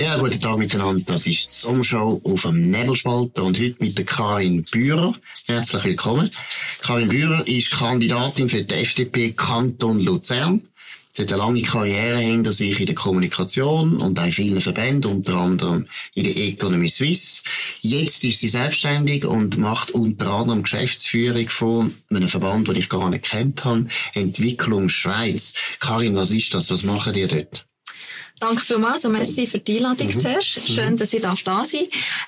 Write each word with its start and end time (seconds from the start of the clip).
Ja, 0.00 0.16
guten 0.16 0.40
Tag 0.40 0.56
miteinander. 0.56 1.04
Das 1.04 1.26
ist 1.26 1.50
die 1.50 1.54
Sommershow 1.54 2.22
auf 2.24 2.40
dem 2.40 2.70
Nebelspalter 2.70 3.44
und 3.44 3.60
heute 3.60 3.76
mit 3.80 3.98
der 3.98 4.06
Karin 4.06 4.64
Bührer. 4.64 5.14
Herzlich 5.44 5.84
willkommen. 5.84 6.30
Karin 6.80 7.10
Bührer 7.10 7.46
ist 7.46 7.70
Kandidatin 7.70 8.48
für 8.48 8.62
die 8.62 8.76
FDP 8.76 9.32
Kanton 9.32 10.00
Luzern. 10.00 10.62
Sie 11.12 11.20
hat 11.20 11.32
eine 11.32 11.42
lange 11.42 11.60
Karriere 11.60 12.16
hinter 12.16 12.54
sich 12.54 12.80
in 12.80 12.86
der 12.86 12.94
Kommunikation 12.94 14.00
und 14.00 14.18
auch 14.18 14.24
in 14.24 14.32
vielen 14.32 14.62
Verbänden, 14.62 15.10
unter 15.10 15.34
anderem 15.34 15.86
in 16.14 16.24
der 16.24 16.34
Economy 16.34 16.88
Suisse. 16.88 17.42
Jetzt 17.80 18.24
ist 18.24 18.40
sie 18.40 18.48
selbstständig 18.48 19.26
und 19.26 19.58
macht 19.58 19.90
unter 19.90 20.30
anderem 20.30 20.62
Geschäftsführung 20.62 21.50
von 21.50 21.94
einem 22.08 22.30
Verband, 22.30 22.68
den 22.68 22.76
ich 22.76 22.88
gar 22.88 23.10
nicht 23.10 23.26
kennt 23.26 23.66
habe, 23.66 23.86
Entwicklung 24.14 24.88
Schweiz. 24.88 25.52
Karin, 25.78 26.16
was 26.16 26.30
ist 26.30 26.54
das? 26.54 26.70
Was 26.70 26.84
machen 26.84 27.14
ihr 27.16 27.28
dort? 27.28 27.66
Danke 28.40 28.64
vielmals 28.64 29.04
und 29.04 29.12
merci 29.12 29.46
für 29.46 29.58
die 29.58 29.76
Einladung 29.76 30.08
mhm. 30.08 30.18
zuerst. 30.18 30.72
Schön, 30.72 30.96
dass 30.96 31.12
ich 31.12 31.20
da 31.20 31.36
sein 31.36 31.44
darf. 31.44 31.68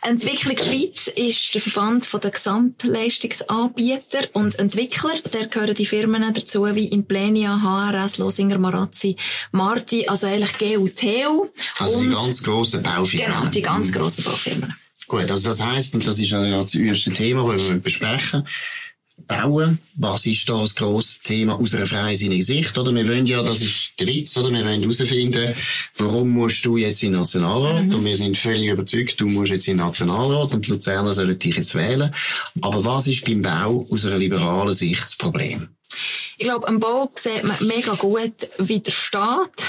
Entwicklung 0.02 0.58
Schweiz 0.58 1.06
ist 1.06 1.54
der 1.54 1.60
Verband 1.62 2.06
der 2.22 2.30
Gesamtleistungsanbieter 2.30 4.28
und 4.34 4.58
Entwickler. 4.58 5.14
Da 5.30 5.46
gehören 5.46 5.74
die 5.74 5.86
Firmen 5.86 6.22
dazu 6.34 6.66
wie 6.74 6.88
Implenia, 6.88 7.58
HRS, 7.62 8.18
Losinger, 8.18 8.58
Marazzi, 8.58 9.16
Marti, 9.52 10.06
also 10.06 10.26
eigentlich 10.26 10.58
GUTU. 10.58 11.48
Also 11.78 11.98
und 11.98 12.04
die 12.04 12.10
ganz 12.10 12.42
grossen 12.42 12.82
Baufirmen. 12.82 13.26
Genau, 13.26 13.46
die 13.46 13.62
ganz 13.62 13.90
grossen 13.90 14.24
Baufirmen. 14.24 14.76
Gut, 15.08 15.30
also 15.30 15.48
das 15.48 15.62
heisst, 15.62 15.94
und 15.94 16.06
das 16.06 16.18
ist 16.18 16.30
ja 16.30 16.62
das 16.62 16.74
erste 16.74 17.10
Thema, 17.12 17.50
das 17.50 17.70
wir 17.70 17.78
besprechen 17.78 18.46
bauen. 19.26 19.78
Was 19.94 20.26
ist 20.26 20.48
da 20.48 20.60
das 20.60 20.74
grosse 20.74 21.20
Thema 21.22 21.54
aus 21.58 21.74
einer 21.74 21.86
freisinnigen 21.86 22.44
Sicht? 22.44 22.76
Oder 22.76 22.94
wir 22.94 23.08
wollen 23.08 23.26
ja, 23.26 23.42
das 23.42 23.60
ist 23.60 23.92
der 23.98 24.06
Witz, 24.06 24.36
oder? 24.36 24.50
Wir 24.50 24.64
wollen 24.64 24.80
herausfinden, 24.80 25.54
warum 25.96 26.30
musst 26.30 26.64
du 26.64 26.76
jetzt 26.76 27.02
in 27.02 27.12
den 27.12 27.20
Nationalrat? 27.20 27.86
Mhm. 27.86 27.94
Und 27.94 28.04
wir 28.04 28.16
sind 28.16 28.36
völlig 28.36 28.68
überzeugt, 28.68 29.20
du 29.20 29.26
musst 29.26 29.52
jetzt 29.52 29.68
in 29.68 29.76
den 29.76 29.86
Nationalrat 29.86 30.52
und 30.52 30.66
die 30.66 30.70
Luzerner 30.72 31.14
sollen 31.14 31.38
dich 31.38 31.56
jetzt 31.56 31.74
wählen. 31.74 32.14
Aber 32.60 32.84
was 32.84 33.06
ist 33.06 33.24
beim 33.24 33.42
Bau 33.42 33.86
aus 33.90 34.06
einer 34.06 34.18
liberalen 34.18 34.74
Sicht 34.74 35.04
das 35.04 35.16
Problem? 35.16 35.68
Ich 36.42 36.48
glaube, 36.48 36.66
am 36.66 36.80
Bau 36.80 37.08
sieht 37.14 37.44
man 37.44 37.56
mega 37.60 37.94
gut, 37.94 38.50
wie 38.58 38.80
der 38.80 38.90
Staat 38.90 39.62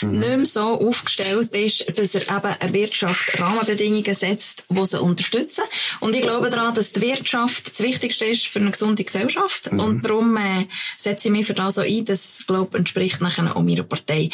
mhm. 0.00 0.18
nicht 0.18 0.36
mehr 0.36 0.44
so 0.44 0.60
aufgestellt 0.60 1.56
ist, 1.56 1.96
dass 1.96 2.16
er 2.16 2.22
eben 2.22 2.56
eine 2.58 2.72
Wirtschaft 2.72 3.40
Rahmenbedingungen 3.40 4.12
setzt, 4.12 4.64
die 4.68 4.86
sie 4.86 5.00
unterstützen. 5.00 5.62
Und 6.00 6.16
ich 6.16 6.22
glaube 6.22 6.50
daran, 6.50 6.74
dass 6.74 6.90
die 6.90 7.02
Wirtschaft 7.02 7.70
das 7.70 7.78
Wichtigste 7.78 8.24
ist 8.24 8.48
für 8.48 8.58
eine 8.58 8.72
gesunde 8.72 9.04
Gesellschaft. 9.04 9.70
Mhm. 9.70 9.78
Und 9.78 10.04
darum 10.04 10.36
äh, 10.36 10.66
setze 10.96 11.28
ich 11.28 11.32
mich 11.32 11.46
für 11.46 11.54
das 11.54 11.76
so 11.76 11.82
ein, 11.82 12.04
das, 12.04 12.44
glaube 12.44 12.76
entspricht 12.76 13.20
nachher 13.20 13.54
auch 13.54 13.62
meiner 13.62 13.84
Partei. 13.84 14.30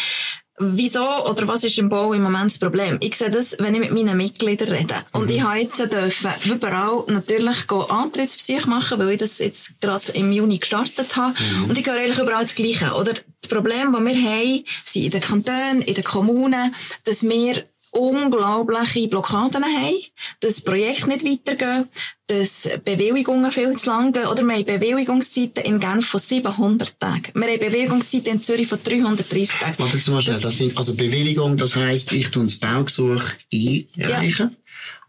Wieso 0.75 1.05
oder 1.25 1.49
was 1.49 1.65
ist 1.65 1.79
im 1.79 1.89
Bau 1.89 2.13
im 2.13 2.23
Moment 2.23 2.47
das 2.47 2.59
Problem? 2.59 2.99
Ich 3.01 3.17
sehe 3.17 3.31
das, 3.31 3.57
wenn 3.59 3.75
ich 3.75 3.81
mit 3.81 3.93
meinen 3.93 4.17
Mitgliedern 4.17 4.69
rede. 4.69 4.95
Und 5.13 5.25
mhm. 5.25 5.31
ich 5.31 5.43
habe 5.43 5.59
jetzt 5.59 5.79
dürfen 5.79 6.33
überall 6.45 7.05
natürlich 7.09 7.71
Antrittsbesuche 7.71 8.69
machen, 8.69 8.99
weil 8.99 9.11
ich 9.11 9.19
das 9.19 9.39
jetzt 9.39 9.81
gerade 9.81 10.13
im 10.13 10.33
Juni 10.33 10.59
gestartet 10.59 11.17
habe. 11.17 11.35
Mhm. 11.35 11.71
Und 11.71 11.79
ich 11.79 11.87
höre 11.87 11.97
eigentlich 11.97 12.19
überall 12.19 12.45
das 12.45 12.55
Gleiche. 12.55 12.93
Oder 12.95 13.15
das 13.41 13.51
Problem, 13.51 13.93
das 13.93 14.05
wir 14.05 14.15
haben, 14.15 14.65
sind 14.85 15.05
in 15.05 15.11
den 15.11 15.21
Kantonen, 15.21 15.83
in 15.83 15.95
den 15.95 16.05
Kommunen, 16.05 16.75
dass 17.05 17.23
wir 17.23 17.65
unglaubliche 17.93 19.07
Blockaden 19.07 19.65
haben, 19.65 19.95
dass 20.41 20.63
Projekte 20.63 21.09
nicht 21.09 21.25
weitergehen, 21.25 21.89
dass 22.27 22.69
Bewilligungen 22.85 23.51
viel 23.53 23.77
zu 23.77 23.91
lang 23.91 24.13
gehen, 24.13 24.27
oder 24.27 24.43
wir 24.43 24.55
haben 24.55 24.65
Bewilligungszeiten 24.65 25.65
in 25.65 25.79
Genf 25.79 26.07
von 26.07 26.19
700 26.19 26.99
Tagen. 26.99 27.33
Wir 27.35 27.53
haben 27.53 27.61
Bewilligungszeiten 27.61 28.35
in 28.35 28.43
Zürich 28.43 28.67
von 28.67 28.83
330 28.83 29.61
Tagen. 29.61 29.75
Warte 29.79 29.97
jetzt 29.97 30.09
mal 30.09 30.23
schnell, 30.23 30.41
das 30.41 30.57
sind, 30.57 30.77
also 30.77 30.95
Bewilligung, 30.95 31.57
das 31.59 31.77
heisst, 31.77 32.13
ich 32.13 32.31
tue 32.31 32.45
das 32.45 32.57
Baugesuch 32.57 33.23
einreichen 33.53 34.51
ja. 34.51 34.57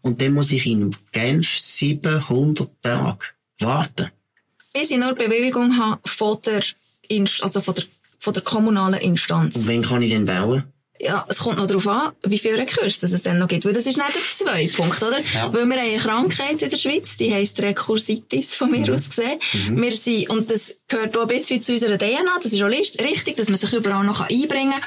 und 0.02 0.20
dann 0.20 0.34
muss 0.34 0.52
ich 0.52 0.66
in 0.66 0.94
Genf 1.12 1.58
700 1.58 2.68
Tage 2.82 3.24
warten. 3.60 4.10
Bis 4.74 4.90
ich 4.90 4.98
nur 4.98 5.14
Bewilligung 5.14 5.78
habe 5.78 6.00
von 6.04 6.38
der, 6.44 6.62
Inst 7.08 7.42
also 7.42 7.62
von 7.62 7.74
der, 7.74 7.84
von 8.18 8.34
der 8.34 8.42
kommunalen 8.42 9.00
Instanz. 9.00 9.56
Und 9.56 9.68
wann 9.68 9.82
kann 9.82 10.02
ich 10.02 10.10
denn 10.10 10.26
bauen? 10.26 10.64
Ja, 11.04 11.24
es 11.28 11.38
kommt 11.38 11.58
noch 11.58 11.66
darauf 11.66 11.86
an, 11.86 12.12
wie 12.24 12.38
viele 12.38 12.58
Rekurse 12.58 13.06
es 13.06 13.22
dann 13.22 13.38
noch 13.38 13.48
gibt. 13.48 13.64
Weil 13.64 13.72
das 13.72 13.86
ist 13.86 13.96
nicht 13.96 14.14
der 14.14 14.22
zweite 14.22 14.72
Punkt, 14.74 15.02
oder? 15.02 15.18
Ja. 15.34 15.52
Weil 15.52 15.66
wir 15.66 15.76
haben 15.76 15.84
eine 15.86 15.98
Krankheit 15.98 16.62
in 16.62 16.70
der 16.70 16.76
Schweiz, 16.76 17.16
die 17.16 17.32
heisst 17.32 17.60
Rekursitis, 17.60 18.54
von 18.54 18.70
mir 18.70 18.86
mhm. 18.86 18.94
aus 18.94 19.10
gesehen. 19.10 19.38
Mhm. 19.52 19.82
Wir 19.82 19.92
sind, 19.92 20.30
und 20.30 20.50
das 20.50 20.80
gehört 20.88 21.16
auch 21.16 21.22
ein 21.22 21.28
bisschen 21.28 21.62
zu 21.62 21.72
unserer 21.72 21.98
DNA, 21.98 22.38
das 22.42 22.52
ist 22.52 22.62
auch 22.62 22.68
richtig, 22.68 23.36
dass 23.36 23.48
man 23.48 23.58
sich 23.58 23.72
überall 23.72 24.04
noch 24.04 24.20
einbringen 24.20 24.72
kann. 24.72 24.82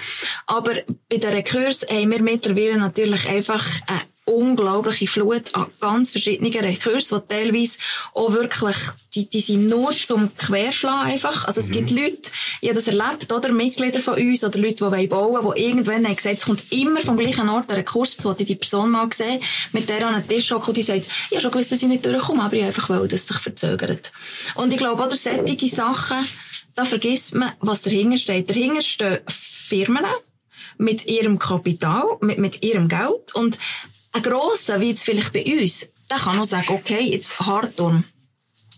Aber 0.48 0.74
bei 1.10 1.18
den 1.18 1.30
Rekursen 1.30 1.90
haben 1.90 2.12
wir 2.12 2.22
mittlerweile 2.22 2.78
natürlich 2.78 3.28
einfach 3.28 3.66
eine 3.88 4.02
unglaubliche 4.28 5.08
Flut 5.08 5.56
an 5.56 5.68
ganz 5.80 6.12
verschiedenen 6.12 6.54
Rekursen, 6.54 7.22
die 7.22 7.34
teilweise 7.34 7.78
auch 8.14 8.34
wirklich, 8.34 8.76
die, 9.16 9.30
die 9.30 9.40
sind 9.40 9.68
nur 9.68 9.92
zum 9.92 10.36
Querschlagen 10.36 11.12
einfach. 11.12 11.46
Also 11.46 11.62
es 11.62 11.70
mhm. 11.70 11.74
gibt 11.74 11.92
Leute, 11.92 12.32
ich 12.62 12.70
habe 12.70 12.80
das 12.80 12.88
erlebt, 12.88 13.32
oder 13.32 13.52
Mitglieder 13.52 14.02
von 14.02 14.16
uns, 14.16 14.44
oder 14.44 14.60
Leute, 14.60 14.92
die 14.92 15.08
bauen 15.08 15.44
wollen, 15.44 15.56
die 15.56 15.64
irgendwann 15.64 16.06
haben 16.06 16.16
gesagt, 16.16 16.40
es 16.40 16.46
kommt 16.46 16.72
immer 16.72 17.02
vom 17.02 17.18
gleichen 17.18 17.48
Ort 17.48 17.72
ein 17.72 17.86
Kurs, 17.86 18.14
jetzt 18.14 18.26
wollte 18.26 18.44
ich 18.44 18.48
die 18.48 18.56
Person 18.56 18.92
mal 18.92 19.08
sehen, 19.14 19.42
mit 19.72 19.88
der 19.88 20.06
an 20.06 20.16
einen 20.16 20.28
Tisch 20.28 20.52
hocken 20.52 20.70
und 20.70 20.78
die 20.78 20.84
sagt, 20.84 21.08
ich 21.08 21.32
habe 21.32 21.42
schon 21.42 21.52
gewusst, 21.52 21.72
dass 21.72 21.82
ich 21.82 21.88
nicht 21.88 22.06
durchkomme, 22.06 22.44
aber 22.44 22.56
ich 22.56 22.64
einfach 22.64 22.90
will, 22.90 23.08
dass 23.08 23.22
es 23.22 23.28
sich 23.28 23.38
verzögert. 23.38 24.12
Und 24.56 24.74
ich 24.74 24.78
glaube, 24.78 25.04
oder 25.04 25.16
solche 25.16 25.70
Sachen, 25.70 26.18
da 26.76 26.84
vergisst 26.84 27.34
man, 27.34 27.52
was 27.62 27.82
dahinter 27.82 28.18
steht. 28.18 28.50
Dahinter 28.50 28.82
stehen 28.82 29.20
Firmen, 29.28 30.06
mit 30.78 31.08
ihrem 31.08 31.40
Kapital, 31.40 32.06
mit, 32.22 32.38
mit 32.38 32.64
ihrem 32.64 32.88
Geld 32.88 33.34
und 33.34 33.58
ein 34.18 34.24
grosser, 34.24 34.80
wie 34.80 34.90
jetzt 34.90 35.04
vielleicht 35.04 35.34
bei 35.34 35.44
uns, 35.44 35.90
der 36.10 36.18
kann 36.18 36.40
auch 36.40 36.46
sagen, 36.46 36.70
okay, 36.70 37.02
jetzt 37.02 37.40
hart 37.40 37.80
um 37.80 38.04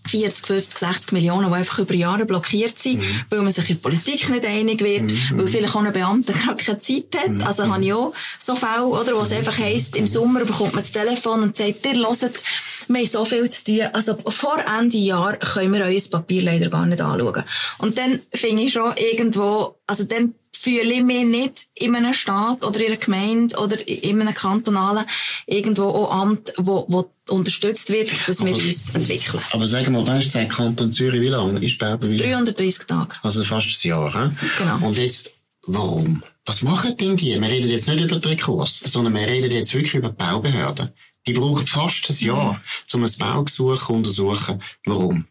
40, 0.08 0.48
50, 0.48 0.78
60 0.78 1.12
Millionen, 1.12 1.50
die 1.50 1.56
einfach 1.56 1.80
über 1.80 1.94
Jahre 1.94 2.26
blockiert 2.26 2.80
sind, 2.80 3.00
mhm. 3.00 3.22
weil 3.30 3.42
man 3.42 3.52
sich 3.52 3.70
in 3.70 3.76
der 3.76 3.82
Politik 3.82 4.30
nicht 4.30 4.46
einig 4.46 4.82
wird, 4.82 5.04
mhm. 5.04 5.38
weil 5.38 5.48
vielleicht 5.48 5.76
auch 5.76 5.84
ein 5.84 5.94
Beamter 5.94 6.34
gerade 6.46 6.64
keine 6.64 6.80
Zeit 6.80 7.16
hat. 7.18 7.30
Mhm. 7.30 7.44
Also 7.44 7.72
habe 7.72 7.84
ich 7.84 7.94
auch 7.94 8.14
so 8.40 8.56
Fälle, 8.56 8.86
oder, 8.86 9.16
wo 9.16 9.22
es 9.22 9.32
einfach 9.32 9.58
heisst, 9.60 9.98
im 9.98 10.08
Sommer 10.08 10.46
bekommt 10.46 10.74
man 10.74 10.84
das 10.84 10.92
Telefon 10.92 11.44
und 11.44 11.56
sagt, 11.56 11.86
ihr 11.86 11.96
hört, 11.96 12.44
wir 12.88 13.00
haben 13.00 13.06
so 13.06 13.26
viel 13.26 13.50
zu 13.50 13.64
tun. 13.66 13.82
Also 13.94 14.18
vor 14.28 14.58
Ende 14.80 14.98
Jahr 14.98 15.38
können 15.38 15.74
wir 15.74 15.86
euer 15.86 16.02
Papier 16.10 16.44
leider 16.44 16.70
gar 16.70 16.86
nicht 16.86 17.02
anschauen. 17.02 17.44
Und 17.78 17.98
dann 17.98 18.20
finde 18.34 18.64
ich 18.64 18.74
schon 18.74 18.96
irgendwo, 18.98 19.76
also 19.86 20.06
dann 20.06 20.34
fühle 20.60 20.94
ich 20.94 21.04
mich 21.04 21.26
nicht 21.26 21.68
in 21.76 21.96
einem 21.96 22.14
Staat 22.14 22.66
oder 22.66 22.80
in 22.80 22.88
einer 22.88 22.98
Gemeinde 22.98 23.58
oder 23.58 23.88
in 23.88 24.22
einem 24.22 24.34
kantonalen 24.34 25.06
irgendwo 25.46 25.84
auch 25.84 26.12
Amt, 26.12 26.54
wo, 26.58 26.86
wo 26.90 27.10
unterstützt 27.30 27.90
wird, 27.92 28.10
dass 28.28 28.44
wir 28.44 28.54
uns 28.54 28.90
entwickeln. 28.90 29.42
Aber 29.52 29.68
sag 29.68 29.88
mal, 29.90 30.06
weißt 30.06 30.34
du, 30.34 30.40
der 30.40 30.48
Kanton 30.48 30.92
Zürich, 30.92 31.22
wie 31.22 31.28
lange 31.28 31.64
ist 31.66 31.78
Baubeweis? 31.78 32.20
330 32.20 32.86
Tage. 32.86 33.16
Also 33.24 33.44
fast 33.44 33.68
ein 33.68 33.88
Jahr, 33.88 34.12
he? 34.12 34.36
Genau. 34.58 34.88
Und 34.88 34.98
jetzt, 34.98 35.32
warum? 35.66 36.24
Was 36.46 36.62
machen 36.64 36.98
denn 36.98 37.16
die? 37.16 37.40
Wir 37.40 37.48
reden 37.48 37.70
jetzt 37.70 37.88
nicht 37.88 38.04
über 38.04 38.20
den 38.20 38.38
Kurs, 38.38 38.82
sondern 38.84 39.14
wir 39.14 39.28
reden 39.28 39.52
jetzt 39.52 39.74
wirklich 39.74 39.94
über 39.94 40.10
die 40.10 40.16
Baubehörden. 40.16 40.90
Die 41.28 41.34
brauchen 41.34 41.68
fast 41.68 42.10
ein 42.10 42.16
Jahr, 42.26 42.54
mhm. 42.54 42.60
um 42.94 43.04
ein 43.04 43.14
Baugesuch 43.20 43.86
zu 43.86 43.94
untersuchen. 43.94 44.64
Warum? 44.86 45.26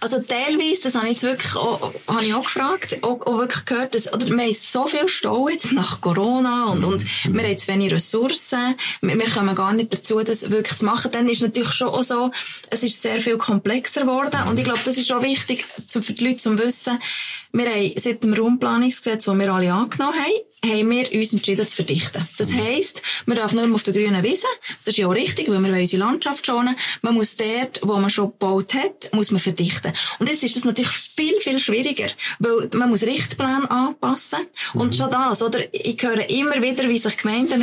Also 0.00 0.20
teilweise, 0.20 0.82
das 0.84 0.94
habe 0.94 1.06
ich 1.06 1.12
jetzt 1.12 1.22
wirklich 1.24 1.56
auch, 1.56 1.92
habe 2.06 2.24
ich 2.24 2.34
auch 2.34 2.44
gefragt, 2.44 3.02
auch, 3.02 3.20
auch 3.26 3.38
wirklich 3.38 3.64
gehört, 3.64 3.94
dass, 3.94 4.12
oder 4.12 4.26
wir 4.26 4.38
haben 4.38 4.52
so 4.52 4.86
viel 4.86 5.08
Stau 5.08 5.48
jetzt 5.48 5.72
nach 5.72 6.00
Corona 6.00 6.66
und, 6.66 6.84
und 6.84 7.04
mhm. 7.24 7.34
wir 7.34 7.42
haben 7.42 7.50
jetzt 7.50 7.68
wenig 7.68 7.92
Ressourcen, 7.92 8.76
wir, 9.00 9.18
wir 9.18 9.30
kommen 9.30 9.54
gar 9.54 9.72
nicht 9.72 9.92
dazu, 9.92 10.20
das 10.20 10.50
wirklich 10.50 10.78
zu 10.78 10.84
machen. 10.84 11.10
Dann 11.10 11.28
ist 11.28 11.42
natürlich 11.42 11.72
schon 11.72 11.88
auch 11.88 12.02
so, 12.02 12.30
es 12.70 12.82
ist 12.82 13.02
sehr 13.02 13.20
viel 13.20 13.36
komplexer 13.36 14.02
geworden 14.02 14.40
und 14.48 14.58
ich 14.58 14.64
glaube, 14.64 14.80
das 14.84 14.96
ist 14.96 15.10
auch 15.12 15.22
wichtig 15.22 15.64
für 15.64 16.12
die 16.12 16.24
Leute 16.24 16.36
zu 16.36 16.58
wissen, 16.58 16.98
wir 17.52 17.66
haben 17.66 17.92
seit 17.96 18.22
dem 18.22 18.34
Raumplanungsgesetz, 18.34 19.24
das 19.24 19.38
wir 19.38 19.52
alle 19.52 19.72
angenommen 19.72 20.14
haben, 20.18 20.47
haben 20.64 20.90
wir 20.90 21.12
uns 21.12 21.32
entschieden 21.32 21.66
zu 21.66 21.76
verdichten. 21.76 22.26
Das 22.36 22.52
heisst, 22.52 23.02
man 23.26 23.36
darf 23.36 23.52
mehr 23.52 23.68
auf 23.72 23.82
der 23.84 23.94
grünen 23.94 24.22
Wiese. 24.22 24.46
Das 24.84 24.94
ist 24.94 24.98
ja 24.98 25.06
auch 25.06 25.14
richtig, 25.14 25.48
weil 25.48 25.62
wir 25.62 25.72
unsere 25.72 26.02
Landschaft 26.02 26.44
schonen. 26.44 26.76
Man 27.02 27.14
muss 27.14 27.36
dort, 27.36 27.80
wo 27.82 27.96
man 27.96 28.10
schon 28.10 28.26
gebaut 28.26 28.74
hat, 28.74 29.12
muss 29.12 29.30
man 29.30 29.40
verdichten. 29.40 29.92
Und 30.18 30.28
jetzt 30.28 30.42
ist 30.42 30.56
das 30.56 30.64
natürlich 30.64 30.90
viel, 30.90 31.40
viel 31.40 31.60
schwieriger, 31.60 32.08
weil 32.40 32.68
man 32.74 32.90
muss 32.90 33.02
Richtpläne 33.02 33.70
anpassen. 33.70 34.40
Mhm. 34.74 34.80
Und 34.80 34.96
schon 34.96 35.10
das, 35.10 35.42
oder? 35.42 35.60
Ich 35.72 36.02
höre 36.02 36.28
immer 36.28 36.60
wieder, 36.60 36.88
wie 36.88 36.98
sich 36.98 37.16
Gemeinden 37.16 37.60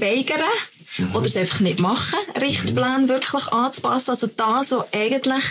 weigern, 0.00 0.40
mhm. 0.98 1.14
oder 1.14 1.26
es 1.26 1.36
einfach 1.36 1.60
nicht 1.60 1.80
machen, 1.80 2.18
Richtpläne 2.40 3.08
wirklich 3.08 3.48
anzupassen. 3.48 4.10
Also 4.10 4.28
das, 4.28 4.70
was 4.70 4.92
eigentlich 4.92 5.44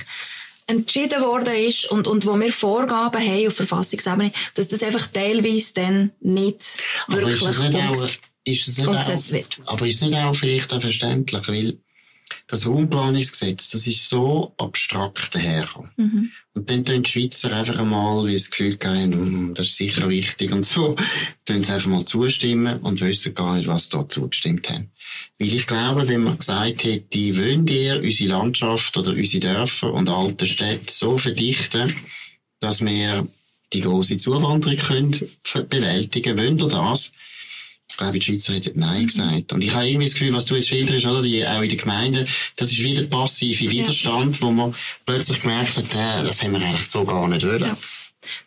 entschieden 0.68 1.22
worden 1.22 1.54
ist 1.56 1.86
und, 1.92 2.08
und 2.08 2.26
wo 2.26 2.40
wir 2.40 2.52
Vorgaben 2.52 3.22
haben 3.22 3.48
auf 3.48 3.56
Verfassungsebene, 3.56 4.32
dass 4.56 4.68
das 4.68 4.84
einfach 4.84 5.08
teilweise 5.08 5.74
dann 5.76 6.12
nicht 6.22 6.78
aber 7.08 7.22
wirklich 7.22 8.20
ist 8.48 8.68
es 8.68 8.78
nicht 8.78 8.88
umgesetzt 8.88 9.32
wird. 9.32 9.60
Aber 9.66 9.88
ist 9.88 10.02
es 10.02 10.10
nicht 10.10 10.18
auch 10.18 10.36
vielleicht 10.36 10.72
auch 10.72 10.82
verständlich, 10.82 11.48
weil 11.48 11.80
das 12.48 12.68
Raumplanungsgesetz, 12.68 13.72
das 13.72 13.88
ist 13.88 14.10
so 14.10 14.54
abstrakt 14.58 15.34
dahergekommen. 15.34 15.92
Mhm. 15.98 16.32
Und 16.54 16.70
dann 16.70 16.86
tun 16.86 17.04
die 17.04 17.10
Schweizer 17.10 17.52
einfach 17.52 17.80
einmal, 17.80 18.28
wie 18.28 18.34
das 18.34 18.50
Gefühl 18.50 18.78
haben, 18.84 19.54
das 19.54 19.68
ist 19.68 19.78
sicher 19.78 20.10
wichtig 20.10 20.52
und 20.52 20.66
so, 20.66 20.96
tun 21.46 21.64
sie 21.64 21.74
einfach 21.74 21.90
mal 21.90 22.06
zustimmen 22.06 22.80
und 22.80 23.02
wissen 23.02 23.34
gar 23.34 23.58
nicht, 23.58 23.68
was 23.68 23.90
da 23.90 24.08
zugestimmt 24.08 24.70
haben. 24.70 24.92
Weil 25.40 25.54
ich 25.54 25.68
glaube, 25.68 26.08
wenn 26.08 26.24
man 26.24 26.38
gesagt 26.38 26.84
hätte, 26.84 27.38
wollen 27.38 27.68
ihr 27.68 28.02
unsere 28.02 28.30
Landschaft 28.30 28.98
oder 28.98 29.12
unsere 29.12 29.42
Dörfer 29.42 29.94
und 29.94 30.10
alte 30.10 30.46
Städte 30.46 30.92
so 30.92 31.18
verdichten, 31.18 31.94
dass 32.60 32.82
wir 32.82 33.28
die 33.74 33.82
große 33.82 34.18
Zuwanderung 34.18 34.78
können 34.78 35.20
bewältigen, 35.70 36.38
wollen 36.38 36.60
ihr 36.60 36.68
das? 36.68 37.12
Ich 37.90 37.98
glaube, 37.98 38.20
die 38.20 38.26
Schweizer 38.26 38.54
hätten 38.54 38.80
Nein 38.80 39.04
mhm. 39.04 39.08
gesagt. 39.08 39.54
Und 39.54 39.64
ich 39.64 39.74
habe 39.74 39.88
irgendwie 39.88 40.06
das 40.06 40.14
Gefühl, 40.14 40.34
was 40.34 40.46
du 40.46 40.56
jetzt 40.56 40.68
schilderst, 40.68 41.06
oder, 41.06 41.22
die, 41.22 41.46
auch 41.46 41.62
in 41.62 41.70
der 41.70 41.78
Gemeinde, 41.78 42.28
das 42.56 42.72
ist 42.72 42.80
wieder 42.80 43.04
passive 43.04 43.70
Widerstand, 43.70 44.42
wo 44.42 44.52
man 44.52 44.76
plötzlich 45.06 45.42
gemerkt 45.42 45.78
hat, 45.78 45.86
äh, 45.94 46.24
das 46.26 46.44
haben 46.44 46.54
wir 46.54 46.62
eigentlich 46.62 46.88
so 46.88 47.06
gar 47.06 47.28
nicht 47.28 47.46
wollen. 47.46 47.62
Ja. 47.62 47.78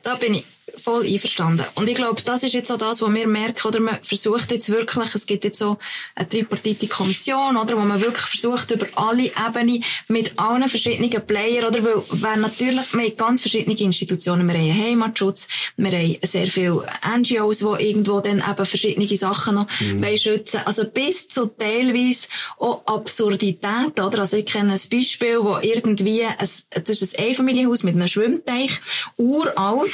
Da 0.02 0.16
bin 0.16 0.34
ich 0.34 0.44
voll 0.78 1.06
einverstanden. 1.06 1.64
Und 1.74 1.88
ich 1.88 1.94
glaube, 1.94 2.22
das 2.22 2.42
ist 2.42 2.54
jetzt 2.54 2.70
auch 2.70 2.78
das, 2.78 3.02
was 3.02 3.14
wir 3.14 3.26
merken, 3.26 3.66
oder 3.66 3.80
man 3.80 3.98
versucht 4.02 4.50
jetzt 4.50 4.70
wirklich, 4.70 5.14
es 5.14 5.26
gibt 5.26 5.44
jetzt 5.44 5.58
so 5.58 5.78
eine 6.14 6.28
tripartite 6.28 6.88
Kommission, 6.88 7.56
oder, 7.56 7.76
wo 7.76 7.80
man 7.80 8.00
wirklich 8.00 8.26
versucht, 8.26 8.70
über 8.70 8.86
alle 8.94 9.24
Ebenen 9.24 9.84
mit 10.08 10.38
allen 10.38 10.68
verschiedenen 10.68 11.10
Playern, 11.26 11.66
oder, 11.66 11.84
weil, 11.84 12.02
weil 12.08 12.38
natürlich, 12.38 12.92
wir 12.94 13.02
haben 13.02 13.16
ganz 13.16 13.40
verschiedene 13.40 13.78
Institutionen, 13.78 14.46
wir 14.48 14.58
haben 14.58 14.84
Heimatschutz, 14.84 15.48
wir 15.76 15.90
haben 15.90 16.16
sehr 16.22 16.46
viele 16.46 16.84
NGOs, 17.16 17.58
die 17.58 17.88
irgendwo 17.88 18.20
dann 18.20 18.42
eben 18.48 18.64
verschiedene 18.64 19.08
Sachen 19.16 19.54
noch 19.56 19.66
mhm. 19.80 20.16
schützen 20.16 20.60
Also 20.64 20.84
bis 20.84 21.28
zu 21.28 21.46
teilweise 21.46 22.28
auch 22.58 22.86
Absurdität, 22.86 24.00
oder, 24.00 24.20
also 24.20 24.36
ich 24.36 24.46
kenne 24.46 24.72
ein 24.72 24.80
Beispiel, 24.90 25.38
wo 25.40 25.58
irgendwie, 25.60 26.24
ein, 26.24 26.36
das 26.38 27.02
ist 27.02 27.18
ein 27.18 27.26
Einfamilienhaus 27.26 27.82
mit 27.82 27.94
einem 27.94 28.08
Schwimmteich, 28.08 28.80
uralt, 29.16 29.90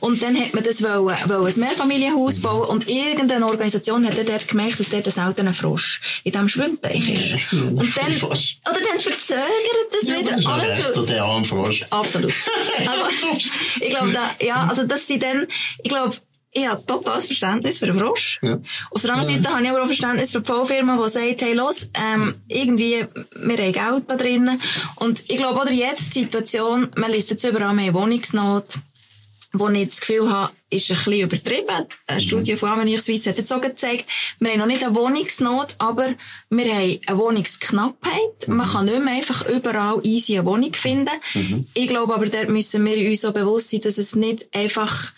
und 0.00 0.11
dann 0.20 0.38
hat 0.38 0.52
man 0.52 0.64
das 0.64 0.82
wollen, 0.82 1.16
wollen 1.28 1.46
ein 1.46 1.60
Mehrfamilienhaus 1.60 2.38
mhm. 2.38 2.42
bauen 2.42 2.68
und 2.68 2.90
irgendeine 2.90 3.46
Organisation 3.46 4.06
hat 4.06 4.18
dann 4.18 4.26
dort 4.26 4.48
gemerkt, 4.48 4.80
dass 4.80 4.88
dort 4.88 5.06
ein 5.06 5.12
seltener 5.12 5.54
Frosch 5.54 6.00
in 6.24 6.32
diesem 6.32 6.48
Schwimmteich 6.48 7.08
ist. 7.08 7.52
Und 7.52 7.78
dann, 7.78 8.16
oder 8.16 8.80
dann 8.80 8.98
verzögert 8.98 9.46
das 9.92 10.08
ja, 10.08 10.18
wieder 10.18 10.36
das 10.36 10.46
alles. 10.46 10.96
Recht, 10.96 11.08
der 11.08 11.22
arme 11.22 11.44
Frosch. 11.44 11.84
Absolut. 11.90 12.32
Also, 12.82 13.38
ich 13.80 13.90
glaube, 13.90 14.12
da, 14.12 14.30
ja, 14.40 14.66
also, 14.66 14.84
dass 14.84 15.06
sie 15.06 15.18
dann, 15.18 15.46
ich 15.82 15.88
glaube, 15.88 16.16
ich 16.54 16.68
habe 16.68 16.84
totales 16.84 17.24
Verständnis 17.24 17.78
für 17.78 17.86
den 17.86 17.98
Frosch. 17.98 18.38
Ja. 18.42 18.58
Auf 18.90 19.00
der 19.00 19.12
anderen 19.12 19.34
Seite 19.34 19.48
ja. 19.48 19.54
habe 19.54 19.64
ich 19.64 19.70
aber 19.70 19.82
auch 19.82 19.86
Verständnis 19.86 20.32
für 20.32 20.40
die 20.40 20.50
Baufirma, 20.50 21.02
die 21.02 21.10
sagt, 21.10 21.42
hey, 21.42 21.54
los, 21.54 21.88
ähm, 21.94 22.34
irgendwie, 22.48 23.06
wir 23.36 23.56
haben 23.56 23.72
Geld 23.72 24.04
da 24.08 24.16
drinnen. 24.16 24.60
Und 24.96 25.24
ich 25.28 25.38
glaube, 25.38 25.60
oder 25.60 25.72
jetzt 25.72 26.14
die 26.14 26.20
Situation, 26.20 26.88
man 26.96 27.10
liest 27.10 27.30
jetzt 27.30 27.44
überall 27.44 27.72
mehr 27.72 27.94
Wohnungsnot, 27.94 28.78
wo 29.52 29.68
ich 29.68 29.88
das 29.88 30.00
Gefühl 30.00 30.30
habe, 30.30 30.52
ist 30.70 30.90
ein 30.90 30.96
bisschen 30.96 31.20
übertrieben. 31.20 31.86
Eine 32.06 32.18
mhm. 32.18 32.22
Studie 32.22 32.56
von 32.56 32.70
Avenir 32.70 33.00
Suisse 33.00 33.28
hat 33.28 33.38
jetzt 33.38 33.52
auch 33.52 33.60
gezeigt, 33.60 34.06
wir 34.38 34.50
haben 34.50 34.58
noch 34.58 34.66
nicht 34.66 34.84
eine 34.84 34.94
Wohnungsnot, 34.94 35.74
aber 35.78 36.14
wir 36.50 36.74
haben 36.74 37.00
eine 37.06 37.18
Wohnungsknappheit. 37.18 38.48
Mhm. 38.48 38.56
Man 38.56 38.68
kann 38.68 38.84
nicht 38.86 39.04
mehr 39.04 39.14
einfach 39.14 39.46
überall 39.48 40.00
easy 40.02 40.38
eine 40.38 40.46
Wohnung 40.46 40.72
finden. 40.74 41.14
Mhm. 41.34 41.66
Ich 41.74 41.88
glaube 41.88 42.14
aber, 42.14 42.26
dort 42.26 42.48
müssen 42.48 42.84
wir 42.84 43.08
uns 43.08 43.24
auch 43.24 43.32
bewusst 43.32 43.70
sein, 43.70 43.80
dass 43.80 43.98
es 43.98 44.14
nicht 44.16 44.54
einfach 44.54 45.12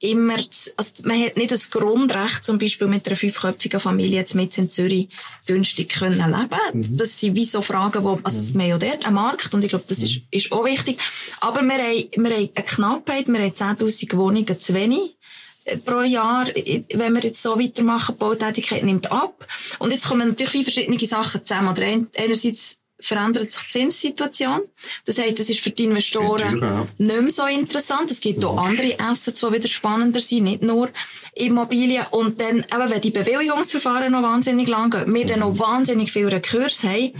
immer, 0.00 0.36
also 0.76 0.92
man 1.04 1.22
hat 1.22 1.36
nicht 1.36 1.50
das 1.50 1.70
Grundrecht, 1.70 2.42
zum 2.44 2.58
Beispiel 2.58 2.88
mit 2.88 3.06
einer 3.06 3.16
fünfköpfigen 3.16 3.80
Familie 3.80 4.16
jetzt 4.16 4.34
mit 4.34 4.56
in 4.56 4.70
Zürich 4.70 5.08
günstig 5.46 5.90
können 5.90 6.18
leben. 6.18 6.58
Mhm. 6.72 6.96
Das 6.96 7.20
sind 7.20 7.36
wie 7.36 7.44
so 7.44 7.60
Fragen, 7.60 8.02
wo, 8.02 8.18
also 8.22 8.54
mhm. 8.54 8.58
wir 8.58 8.62
haben 8.62 8.70
ja 8.70 8.78
dort 8.78 9.06
einen 9.06 9.14
Markt 9.14 9.52
und 9.54 9.62
ich 9.62 9.70
glaube, 9.70 9.84
das 9.88 9.98
mhm. 9.98 10.04
ist, 10.04 10.20
ist 10.30 10.52
auch 10.52 10.64
wichtig. 10.64 10.98
Aber 11.40 11.62
wir 11.62 11.74
haben, 11.74 12.10
wir 12.16 12.36
haben 12.36 12.50
eine 12.54 12.66
Knappheit, 12.66 13.28
wir 13.28 13.38
haben 13.38 13.52
10.000 13.52 14.16
Wohnungen 14.16 14.58
zu 14.58 14.72
wenig 14.72 15.16
äh, 15.64 15.76
pro 15.76 16.00
Jahr, 16.00 16.46
wenn 16.46 17.12
wir 17.12 17.22
jetzt 17.22 17.42
so 17.42 17.58
weitermachen, 17.58 18.14
die 18.14 18.20
Bautätigkeit 18.20 18.82
nimmt 18.82 19.12
ab. 19.12 19.46
Und 19.78 19.92
jetzt 19.92 20.08
kommen 20.08 20.28
natürlich 20.28 20.52
viele 20.52 20.64
verschiedene 20.64 20.98
Sachen 20.98 21.44
zusammen. 21.44 21.68
Oder 21.68 21.86
einerseits 22.16 22.79
verändert 23.00 23.52
sich 23.52 23.62
die 23.64 23.68
Zinssituation. 23.68 24.60
Das 25.04 25.18
heisst, 25.18 25.40
es 25.40 25.50
ist 25.50 25.60
für 25.60 25.70
die 25.70 25.84
Investoren 25.84 26.60
ja. 26.60 26.86
nicht 26.98 27.20
mehr 27.20 27.30
so 27.30 27.46
interessant. 27.46 28.10
Es 28.10 28.20
gibt 28.20 28.44
auch 28.44 28.58
andere 28.58 28.98
Assets, 28.98 29.40
die 29.40 29.52
wieder 29.52 29.68
spannender 29.68 30.20
sind, 30.20 30.44
nicht 30.44 30.62
nur 30.62 30.90
Immobilien. 31.34 32.06
Und 32.10 32.40
dann, 32.40 32.58
eben, 32.58 32.90
wenn 32.90 33.00
die 33.00 33.10
Bewilligungsverfahren 33.10 34.12
noch 34.12 34.22
wahnsinnig 34.22 34.68
lang 34.68 34.90
gehen, 34.90 35.12
wir 35.12 35.26
dann 35.26 35.40
noch 35.40 35.58
wahnsinnig 35.58 36.12
viel 36.12 36.28
Rekurs 36.28 36.84
haben, 36.84 37.12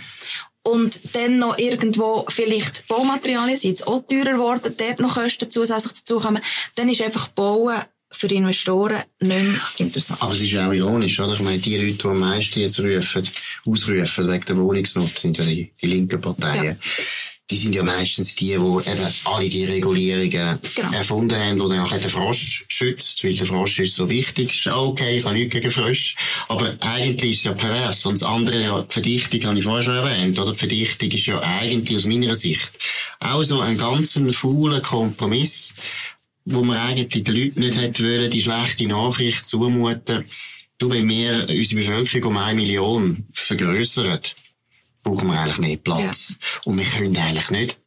und 0.62 1.17
dann 1.17 1.38
noch 1.38 1.59
irgendwo 1.59 2.26
vielleicht 2.29 2.87
Baumaterialien 2.87 3.56
sind 3.56 3.71
jetzt 3.71 3.87
auch 3.87 4.05
teurer 4.06 4.33
geworden, 4.33 4.75
dort 4.76 5.00
noch 5.00 5.15
Kosten 5.15 5.50
zusätzlich 5.50 5.94
dazukommen, 5.94 6.43
dann 6.75 6.88
ist 6.88 7.00
einfach 7.00 7.29
Bauen 7.29 7.81
für 8.20 8.26
Investoren 8.28 9.02
nicht 9.20 9.43
mehr 9.43 9.61
interessant. 9.78 10.20
Aber 10.22 10.34
es 10.34 10.43
ist 10.43 10.56
auch 10.58 10.72
ironisch, 10.72 11.19
oder? 11.20 11.32
Ich 11.32 11.40
meine, 11.40 11.58
die 11.58 11.76
Leute, 11.78 11.94
die 11.94 12.06
am 12.06 12.20
meisten 12.20 12.61
jetzt 12.61 12.78
rufen, 12.78 13.26
ausrufen 13.67 14.31
wegen 14.31 14.44
der 14.44 14.56
Wohnungsnot, 14.58 15.19
sind 15.19 15.38
ja 15.38 15.44
die, 15.44 15.72
die 15.81 15.87
linken 15.87 16.20
Parteien. 16.20 16.64
Ja. 16.64 16.76
Die 17.50 17.56
sind 17.56 17.75
ja 17.75 17.82
meistens 17.82 18.37
die, 18.37 18.49
die 18.49 18.52
eben 18.52 19.06
alle 19.25 19.49
die 19.49 19.64
Regulierungen 19.64 20.58
genau. 20.62 20.93
erfunden 20.93 21.37
haben, 21.37 21.56
die 21.58 21.69
dann 21.69 21.81
auch 21.81 21.90
den 21.90 22.08
Frosch 22.08 22.64
schützt, 22.69 23.25
weil 23.25 23.34
der 23.34 23.46
Frosch 23.46 23.81
ist 23.81 23.96
so 23.96 24.08
wichtig. 24.08 24.69
Okay, 24.70 25.19
ich 25.19 25.25
habe 25.25 25.34
nichts 25.34 25.52
gegen 25.52 25.70
Frosch. 25.70 26.14
Aber 26.46 26.76
eigentlich 26.78 27.32
ist 27.32 27.38
es 27.38 27.44
ja 27.44 27.52
pervers. 27.55 28.06
Und 28.06 28.14
das 28.14 28.23
andere, 28.23 28.62
ja, 28.62 28.82
die 28.82 28.93
Verdichtung 28.93 29.44
habe 29.46 29.58
ich 29.58 29.64
vorher 29.64 29.82
schon 29.82 29.96
erwähnt, 29.96 30.38
oder? 30.38 30.52
Die 30.52 30.58
Verdichtung 30.58 31.11
ist 31.11 31.26
ja 31.26 31.40
eigentlich 31.40 31.96
aus 31.96 32.05
meiner 32.05 32.37
Sicht 32.37 32.70
auch 33.19 33.43
so 33.43 33.61
ein 33.61 33.76
ganz 33.76 34.19
fauler 34.32 34.81
Kompromiss, 34.81 35.75
wo 36.44 36.62
man 36.64 36.78
eigentlich 36.78 37.25
den 37.25 37.37
Leuten 37.37 37.60
nicht 37.60 37.78
hätte 37.78 38.02
wollen, 38.04 38.31
die 38.31 38.42
schlechte 38.42 38.87
Nachricht 38.87 39.44
zumuten. 39.44 40.25
Du, 40.78 40.90
wenn 40.90 41.08
wir 41.08 41.46
unsere 41.48 41.81
Bevölkerung 41.81 42.31
um 42.31 42.37
eine 42.38 42.56
Million 42.56 43.26
vergrößern, 43.32 44.20
brauchen 45.02 45.28
wir 45.28 45.38
eigentlich 45.38 45.58
mehr 45.58 45.76
Platz. 45.76 46.38
Ja. 46.40 46.60
Und 46.64 46.78
wir 46.78 46.87
können 46.87 47.16
eigentlich 47.16 47.50
nicht 47.50 47.81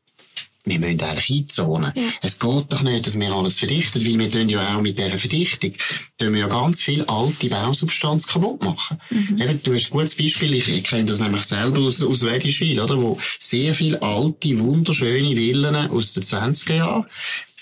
wir 0.65 0.79
müssen 0.79 1.01
eigentlich 1.01 1.29
einzonen. 1.29 1.91
Ja. 1.93 2.03
Es 2.21 2.39
geht 2.39 2.65
doch 2.69 2.81
nicht, 2.83 3.05
dass 3.05 3.19
wir 3.19 3.31
alles 3.33 3.59
verdichten, 3.59 4.05
weil 4.05 4.17
wir 4.17 4.31
tun 4.31 4.47
ja 4.47 4.77
auch 4.77 4.81
mit 4.81 4.97
dieser 4.97 5.17
Verdichtung 5.17 5.73
tun 6.17 6.33
wir 6.33 6.41
ja 6.41 6.47
ganz 6.47 6.81
viel 6.81 7.03
alte 7.03 7.49
Bausubstanz 7.49 8.27
kaputt 8.27 8.63
machen. 8.63 8.97
Mhm. 9.09 9.41
Eben, 9.41 9.63
du 9.63 9.73
hast 9.73 9.87
ein 9.87 9.91
gutes 9.91 10.15
Beispiel, 10.15 10.53
ich, 10.53 10.69
ich 10.69 10.83
kenne 10.85 11.05
das 11.05 11.19
nämlich 11.19 11.43
selber 11.43 11.81
aus, 11.81 12.01
aus 12.01 12.23
Wedischwil, 12.23 12.79
oder, 12.79 13.01
wo 13.01 13.19
sehr 13.39 13.75
viele 13.75 14.01
alte, 14.01 14.57
wunderschöne 14.59 15.35
Villen 15.35 15.75
aus 15.75 16.13
den 16.13 16.23
20er 16.23 16.75
Jahren 16.75 17.05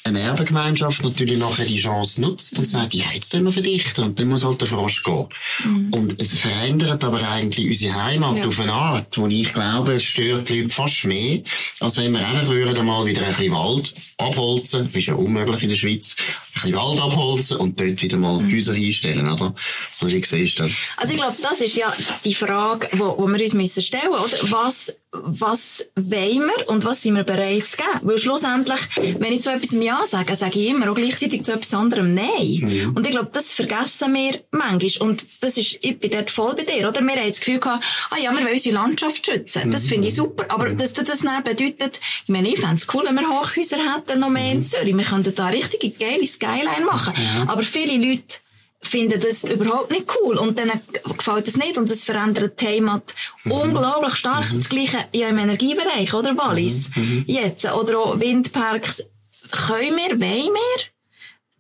eine 0.04 0.20
Erbengemeinschaft 0.20 1.04
natürlich 1.04 1.38
nachher 1.38 1.66
die 1.66 1.80
Chance 1.80 2.22
nutzt 2.22 2.58
und 2.58 2.66
sagt, 2.66 2.94
ja, 2.94 3.06
jetzt 3.14 3.30
tun 3.32 3.44
wir 3.44 3.52
verdichten 3.52 4.04
und 4.04 4.20
dann 4.20 4.30
muss 4.30 4.44
halt 4.44 4.60
der 4.60 4.68
Frosch 4.68 5.04
gehen. 5.04 5.28
Mhm. 5.64 5.94
Und 5.94 6.22
es 6.22 6.38
verändert 6.38 7.04
aber 7.04 7.28
eigentlich 7.28 7.68
unsere 7.68 8.04
Heimat 8.04 8.38
ja. 8.38 8.48
auf 8.48 8.60
eine 8.60 8.74
Art, 8.74 9.18
wo 9.18 9.28
ich 9.28 9.54
glaube, 9.54 9.94
es 9.94 10.04
stört 10.04 10.50
die 10.50 10.62
Leute 10.62 10.74
fast 10.74 11.06
mehr, 11.06 11.42
als 11.80 11.98
wenn 11.98 12.14
wir 12.14 12.28
einfach 12.28 12.48
würden 12.48 12.78
einmal 12.78 13.06
wieder 13.06 13.22
ein 13.22 13.28
bisschen 13.28 13.54
Wald 13.54 13.94
abholzen, 14.18 14.86
das 14.86 14.96
ist 14.96 15.08
ja 15.08 15.14
unmöglich 15.14 15.64
in 15.64 15.70
der 15.70 15.76
Schweiz, 15.76 16.16
ein 16.18 16.54
bisschen 16.54 16.76
Wald 16.76 17.00
abholzen 17.00 17.58
und 17.58 17.80
dort 17.80 18.02
wieder 18.02 18.18
mal 18.18 18.42
mhm. 18.42 18.52
Häuser 18.52 18.74
hinstellen, 18.74 19.32
oder? 19.32 19.54
Also 20.00 20.18
siehst 20.18 20.60
du 20.60 20.64
das? 20.64 20.72
Also 20.98 21.14
ich 21.14 21.20
glaube, 21.20 21.36
das 21.42 21.62
ist 21.62 21.76
ja 21.76 21.94
die 22.26 22.34
Frage, 22.34 22.90
wo, 22.94 23.18
wo 23.18 23.28
wir 23.28 23.40
uns 23.40 23.54
müssen 23.54 23.84
stellen, 23.84 24.10
oder? 24.10 24.38
Was 24.50 24.96
was 25.12 25.90
wollen 25.96 26.48
wir 26.48 26.70
und 26.70 26.86
was 26.86 27.02
sind 27.02 27.16
wir 27.16 27.24
bereit 27.24 27.68
zu 27.68 27.78
geben? 27.78 28.00
Weil 28.04 28.18
schlussendlich, 28.18 28.80
wenn 29.20 29.34
ich 29.34 29.42
zu 29.42 29.52
etwas 29.52 29.74
Ja 29.74 30.06
sage, 30.06 30.36
sage 30.36 30.58
ich 30.60 30.70
immer 30.70 30.90
auch 30.90 30.96
gleichzeitig 30.96 31.44
zu 31.44 31.52
etwas 31.52 31.74
anderem 31.74 32.14
Nein. 32.14 32.62
Mhm. 32.62 32.94
Und 32.96 33.06
ich 33.06 33.12
glaube, 33.12 33.30
das 33.34 33.52
vergessen 33.52 34.14
wir 34.14 34.40
manchmal. 34.52 35.10
Und 35.10 35.26
das 35.42 35.58
ist, 35.58 35.80
ich 35.82 36.00
bin 36.00 36.12
dort 36.12 36.32
voll 36.32 36.56
bei 36.56 36.64
dir, 36.64 36.88
oder? 36.88 37.02
Wir 37.02 37.16
haben 37.16 37.28
das 37.28 37.40
Gefühl 37.40 37.60
gehabt, 37.60 37.84
ah 38.12 38.20
ja, 38.24 38.32
wir 38.32 38.40
wollen 38.40 38.54
unsere 38.54 38.76
Landschaft 38.76 39.26
schützen. 39.26 39.70
Das 39.72 39.88
finde 39.88 40.08
ich 40.08 40.16
super. 40.16 40.46
Aber 40.48 40.70
mhm. 40.70 40.78
dass 40.78 40.94
das 40.94 41.20
dann 41.20 41.44
bedeutet, 41.44 42.00
ich 42.24 42.30
meine, 42.30 42.48
ich 42.48 42.60
fände 42.60 42.76
es 42.76 42.88
cool, 42.94 43.04
wenn 43.06 43.16
wir 43.16 43.28
Hochhäuser 43.28 43.78
hätten, 43.78 44.22
noch 44.22 44.30
mehr 44.30 44.52
in 44.52 44.60
mhm. 44.60 44.66
Zürich. 44.66 44.96
Wir 44.96 45.06
könnten 45.06 45.36
da 45.36 45.48
richtige 45.48 45.90
geile 45.90 46.26
Skyline 46.26 46.86
machen. 46.86 47.14
Ja. 47.18 47.52
Aber 47.52 47.64
viele 47.64 47.98
Leute 47.98 48.38
finden 48.82 49.20
das 49.20 49.44
überhaupt 49.44 49.92
nicht 49.92 50.08
cool 50.18 50.38
und 50.38 50.58
dann 50.58 50.72
gefällt 51.18 51.48
es 51.48 51.58
nicht 51.58 51.78
und 51.78 51.90
das 51.90 52.04
verändert 52.04 52.60
die 52.60 52.68
Heimat 52.68 53.14
mhm. 53.44 53.52
unglaublich 53.52 54.16
stark. 54.16 54.52
Mhm. 54.52 54.58
Das 54.58 54.70
Gleiche 54.70 55.06
ja 55.14 55.30
im 55.30 55.38
Energiebereich, 55.38 56.14
oder 56.14 56.36
Wallis? 56.38 56.90
Mhm. 56.96 57.04
mhm. 57.04 57.24
Jetzt, 57.28 57.66
oder 57.66 58.00
auch 58.00 58.20
Windparks. 58.20 59.04
Können 59.52 59.98
wir, 59.98 60.12
wollen 60.20 60.54
wir, 60.54 60.84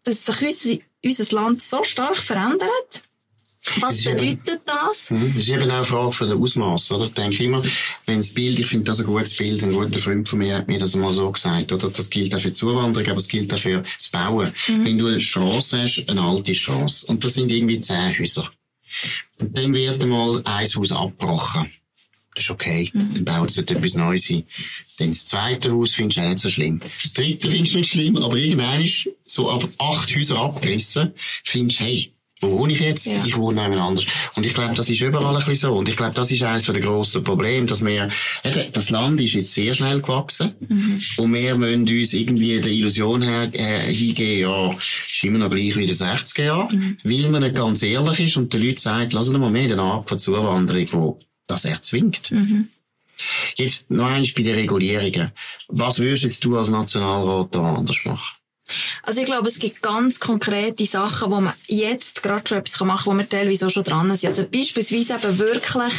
dass 0.03 0.25
sich 0.25 0.41
unser, 0.41 0.77
unser 1.03 1.35
Land 1.35 1.61
so 1.61 1.83
stark 1.83 2.17
verändert? 2.17 3.03
Was 3.79 4.03
bedeutet 4.03 4.61
das? 4.65 5.09
Das 5.09 5.35
ist 5.35 5.49
eben 5.49 5.69
auch 5.69 5.75
eine 5.75 5.85
Frage 5.85 6.11
von 6.11 6.29
der 6.29 6.37
Ausmaß, 6.37 6.91
oder? 6.91 7.05
Ich 7.05 7.13
denke 7.13 7.43
immer, 7.43 7.63
wenn 8.05 8.17
das 8.17 8.33
Bild, 8.33 8.59
ich 8.59 8.65
finde 8.65 8.85
das 8.85 8.99
ein 8.99 9.05
gutes 9.05 9.37
Bild, 9.37 9.63
ein 9.63 9.71
guter 9.71 9.99
Freund 9.99 10.27
von 10.27 10.39
mir 10.39 10.55
hat 10.55 10.67
mir 10.67 10.79
das 10.79 10.95
mal 10.95 11.13
so 11.13 11.31
gesagt, 11.31 11.71
oder? 11.71 11.89
Das 11.89 12.09
gilt 12.09 12.33
auch 12.33 12.39
für 12.39 12.49
die 12.49 12.53
Zuwanderung, 12.53 13.07
aber 13.09 13.17
es 13.17 13.27
gilt 13.27 13.53
auch 13.53 13.59
für 13.59 13.83
das 13.97 14.09
Bauen. 14.09 14.51
Mhm. 14.67 14.85
Wenn 14.85 14.97
du 14.97 15.07
eine 15.07 15.21
Straße 15.21 15.81
hast, 15.81 16.09
eine 16.09 16.21
alte 16.21 16.55
Straße, 16.55 17.05
und 17.05 17.23
das 17.23 17.35
sind 17.35 17.51
irgendwie 17.51 17.79
zehn 17.79 18.17
Häuser. 18.17 18.51
Und 19.39 19.57
dann 19.57 19.73
wird 19.73 20.03
einmal 20.03 20.41
ein 20.43 20.67
Haus 20.67 20.91
abgebrochen. 20.91 21.71
Das 22.33 22.45
ist 22.45 22.49
okay. 22.49 22.89
Mhm. 22.93 23.13
Dann 23.13 23.25
baut 23.25 23.49
es 23.51 23.57
etwas 23.57 23.93
Neues 23.93 24.29
ein. 24.29 24.43
Dann 24.97 25.09
das 25.09 25.25
zweite 25.25 25.71
Haus 25.71 25.93
findest 25.93 26.17
du 26.17 26.21
auch 26.23 26.29
nicht 26.29 26.39
so 26.39 26.49
schlimm. 26.49 26.79
Das 26.79 27.13
dritte 27.13 27.49
findest 27.49 27.73
du 27.75 27.79
nicht 27.79 27.91
schlimm, 27.91 28.17
aber 28.17 28.35
irgendwann 28.37 28.81
ist 28.81 29.09
so 29.25 29.49
ab 29.49 29.67
acht 29.77 30.15
Häuser 30.15 30.37
abgerissen, 30.39 31.13
findest 31.43 31.79
du, 31.79 31.83
hey, 31.83 32.11
wo 32.41 32.51
wohne 32.51 32.73
ich 32.73 32.79
jetzt? 32.79 33.05
Ja. 33.05 33.23
Ich 33.23 33.37
wohne 33.37 33.61
jemand 33.61 33.81
anders. 33.81 34.05
Und 34.35 34.45
ich 34.45 34.53
glaube, 34.53 34.73
das 34.73 34.89
ist 34.89 34.99
überall 35.01 35.35
ein 35.35 35.45
bisschen 35.45 35.69
so. 35.69 35.77
Und 35.77 35.87
ich 35.87 35.95
glaube, 35.95 36.15
das 36.15 36.31
ist 36.31 36.41
eines 36.43 36.65
der 36.65 36.79
grossen 36.79 37.23
Probleme, 37.23 37.67
dass 37.67 37.85
wir, 37.85 38.09
eben, 38.43 38.71
das 38.73 38.89
Land 38.89 39.21
ist 39.21 39.33
jetzt 39.33 39.53
sehr 39.53 39.73
schnell 39.75 40.01
gewachsen. 40.01 40.53
Mhm. 40.59 40.99
Und 41.17 41.33
wir 41.33 41.59
wollen 41.59 41.87
uns 41.87 42.13
irgendwie 42.13 42.59
der 42.59 42.71
Illusion 42.71 43.21
her, 43.21 43.49
äh, 43.53 43.93
hingehen, 43.93 44.41
ja, 44.41 44.73
ist 44.73 45.23
immer 45.23 45.37
noch 45.37 45.51
gleich 45.51 45.75
wie 45.75 45.81
in 45.81 45.87
den 45.87 45.95
60er 45.95 46.43
Jahren. 46.43 46.75
Mhm. 46.75 46.97
Weil 47.03 47.29
man 47.29 47.43
nicht 47.43 47.55
ganz 47.55 47.83
ehrlich 47.83 48.19
ist 48.19 48.37
und 48.37 48.51
den 48.51 48.63
Leuten 48.63 48.77
sagt, 48.77 49.13
lass 49.13 49.27
uns 49.27 49.37
mal 49.37 49.51
mehr 49.51 49.71
eine 49.71 49.81
Art 49.81 50.09
von 50.09 50.17
Zuwanderung, 50.17 51.17
die 51.19 51.25
das 51.47 51.65
erzwingt. 51.65 52.31
Mhm. 52.31 52.69
Jetzt 53.55 53.91
noch 53.91 54.05
eins 54.05 54.33
bei 54.33 54.41
den 54.41 54.55
Regulierungen. 54.55 55.31
Was 55.67 55.99
würdest 55.99 56.43
du 56.43 56.57
als 56.57 56.69
Nationalrat 56.69 57.53
da 57.53 57.75
anders 57.75 57.97
machen? 58.03 58.40
Also 59.03 59.21
ich 59.21 59.25
glaube, 59.25 59.47
es 59.47 59.59
gibt 59.59 59.81
ganz 59.81 60.19
konkrete 60.19 60.85
Sachen, 60.85 61.31
wo 61.31 61.41
man 61.41 61.53
jetzt 61.67 62.23
gerade 62.23 62.47
schon 62.47 62.59
etwas 62.59 62.79
machen 62.81 63.05
kann, 63.05 63.13
wo 63.13 63.17
wir 63.17 63.29
teilweise 63.29 63.67
auch 63.67 63.71
schon 63.71 63.83
dran 63.83 64.15
sind. 64.15 64.29
Also 64.29 64.45
beispielsweise 64.45 65.15
eben 65.15 65.37
wirklich 65.37 65.93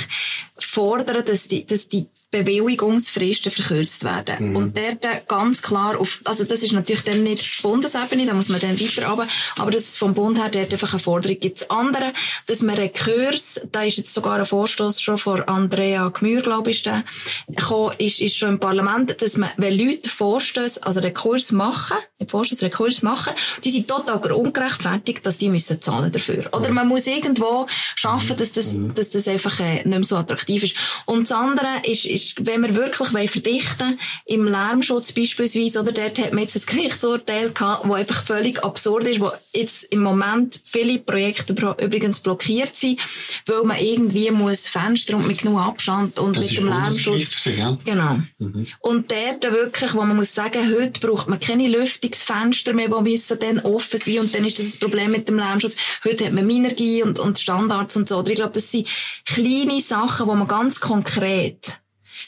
fordern, 0.58 1.24
dass 1.24 1.48
die, 1.48 1.64
dass 1.66 1.88
die 1.88 2.06
Bewilligungsfristen 2.32 3.52
verkürzt 3.52 4.04
werden. 4.04 4.50
Mhm. 4.50 4.56
Und 4.56 4.76
dort 4.76 5.28
ganz 5.28 5.62
klar 5.62 6.00
auf, 6.00 6.20
also 6.24 6.44
das 6.44 6.62
ist 6.62 6.72
natürlich 6.72 7.04
dann 7.04 7.22
nicht 7.22 7.62
Bundesebene, 7.62 8.26
da 8.26 8.34
muss 8.34 8.48
man 8.48 8.58
dann 8.58 8.80
weiter 8.80 9.06
runter, 9.06 9.28
aber 9.58 9.70
das 9.70 9.82
ist 9.82 9.98
vom 9.98 10.14
Bund 10.14 10.40
her 10.40 10.48
dort 10.48 10.72
einfach 10.72 10.92
eine 10.92 10.98
Forderung 10.98 11.38
gibt. 11.38 11.60
Das 11.60 11.70
andere, 11.70 12.12
dass 12.46 12.62
man 12.62 12.74
Rekurs, 12.74 13.60
da 13.70 13.82
ist 13.84 13.98
jetzt 13.98 14.14
sogar 14.14 14.38
ein 14.38 14.46
Vorstoß 14.46 15.00
schon 15.00 15.18
von 15.18 15.42
Andrea 15.42 16.08
Gmür, 16.08 16.40
glaube 16.40 16.70
ich, 16.70 16.82
der, 16.82 17.04
gekommen, 17.48 17.94
ist, 17.98 18.20
ist 18.20 18.36
schon 18.36 18.48
im 18.48 18.60
Parlament, 18.60 19.20
dass 19.20 19.36
man, 19.36 19.50
wenn 19.58 19.78
Leute 19.78 20.08
Vorstöße, 20.08 20.82
also 20.84 21.00
Rekurs 21.00 21.52
machen, 21.52 21.98
Vorstöße 22.26 22.64
Rekurs 22.64 23.02
machen, 23.02 23.34
die 23.62 23.70
sind 23.70 23.88
total 23.88 24.32
ungerechtfertigt, 24.32 25.26
dass 25.26 25.36
die 25.36 25.50
müssen 25.50 25.80
zahlen 25.80 26.10
dafür. 26.10 26.48
Oder 26.52 26.70
man 26.70 26.88
muss 26.88 27.06
irgendwo 27.06 27.66
schaffen, 27.94 28.36
dass 28.36 28.52
das, 28.52 28.72
mhm. 28.72 28.94
dass 28.94 29.10
das 29.10 29.28
einfach 29.28 29.60
äh, 29.60 29.76
nicht 29.76 29.86
mehr 29.86 30.02
so 30.04 30.16
attraktiv 30.16 30.64
ist. 30.64 30.76
Und 31.04 31.28
das 31.28 31.32
andere 31.32 31.68
ist, 31.84 32.06
ist 32.06 32.21
ist, 32.24 32.46
wenn 32.46 32.62
wir 32.62 32.76
wirklich 32.76 33.30
verdichten 33.30 33.98
im 34.26 34.46
Lärmschutz 34.46 35.12
beispielsweise, 35.12 35.80
oder 35.80 35.92
dort 35.92 36.18
hat 36.18 36.32
man 36.32 36.42
jetzt 36.42 36.56
ein 36.56 36.66
Gerichtsurteil 36.66 37.50
gehabt, 37.50 37.84
das 37.84 37.92
einfach 37.92 38.22
völlig 38.22 38.62
absurd 38.64 39.08
ist, 39.08 39.20
wo 39.20 39.32
jetzt 39.54 39.84
im 39.92 40.02
Moment 40.02 40.60
viele 40.64 40.98
Projekte 40.98 41.52
übrigens 41.52 42.20
blockiert 42.20 42.76
sind, 42.76 43.00
weil 43.46 43.62
man 43.64 43.78
irgendwie 43.78 44.30
muss 44.30 44.68
Fenster 44.68 45.16
und 45.16 45.26
mit 45.26 45.42
genug 45.42 45.60
Abstand 45.60 46.18
und 46.18 46.36
das 46.36 46.50
mit 46.50 46.58
dem 46.58 46.68
Lärmschutz. 46.68 47.44
Ja. 47.44 47.76
Genau. 47.84 48.18
Mhm. 48.38 48.66
Und 48.80 49.10
dort 49.10 49.52
wirklich, 49.52 49.94
wo 49.94 50.02
man 50.02 50.16
muss 50.16 50.34
sagen, 50.34 50.72
heute 50.74 51.06
braucht 51.06 51.28
man 51.28 51.40
keine 51.40 51.68
Lüftungsfenster 51.68 52.72
mehr, 52.74 52.88
die 52.88 53.10
müssen 53.10 53.38
dann 53.38 53.60
offen 53.60 53.98
sein 53.98 54.20
und 54.20 54.34
dann 54.34 54.44
ist 54.44 54.58
das 54.58 54.74
ein 54.74 54.80
Problem 54.80 55.10
mit 55.10 55.28
dem 55.28 55.36
Lärmschutz. 55.36 55.76
Heute 56.04 56.26
hat 56.26 56.32
man 56.32 56.46
Minergie 56.46 57.02
und, 57.02 57.18
und 57.18 57.38
Standards 57.38 57.96
und 57.96 58.08
so. 58.08 58.18
Oder 58.18 58.30
ich 58.30 58.36
glaube, 58.36 58.52
das 58.52 58.70
sind 58.70 58.86
kleine 59.24 59.80
Sachen, 59.80 60.26
wo 60.26 60.34
man 60.34 60.48
ganz 60.48 60.80
konkret 60.80 61.81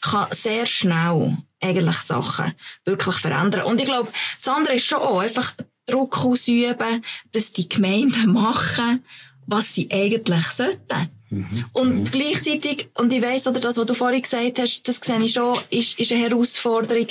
kann 0.04 0.28
sehr 0.30 0.66
schnell 0.66 1.38
eigentlich 1.62 1.96
Sachen 1.96 2.52
wirklich 2.84 3.16
verändern. 3.16 3.62
Und 3.62 3.80
ich 3.80 3.86
glaube, 3.86 4.10
das 4.42 4.54
andere 4.54 4.74
ist 4.74 4.84
schon 4.84 4.98
auch 4.98 5.20
einfach 5.20 5.52
Druck 5.86 6.24
ausüben, 6.24 7.02
dass 7.32 7.52
die 7.52 7.68
Gemeinden 7.68 8.32
machen, 8.32 9.04
was 9.46 9.74
sie 9.74 9.90
eigentlich 9.90 10.46
sollten. 10.46 11.08
Mhm. 11.30 11.64
Und 11.72 11.94
mhm. 11.94 12.04
gleichzeitig, 12.04 12.88
und 12.94 13.12
ich 13.12 13.22
weiss, 13.22 13.46
oder 13.46 13.60
das, 13.60 13.76
was 13.76 13.86
du 13.86 13.94
vorhin 13.94 14.22
gesagt 14.22 14.58
hast, 14.58 14.86
das 14.86 14.96
sehe 14.96 15.20
ich 15.20 15.32
schon, 15.32 15.58
ist, 15.70 15.98
ist 15.98 16.12
eine 16.12 16.22
Herausforderung. 16.22 17.08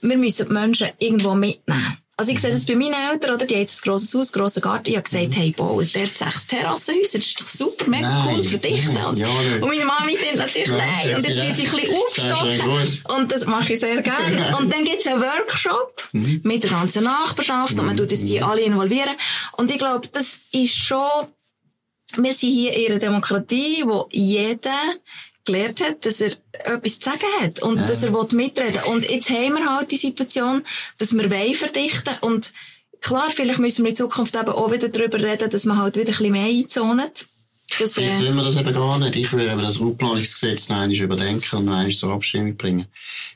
Wir 0.00 0.16
müssen 0.16 0.48
die 0.48 0.52
Menschen 0.52 0.90
irgendwo 0.98 1.34
mitnehmen. 1.34 1.98
Also 2.22 2.30
ich 2.30 2.40
sehe 2.40 2.50
es 2.50 2.66
bei 2.66 2.76
meinen 2.76 2.94
Eltern, 3.10 3.34
oder? 3.34 3.46
Die 3.46 3.54
haben 3.54 3.62
jetzt 3.62 3.80
ein 3.80 3.90
grosses 3.90 4.14
Haus, 4.14 4.32
grossen 4.32 4.60
Garten. 4.60 4.90
Ich 4.90 4.94
habe 4.94 5.02
gesagt, 5.02 5.34
hey, 5.34 5.50
bauen 5.50 5.90
dort 5.92 6.16
sechs 6.16 6.46
Terrassenhäuser. 6.46 7.18
Das 7.18 7.26
ist 7.26 7.40
doch 7.40 7.46
super, 7.46 7.88
mega 7.88 8.08
nein. 8.08 8.36
cool, 8.36 8.44
verdichten. 8.44 8.94
Ja, 8.94 9.08
und 9.08 9.60
meine 9.62 9.84
Mami 9.84 10.16
findet 10.16 10.38
natürlich 10.38 10.68
nein. 10.68 10.78
nein. 10.78 11.16
Und 11.16 11.24
jetzt 11.26 11.40
tun 11.40 11.52
sie 11.52 11.66
ein 11.66 11.72
bisschen 11.72 11.96
aufstocken. 11.96 13.16
Und 13.16 13.32
das 13.32 13.46
mache 13.46 13.72
ich 13.72 13.80
sehr 13.80 14.02
gerne. 14.02 14.56
Und 14.60 14.72
dann 14.72 14.84
gibt 14.84 15.00
es 15.00 15.06
einen 15.08 15.20
Workshop 15.20 16.10
mhm. 16.12 16.42
mit 16.44 16.62
der 16.62 16.70
ganzen 16.70 17.02
Nachbarschaft 17.02 17.76
und 17.76 17.86
man 17.86 17.96
tut 17.96 18.12
die 18.12 18.40
alle 18.40 18.60
involvieren. 18.60 19.16
Und 19.56 19.72
ich 19.72 19.78
glaube, 19.78 20.06
das 20.12 20.38
ist 20.52 20.76
schon, 20.76 21.26
wir 22.18 22.34
sind 22.34 22.52
hier 22.52 22.72
in 22.72 22.92
einer 22.92 23.00
Demokratie, 23.00 23.82
wo 23.84 24.08
jeder 24.12 24.78
gelernt 25.44 25.82
hat, 25.82 26.04
dass 26.06 26.20
er 26.20 26.32
etwas 26.52 27.00
zu 27.00 27.10
sagen 27.10 27.26
hat 27.40 27.62
und 27.62 27.76
ja. 27.76 27.86
dass 27.86 28.02
er 28.02 28.10
mitreden 28.10 28.74
will. 28.74 28.92
Und 28.92 29.10
jetzt 29.10 29.30
haben 29.30 29.54
wir 29.54 29.76
halt 29.76 29.90
die 29.90 29.96
Situation, 29.96 30.62
dass 30.98 31.12
wir 31.12 31.30
wollen 31.30 31.54
verdichten 31.54 32.14
und 32.20 32.52
klar, 33.00 33.30
vielleicht 33.30 33.58
müssen 33.58 33.84
wir 33.84 33.90
in 33.90 33.96
Zukunft 33.96 34.34
eben 34.36 34.48
auch 34.48 34.72
wieder 34.72 34.88
darüber 34.88 35.22
reden, 35.22 35.50
dass 35.50 35.64
man 35.64 35.78
halt 35.78 35.96
wieder 35.96 36.10
ein 36.10 36.16
bisschen 36.16 36.32
mehr 36.32 36.46
einzonet. 36.46 37.26
Das, 37.78 37.94
Vielleicht 37.94 38.20
äh, 38.20 38.24
will 38.24 38.32
man 38.32 38.44
das 38.44 38.56
eben 38.56 38.72
gar 38.72 38.98
nicht. 38.98 39.16
Ich 39.16 39.32
würde 39.32 39.50
eben 39.50 39.62
das 39.62 39.80
Raumplanungsgesetz 39.80 40.68
noch 40.68 40.76
einmal 40.76 40.96
überdenken 40.96 41.56
und 41.56 41.64
noch 41.64 41.74
einmal 41.74 41.90
zur 41.90 42.12
Abstimmung 42.12 42.56
bringen. 42.56 42.86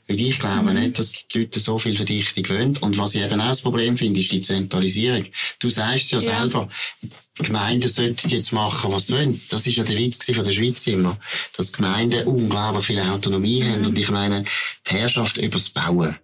Weil 0.07 0.21
ich 0.21 0.39
glaube 0.39 0.73
mhm. 0.73 0.79
nicht, 0.79 0.99
dass 0.99 1.13
die 1.13 1.39
Leute 1.39 1.59
so 1.59 1.79
viel 1.79 1.97
Verdichtung 1.97 2.49
wollen. 2.51 2.77
Und 2.79 2.99
was 2.99 3.15
ich 3.15 3.23
eben 3.23 3.41
auch 3.41 3.49
das 3.49 3.63
Problem 3.63 3.97
finde, 3.97 4.21
ist 4.21 4.31
die 4.31 4.43
Zentralisierung. 4.43 5.27
Du 5.59 5.71
sagst 5.71 6.11
ja, 6.13 6.19
ja. 6.19 6.39
selber, 6.39 6.69
Gemeinden 7.39 7.89
sollten 7.89 8.29
jetzt 8.29 8.53
machen, 8.53 8.93
was 8.93 9.09
sie 9.09 9.15
wollen. 9.15 9.41
Das 9.51 9.67
ist 9.67 9.77
ja 9.77 9.85
der 9.85 9.99
Witz 9.99 10.25
von 10.25 10.45
der 10.45 10.53
Schweiz 10.53 10.87
immer. 10.87 11.19
Dass 11.57 11.73
Gemeinden 11.73 12.27
unglaublich 12.27 12.87
viel 12.87 13.01
Autonomie 13.01 13.63
mhm. 13.63 13.73
haben. 13.73 13.87
Und 13.87 13.99
ich 13.99 14.11
meine, 14.11 14.45
die 14.89 14.95
Herrschaft 14.95 15.37
über 15.37 15.59
das 15.59 15.71
Bauen 15.71 16.17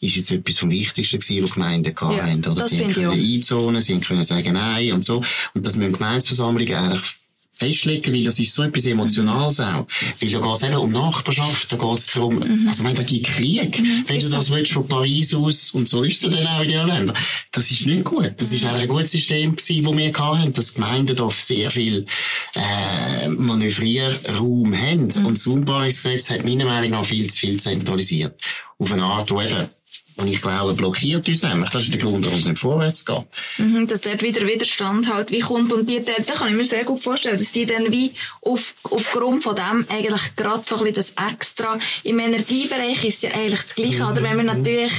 ist 0.00 0.16
jetzt 0.16 0.30
etwas 0.30 0.58
vom 0.58 0.70
Wichtigsten 0.70 1.20
gewesen, 1.20 1.44
was 1.44 1.52
Gemeinden 1.52 1.94
ja, 1.98 2.22
haben. 2.22 2.44
Oder 2.44 2.68
sie 2.68 2.92
können 2.92 3.12
einzonen, 3.12 3.80
sie 3.80 3.98
können 4.00 4.24
sagen 4.24 4.52
Nein 4.52 4.92
und 4.92 5.04
so. 5.04 5.22
Und 5.54 5.66
das 5.66 5.76
müssen 5.76 5.92
Gemeinsversammlungen 5.92 6.74
eigentlich 6.74 7.14
festlegen, 7.56 8.12
weil 8.12 8.24
das 8.24 8.38
ist 8.38 8.54
so 8.54 8.62
etwas 8.62 8.84
Emotionales 8.84 9.60
auch. 9.60 9.86
Weil 10.20 10.30
da 10.30 10.38
geht 10.38 10.56
es 10.56 10.62
eben 10.62 10.76
um 10.76 10.92
Nachbarschaft, 10.92 11.72
da 11.72 11.76
geht 11.76 11.98
es 11.98 12.06
darum, 12.06 12.36
mhm. 12.36 12.68
also, 12.68 12.84
wenn 12.84 12.94
da 12.94 13.02
gibt 13.02 13.26
Krieg, 13.26 13.80
mhm. 13.80 14.04
wenn 14.06 14.20
du 14.20 14.28
das 14.28 14.50
willst 14.50 14.72
von 14.72 14.86
Paris 14.86 15.34
aus, 15.34 15.70
und 15.72 15.88
so 15.88 16.02
ist 16.02 16.22
es 16.22 16.30
dann 16.30 16.46
auch 16.46 16.62
in 16.62 16.68
den 16.68 16.86
Ländern. 16.86 17.16
Das 17.52 17.70
ist 17.70 17.86
nicht 17.86 18.04
gut. 18.04 18.34
Das 18.36 18.52
ist 18.52 18.64
eigentlich 18.64 18.82
ein 18.82 18.88
gutes 18.88 19.10
System 19.12 19.56
gewesen, 19.56 19.84
das 19.84 19.96
wir 19.96 20.12
hatten, 20.12 20.52
dass 20.52 20.74
Gemeinden 20.74 21.16
da 21.16 21.30
sehr 21.30 21.70
viel, 21.70 22.06
äh, 22.54 23.28
Manövrierraum 23.28 24.74
haben. 24.76 25.08
Mhm. 25.16 25.26
Und 25.26 25.38
das 25.38 25.46
Umbaugesetz 25.46 26.30
hat 26.30 26.44
meiner 26.44 26.66
Meinung 26.66 26.90
nach 26.90 27.04
viel 27.04 27.28
zu 27.28 27.38
viel 27.38 27.58
zentralisiert. 27.58 28.40
Auf 28.78 28.92
eine 28.92 29.04
Art, 29.04 29.30
wo 29.30 29.40
eben 29.40 29.68
und 30.16 30.28
ich 30.28 30.40
glaube, 30.40 30.72
blockiert 30.72 31.28
uns 31.28 31.42
nämlich. 31.42 31.70
Das 31.70 31.82
ist 31.82 31.92
der 31.92 32.00
Grund, 32.00 32.24
warum 32.24 32.38
es 32.38 32.46
nicht 32.46 32.58
vorwärts 32.58 33.04
geht. 33.04 33.24
Mhm, 33.58 33.86
dass 33.86 34.00
dort 34.00 34.22
wieder 34.22 34.46
Widerstand 34.46 35.12
halt 35.12 35.30
wie 35.30 35.40
kommt. 35.40 35.72
Und 35.72 35.90
die 35.90 36.02
dort, 36.02 36.28
da 36.28 36.32
kann 36.32 36.48
ich 36.48 36.54
mir 36.54 36.64
sehr 36.64 36.84
gut 36.84 37.02
vorstellen, 37.02 37.36
dass 37.36 37.52
die 37.52 37.66
dann 37.66 37.92
wie 37.92 38.12
auf, 38.40 38.74
aufgrund 38.84 39.42
von 39.42 39.54
dem 39.54 39.86
eigentlich 39.90 40.36
gerade 40.36 40.64
so 40.64 40.76
ein 40.76 40.84
bisschen 40.84 41.14
das 41.16 41.30
Extra. 41.32 41.78
Im 42.02 42.18
Energiebereich 42.18 43.04
ist 43.04 43.16
es 43.16 43.22
ja 43.22 43.30
eigentlich 43.32 43.60
das 43.60 43.74
Gleiche, 43.74 44.04
mhm. 44.04 44.10
oder? 44.10 44.22
Wenn 44.22 44.36
wir 44.38 44.44
natürlich 44.44 44.92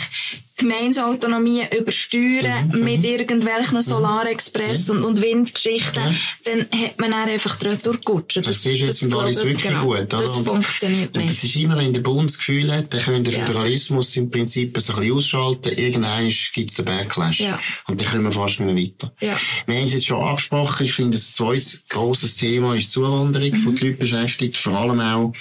Gemeinsautonomie 0.57 1.65
übersteuern 1.77 2.71
mhm. 2.73 2.83
mit 2.83 3.03
irgendwelchen 3.05 3.81
Solarexpress 3.81 4.87
mhm. 4.87 4.97
und, 4.97 5.05
und 5.05 5.21
Windgeschichten, 5.21 6.01
ja. 6.03 6.15
dann 6.45 6.61
hat 6.79 6.99
man 6.99 7.11
dann 7.11 7.29
einfach 7.29 7.55
dort 7.57 7.85
durchgerutscht. 7.85 8.37
Das, 8.37 8.45
das 8.45 8.65
ist 8.65 8.79
jetzt 8.79 9.03
das, 9.03 9.13
alles 9.13 9.37
wirklich 9.43 9.61
genau, 9.61 9.83
gut. 9.83 9.97
Oder? 9.97 10.05
Das 10.05 10.35
und, 10.35 10.45
funktioniert 10.45 11.15
nicht. 11.15 11.29
Das 11.29 11.43
ist 11.43 11.55
immer, 11.57 11.77
wenn 11.77 11.93
der 11.93 12.01
Bund 12.01 12.29
das 12.29 12.39
Gefühl 12.39 12.71
hat, 12.71 12.91
der 12.91 13.01
könnte 13.01 13.29
den 13.29 13.45
Föderalismus 13.45 14.15
ja. 14.15 14.23
im 14.23 14.31
Prinzip 14.31 14.69
ein 14.69 14.73
bisschen 14.73 15.11
ausschalten, 15.11 15.73
irgendwann 15.77 16.29
gibt 16.53 16.69
es 16.71 16.75
den 16.75 16.85
Backlash. 16.85 17.39
Ja. 17.39 17.59
Und 17.87 18.01
dann 18.01 18.09
kommen 18.09 18.23
wir 18.23 18.31
fast 18.31 18.59
nicht 18.59 18.73
mehr 18.73 18.83
weiter. 18.83 19.13
Ja. 19.21 19.37
Wir 19.67 19.77
haben 19.77 19.85
es 19.85 19.93
jetzt 19.93 20.07
schon 20.07 20.21
angesprochen, 20.21 20.85
ich 20.87 20.93
finde, 20.93 21.17
das 21.17 21.33
zweite 21.33 21.79
grosses 21.89 22.35
Thema 22.37 22.75
ist 22.75 22.87
die 22.87 22.91
Zuwanderung, 22.91 23.51
mhm. 23.51 23.75
die 23.75 23.85
Leute 23.85 23.97
beschäftigt, 23.97 24.57
vor 24.57 24.73
allem 24.73 24.99
auch 24.99 25.33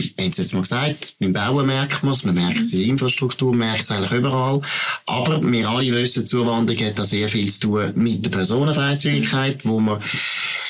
wir 0.00 0.24
haben 0.24 0.30
es 0.30 0.38
jetzt 0.38 0.54
mal 0.54 0.62
gesagt, 0.62 1.14
beim 1.18 1.32
Bauen 1.32 1.66
merkt 1.66 2.02
man 2.02 2.12
es, 2.12 2.24
man 2.24 2.34
merkt 2.34 2.58
es 2.58 2.72
in 2.72 2.80
der 2.80 2.88
Infrastruktur, 2.88 3.50
man 3.50 3.68
merkt 3.68 3.82
es 3.82 3.90
eigentlich 3.90 4.12
überall. 4.12 4.60
Aber 5.06 5.40
wir 5.42 5.68
alle 5.68 5.92
wissen, 5.92 6.26
Zuwanderung 6.26 6.86
hat 6.86 6.98
da 6.98 7.04
sehr 7.04 7.28
viel 7.28 7.50
zu 7.50 7.60
tun 7.60 7.92
mit 7.96 8.24
der 8.24 8.30
Personenfreizügigkeit, 8.30 9.64
wo 9.64 9.80
man 9.80 10.00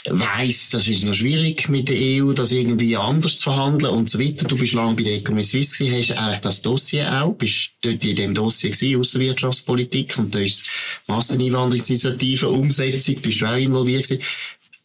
weiss, 0.09 0.71
das 0.71 0.89
ist 0.89 1.05
noch 1.05 1.15
schwierig 1.15 1.69
mit 1.69 1.89
der 1.89 1.97
EU, 1.97 2.33
das 2.33 2.53
irgendwie 2.53 2.97
anders 2.97 3.37
zu 3.37 3.45
verhandeln 3.45 3.95
und 3.95 4.09
so 4.09 4.19
weiter. 4.19 4.47
Du 4.47 4.57
bist 4.57 4.73
lange 4.73 4.95
bei 4.95 5.03
der 5.03 5.15
Economy 5.15 5.45
Suisse 5.45 5.85
gewesen, 5.85 6.13
hast 6.13 6.19
eigentlich 6.19 6.41
das 6.41 6.63
Dossier 6.63 7.23
auch, 7.23 7.35
bist 7.35 7.73
dort 7.83 8.05
in 8.05 8.17
dem 8.17 8.35
Dossier 8.35 8.71
gewesen, 8.71 9.01
Außenwirtschaftspolitik 9.01 10.19
und 10.19 10.35
da 10.35 10.39
ist 10.39 10.65
Masseneinwanderungsinitiative, 11.07 12.49
Umsetzung, 12.49 13.17
bist 13.17 13.41
du 13.41 13.47
auch 13.47 13.57
involviert 13.57 14.05
gewesen. 14.05 14.23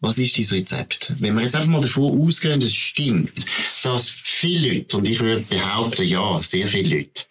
Was 0.05 0.19
ist 0.19 0.37
dein 0.37 0.59
Rezept? 0.59 1.11
Wenn 1.17 1.33
wir 1.33 1.41
jetzt 1.41 1.55
einfach 1.55 1.71
mal 1.71 1.81
davon 1.81 2.21
ausgehen, 2.21 2.61
es 2.61 2.75
stimmt, 2.75 3.43
dass 3.81 4.07
viele 4.23 4.75
Leute, 4.75 4.97
und 4.97 5.07
ich 5.07 5.19
würde 5.19 5.41
behaupten, 5.41 6.05
ja, 6.07 6.39
sehr 6.43 6.67
viele 6.67 6.97
Leute, 6.97 7.23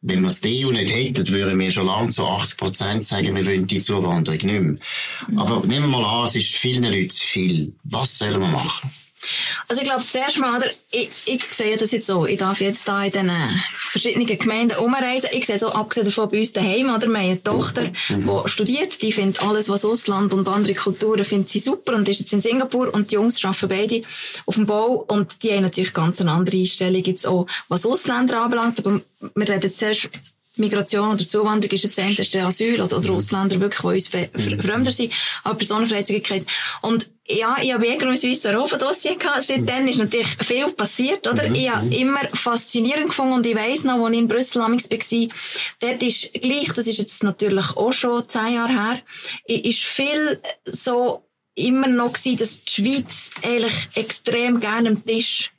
wenn 0.00 0.22
wir 0.22 0.34
die 0.34 0.66
EU 0.66 0.72
nicht 0.72 0.92
hätten, 0.92 1.28
würden 1.28 1.56
wir 1.56 1.70
schon 1.70 1.86
lange 1.86 2.08
zu 2.08 2.26
80 2.26 2.58
Prozent 2.58 3.06
sagen, 3.06 3.36
wir 3.36 3.46
wollen 3.46 3.68
die 3.68 3.80
Zuwanderung 3.80 4.40
nicht 4.40 4.42
mehr. 4.42 4.76
Aber 5.36 5.64
nehmen 5.64 5.88
wir 5.88 6.00
mal 6.00 6.22
an, 6.22 6.26
es 6.26 6.34
ist 6.34 6.56
vielen 6.56 6.82
Leuten 6.82 7.10
zu 7.10 7.24
viel. 7.24 7.76
Was 7.84 8.18
sollen 8.18 8.40
wir 8.40 8.48
machen? 8.48 8.90
Also 9.68 9.82
ich 9.82 9.88
glaube, 9.88 10.04
zuerst 10.04 10.38
mal, 10.38 10.56
oder, 10.56 10.70
ich, 10.90 11.10
ich 11.24 11.42
sehe 11.50 11.76
das 11.76 11.90
jetzt 11.90 12.06
so, 12.06 12.26
ich 12.26 12.38
darf 12.38 12.60
jetzt 12.60 12.86
da 12.86 13.02
in 13.02 13.12
den 13.12 13.30
verschiedenen 13.90 14.26
Gemeinden 14.26 14.78
umreisen. 14.78 15.30
Ich 15.32 15.46
sehe 15.46 15.58
so, 15.58 15.70
abgesehen 15.70 16.06
davon 16.06 16.28
bei 16.28 16.38
uns 16.38 16.52
daheim, 16.52 16.94
oder, 16.94 17.08
wir 17.08 17.14
haben 17.14 17.16
eine 17.16 17.42
Tochter, 17.42 17.90
mhm. 18.08 18.30
die 18.44 18.48
studiert, 18.48 19.02
die 19.02 19.12
findet 19.12 19.42
alles, 19.42 19.68
was 19.68 19.84
Ausland 19.84 20.32
und 20.32 20.48
andere 20.48 20.74
Kulturen, 20.74 21.24
findet 21.24 21.48
sie 21.48 21.58
super 21.58 21.94
und 21.94 22.08
ist 22.08 22.20
jetzt 22.20 22.32
in 22.32 22.40
Singapur. 22.40 22.92
Und 22.92 23.10
die 23.10 23.16
Jungs 23.16 23.42
arbeiten 23.44 23.68
beide 23.68 24.02
auf 24.44 24.54
dem 24.54 24.66
Bau. 24.66 25.04
Und 25.08 25.42
die 25.42 25.52
haben 25.52 25.62
natürlich 25.62 25.92
ganz 25.92 26.20
eine 26.20 26.32
andere 26.32 26.58
Einstellung 26.58 27.02
jetzt 27.02 27.26
auch, 27.26 27.46
was 27.68 27.86
Ausländer 27.86 28.42
anbelangt, 28.42 28.78
aber 28.80 29.00
wir 29.34 29.48
reden 29.48 29.72
zuerst 29.72 30.08
Migration 30.56 31.12
oder 31.12 31.26
Zuwanderung 31.26 31.74
ist 31.74 31.84
jetzt 31.84 31.98
entweder 31.98 32.28
der 32.28 32.46
Asyl 32.46 32.80
oder, 32.80 32.98
oder 32.98 33.10
Ausländer 33.10 33.60
wirklich, 33.60 34.08
die 34.10 34.20
uns 34.22 34.46
mhm. 34.46 34.60
fremder 34.60 34.90
sind, 34.90 35.12
aber 35.44 35.56
Personenfreizügigkeit. 35.56 36.46
Und 36.82 37.10
ja, 37.28 37.56
ich 37.60 37.72
habe 37.72 37.86
irgendwie 37.86 38.08
ein 38.08 38.16
Schweizer 38.16 38.50
Europa-Dossier 38.50 39.16
gehabt. 39.16 39.42
Seitdem 39.42 39.88
ist 39.88 39.98
natürlich 39.98 40.28
viel 40.28 40.70
passiert, 40.72 41.26
oder? 41.26 41.48
Mhm. 41.48 41.54
Ich 41.54 41.70
habe 41.70 41.94
immer 41.94 42.20
faszinierend 42.32 43.08
gefunden 43.08 43.34
und 43.34 43.46
ich 43.46 43.56
weiss 43.56 43.84
noch, 43.84 44.04
als 44.04 44.12
ich 44.12 44.18
in 44.18 44.28
Brüssel 44.28 44.60
war, 44.60 44.70
dort 45.80 46.02
ist 46.02 46.32
gleich, 46.34 46.72
das 46.74 46.86
ist 46.86 46.98
jetzt 46.98 47.22
natürlich 47.22 47.76
auch 47.76 47.92
schon 47.92 48.28
zehn 48.28 48.54
Jahre 48.54 48.72
her, 48.72 49.00
ist 49.46 49.82
viel 49.82 50.40
so 50.64 51.22
immer 51.54 51.88
noch 51.88 52.12
gewesen, 52.12 52.36
dass 52.36 52.62
die 52.62 52.70
Schweiz 52.70 53.32
eigentlich 53.42 53.74
extrem 53.94 54.60
gerne 54.60 54.90
am 54.90 55.04
Tisch 55.04 55.50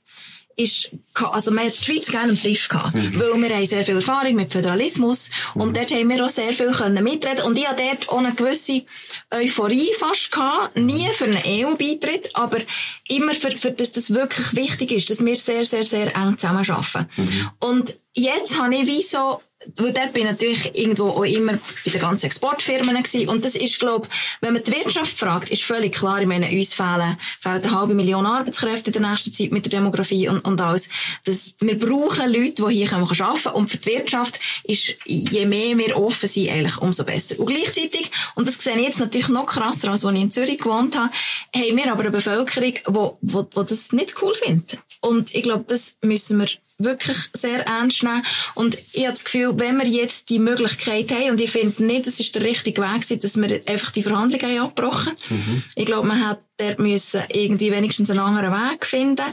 ist, 0.57 0.89
also 1.13 1.51
man 1.51 1.65
hat 1.65 1.79
die 1.79 1.85
Schweiz 1.85 2.07
gerne 2.07 2.31
am 2.31 2.41
Tisch 2.41 2.67
gehabt, 2.67 2.95
mhm. 2.95 3.19
weil 3.19 3.41
wir 3.41 3.55
haben 3.55 3.65
sehr 3.65 3.85
viel 3.85 3.95
Erfahrung 3.95 4.35
mit 4.35 4.51
Föderalismus 4.51 5.29
mhm. 5.53 5.61
und 5.61 5.77
dort 5.77 5.91
haben 5.91 6.09
wir 6.09 6.25
auch 6.25 6.29
sehr 6.29 6.51
viel 6.51 6.71
können 6.71 7.03
mitreden 7.03 7.43
und 7.45 7.57
ich 7.57 7.67
hatte 7.67 7.83
dort 7.83 8.09
auch 8.09 8.17
eine 8.17 8.33
gewisse 8.33 8.83
Euphorie 9.29 9.91
fast 9.97 10.31
gehabt, 10.31 10.75
nie 10.75 11.07
für 11.13 11.25
einen 11.25 11.43
EU-Beitritt, 11.45 12.31
aber 12.33 12.59
immer 13.07 13.35
für, 13.35 13.55
für 13.55 13.71
dass 13.71 13.91
das 13.91 14.13
wirklich 14.13 14.55
wichtig 14.55 14.91
ist, 14.91 15.09
dass 15.11 15.23
wir 15.23 15.35
sehr, 15.35 15.63
sehr, 15.63 15.83
sehr 15.83 16.15
eng 16.15 16.37
zusammenarbeiten. 16.37 17.07
Mhm. 17.15 17.49
Und 17.59 17.97
jetzt 18.13 18.59
habe 18.59 18.75
ich 18.75 18.87
wie 18.87 19.03
so 19.03 19.39
weil 19.75 19.91
dort 19.91 20.13
bin 20.13 20.23
ich 20.23 20.31
natürlich 20.31 20.75
irgendwo 20.75 21.09
auch 21.09 21.23
immer 21.23 21.53
bei 21.83 21.91
den 21.91 22.01
ganzen 22.01 22.27
Exportfirmen 22.27 22.95
gewesen. 22.95 23.29
Und 23.29 23.43
das 23.43 23.55
ist, 23.55 23.79
glaube 23.79 24.07
wenn 24.41 24.53
man 24.53 24.63
die 24.63 24.71
Wirtschaft 24.71 25.17
fragt, 25.17 25.49
ist 25.49 25.63
völlig 25.63 25.93
klar, 25.93 26.21
ich 26.21 26.27
meine, 26.27 26.49
uns 26.49 26.73
fehlen, 26.73 27.17
fehlt 27.39 27.65
eine 27.65 27.71
halbe 27.71 27.93
Million 27.93 28.25
Arbeitskräfte 28.25 28.91
in 28.91 29.01
der 29.01 29.11
nächsten 29.11 29.33
Zeit 29.33 29.51
mit 29.51 29.65
der 29.65 29.79
Demografie 29.79 30.29
und, 30.29 30.45
und 30.45 30.61
alles. 30.61 30.89
Das, 31.25 31.55
wir 31.59 31.77
brauchen 31.77 32.31
Leute, 32.31 32.65
die 32.67 32.75
hier 32.75 32.93
arbeiten 32.93 33.17
können. 33.17 33.55
Und 33.55 33.71
für 33.71 33.77
die 33.77 33.89
Wirtschaft 33.89 34.39
ist, 34.63 34.95
je 35.05 35.45
mehr 35.45 35.77
wir 35.77 35.97
offen 35.97 36.29
sind, 36.29 36.49
eigentlich 36.49 36.77
umso 36.77 37.03
besser. 37.03 37.39
Und 37.39 37.47
gleichzeitig, 37.47 38.11
und 38.35 38.47
das 38.47 38.57
sehe 38.57 38.77
ich 38.77 38.85
jetzt 38.85 38.99
natürlich 38.99 39.29
noch 39.29 39.45
krasser, 39.45 39.91
als 39.91 40.05
als 40.05 40.15
ich 40.15 40.21
in 40.21 40.31
Zürich 40.31 40.57
gewohnt 40.57 40.97
habe, 40.97 41.11
haben 41.55 41.77
wir 41.77 41.91
aber 41.91 42.01
eine 42.01 42.11
Bevölkerung, 42.11 42.73
die, 42.73 43.27
die, 43.27 43.43
die 43.43 43.65
das 43.65 43.91
nicht 43.91 44.15
cool 44.21 44.33
findet. 44.35 44.79
Und 45.01 45.33
ich 45.35 45.43
glaube, 45.43 45.65
das 45.67 45.97
müssen 46.01 46.39
wir 46.39 46.47
wirklich 46.79 47.17
sehr 47.33 47.65
ernst 47.65 48.03
nehmen. 48.03 48.23
Und 48.53 48.77
ich 48.93 49.03
habe 49.03 49.13
das 49.13 49.23
Gefühl, 49.23 49.53
wenn 49.57 49.77
wir 49.77 49.87
jetzt 49.87 50.29
die 50.29 50.39
Möglichkeit 50.39 51.11
haben, 51.11 51.31
und 51.31 51.41
ich 51.41 51.49
finde 51.49 51.83
nicht, 51.83 52.05
das 52.05 52.19
ist 52.19 52.35
der 52.35 52.43
richtige 52.43 52.81
Weg, 52.81 53.07
dass 53.21 53.37
wir 53.37 53.61
einfach 53.67 53.91
die 53.91 54.03
Verhandlungen 54.03 54.59
abgebrochen 54.59 55.13
mhm. 55.29 55.63
Ich 55.75 55.85
glaube, 55.85 56.07
man 56.07 56.27
hat 56.27 56.39
dort 56.57 56.79
müssen 56.79 57.21
irgendwie 57.31 57.71
wenigstens 57.71 58.09
einen 58.09 58.19
anderen 58.19 58.51
Weg 58.51 58.85
finden. 58.85 59.25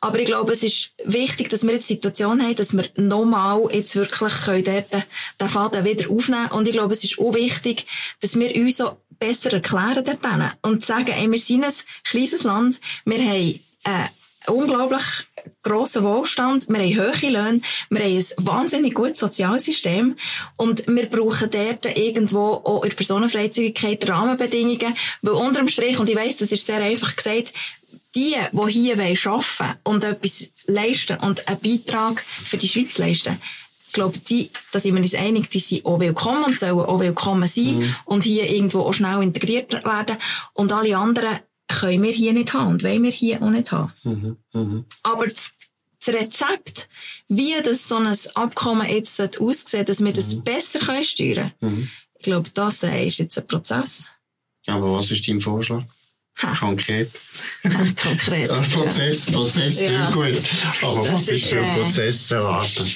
Aber 0.00 0.18
ich 0.18 0.26
glaube, 0.26 0.52
es 0.52 0.62
ist 0.62 0.90
wichtig, 1.04 1.48
dass 1.48 1.64
wir 1.64 1.72
jetzt 1.74 1.88
die 1.88 1.94
Situation 1.94 2.42
haben, 2.42 2.56
dass 2.56 2.76
wir 2.76 2.88
nochmal 2.96 3.68
jetzt 3.72 3.94
wirklich 3.96 4.34
können 4.44 4.64
dort 4.64 4.86
den 5.40 5.48
Faden 5.48 5.84
wieder 5.84 6.10
aufnehmen 6.10 6.50
Und 6.50 6.68
ich 6.68 6.74
glaube, 6.74 6.92
es 6.92 7.04
ist 7.04 7.18
auch 7.18 7.34
wichtig, 7.34 7.86
dass 8.20 8.38
wir 8.38 8.54
uns 8.56 8.76
so 8.76 8.96
besser 9.18 9.52
erklären 9.52 10.04
dort 10.04 10.18
und 10.62 10.84
sagen, 10.84 11.12
ey, 11.16 11.30
wir 11.30 11.38
sind 11.38 11.64
ein 11.64 11.72
kleines 12.04 12.42
Land, 12.42 12.80
wir 13.04 13.18
haben 13.18 13.60
äh, 13.84 14.50
unglaublich 14.50 15.02
grossen 15.62 16.04
Wohlstand, 16.04 16.68
wir 16.68 16.78
haben 16.78 17.12
hohe 17.12 17.30
Löhne, 17.30 17.60
wir 17.90 18.00
haben 18.00 18.16
ein 18.16 18.24
wahnsinnig 18.38 18.94
gutes 18.94 19.18
Sozialsystem 19.18 20.16
und 20.56 20.86
wir 20.86 21.06
brauchen 21.06 21.50
dort 21.50 21.96
irgendwo 21.96 22.54
auch 22.64 22.82
in 22.82 22.90
der 22.90 22.96
Personenfreizügigkeit 22.96 24.08
Rahmenbedingungen, 24.08 24.94
weil 25.22 25.34
unterm 25.34 25.68
Strich, 25.68 25.98
und 25.98 26.08
ich 26.08 26.16
weiss, 26.16 26.36
das 26.36 26.52
ist 26.52 26.66
sehr 26.66 26.80
einfach 26.80 27.14
gesagt, 27.14 27.52
die, 28.14 28.34
die 28.52 28.70
hier 28.70 28.98
arbeiten 28.98 29.24
wollen 29.24 29.76
und 29.84 30.04
etwas 30.04 30.52
leisten 30.66 31.18
und 31.20 31.48
einen 31.48 31.60
Beitrag 31.60 32.22
für 32.22 32.56
die 32.58 32.68
Schweiz 32.68 32.98
leisten, 32.98 33.40
ich 33.92 33.94
glaube, 33.94 34.18
die, 34.18 34.48
da 34.70 34.80
sind 34.80 34.94
wir 34.94 35.02
uns 35.02 35.14
einig, 35.14 35.50
die 35.50 35.58
sind 35.58 35.84
auch 35.84 36.00
willkommen 36.00 36.44
und 36.44 36.58
sollen 36.58 36.80
auch 36.80 36.98
willkommen 36.98 37.46
sein 37.46 37.78
mhm. 37.78 37.94
und 38.06 38.24
hier 38.24 38.48
irgendwo 38.48 38.80
auch 38.80 38.94
schnell 38.94 39.22
integriert 39.22 39.70
werden. 39.84 40.16
Und 40.54 40.72
alle 40.72 40.96
anderen 40.96 41.40
können 41.72 42.02
wir 42.02 42.12
hier 42.12 42.32
nicht 42.32 42.52
haben 42.54 42.68
und 42.68 42.84
wollen 42.84 43.02
wir 43.02 43.10
hier 43.10 43.42
auch 43.42 43.50
nicht 43.50 43.72
haben. 43.72 43.92
Mhm. 44.04 44.36
Mhm. 44.52 44.84
Aber 45.02 45.26
das, 45.26 45.52
das, 46.04 46.14
Rezept, 46.14 46.88
wie 47.28 47.54
das 47.62 47.88
so 47.88 47.96
ein 47.96 48.16
Abkommen 48.34 48.88
jetzt 48.88 49.20
aussehen 49.20 49.52
sollte, 49.66 49.84
dass 49.84 50.04
wir 50.04 50.12
das 50.12 50.34
mhm. 50.34 50.44
besser 50.44 50.78
können 50.80 51.04
steuern 51.04 51.52
können, 51.60 51.74
mhm. 51.74 51.90
ich 52.16 52.22
glaube, 52.24 52.50
das 52.54 52.82
äh, 52.82 53.06
ist 53.06 53.18
jetzt 53.18 53.38
ein 53.38 53.46
Prozess. 53.46 54.08
Aber 54.66 54.94
was 54.94 55.10
ist 55.10 55.26
dein 55.26 55.40
Vorschlag? 55.40 55.82
Ha. 56.42 56.54
Konkret. 56.54 57.10
Konkret. 57.62 58.50
ja, 58.50 58.60
Prozess, 58.72 59.30
Prozess 59.30 59.80
ja. 59.80 60.10
gut. 60.10 60.40
Aber 60.80 61.02
das 61.04 61.12
was 61.12 61.28
ist, 61.28 61.46
für 61.46 61.60
ein 61.60 61.64
äh, 61.64 61.82
Prozess 61.82 62.30
erwarten? 62.30 62.94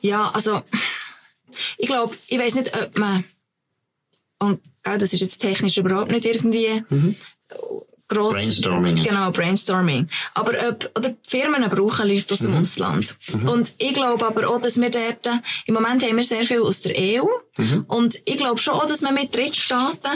Ja, 0.00 0.30
also, 0.30 0.62
ich 1.78 1.86
glaube, 1.86 2.16
ich 2.26 2.38
weiß 2.38 2.56
nicht, 2.56 2.76
ob 2.76 2.98
man, 2.98 3.24
und 4.38 4.60
das 4.82 5.12
ist 5.12 5.20
jetzt 5.20 5.38
technisch 5.38 5.76
überhaupt 5.76 6.10
nicht 6.10 6.24
irgendwie, 6.24 6.82
mhm 6.88 7.14
gross, 8.08 8.34
Brainstorming. 8.34 9.02
Genau, 9.02 9.30
Brainstorming. 9.30 10.08
Aber 10.34 10.52
ob, 10.68 10.90
oder 10.96 11.14
Firmen 11.26 11.68
brauchen 11.68 12.08
Leute 12.08 12.34
aus 12.34 12.40
dem 12.40 12.52
mhm. 12.52 12.60
Ausland. 12.60 13.16
Mhm. 13.32 13.48
Und 13.48 13.74
ich 13.78 13.94
glaube 13.94 14.26
aber 14.26 14.48
auch, 14.48 14.60
dass 14.60 14.80
wir 14.80 14.90
dort, 14.90 15.28
im 15.66 15.74
Moment 15.74 16.02
haben 16.04 16.16
wir 16.16 16.24
sehr 16.24 16.44
viel 16.44 16.62
aus 16.62 16.80
der 16.82 16.94
EU. 16.96 17.26
Mhm. 17.56 17.84
Und 17.88 18.16
ich 18.24 18.36
glaube 18.36 18.58
schon 18.58 18.74
auch, 18.74 18.86
dass 18.86 19.02
man 19.02 19.14
mit 19.14 19.34
Drittstaaten 19.34 20.10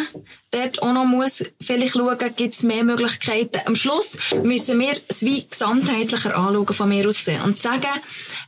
dort 0.50 0.82
auch 0.82 0.92
noch 0.92 1.04
muss 1.04 1.44
vielleicht 1.60 1.94
schauen, 1.94 2.18
gibt 2.36 2.54
es 2.54 2.62
mehr 2.62 2.84
Möglichkeiten. 2.84 3.60
Am 3.66 3.76
Schluss 3.76 4.18
müssen 4.42 4.78
wir 4.78 4.92
es 5.08 5.22
wie 5.22 5.46
gesamtheitlicher 5.48 6.36
anschauen 6.36 6.74
von 6.74 6.88
mir 6.88 7.06
aus. 7.08 7.28
Und 7.44 7.60
sagen, 7.60 7.86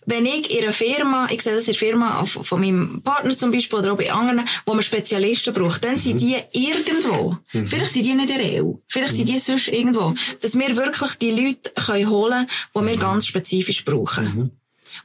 wenn 0.07 0.27
ich 0.27 0.51
in 0.51 0.65
einer 0.65 0.73
Firma, 0.73 1.29
ich 1.31 1.43
sehe 1.43 1.55
das 1.55 1.65
in 1.65 1.73
der 1.73 1.79
Firma 1.79 2.25
von 2.25 2.61
meinem 2.61 3.03
Partner 3.03 3.37
zum 3.37 3.51
Beispiel 3.51 3.79
oder 3.79 3.93
auch 3.93 3.97
bei 3.97 4.13
anderen, 4.13 4.49
wo 4.67 4.75
man 4.75 4.83
Spezialisten 4.83 5.55
braucht, 5.55 5.85
dann 5.85 5.97
sind 5.97 6.15
mhm. 6.15 6.19
die 6.19 6.37
irgendwo. 6.53 7.37
Mhm. 7.53 7.67
Vielleicht 7.67 7.93
sind 7.93 8.07
die 8.07 8.15
nicht 8.15 8.31
in 8.31 8.39
der 8.39 8.65
EU. 8.65 8.73
Vielleicht 8.89 9.15
sind 9.15 9.29
die 9.29 9.39
sonst 9.39 9.69
irgendwo. 9.69 10.15
Dass 10.41 10.59
wir 10.59 10.77
wirklich 10.77 11.15
die 11.15 11.31
Leute 11.31 11.73
können 11.75 12.09
holen 12.09 12.49
können, 12.75 12.87
die 12.87 12.91
wir 12.93 12.97
ganz 12.97 13.27
spezifisch 13.27 13.85
brauchen. 13.85 14.25
Mhm. 14.25 14.51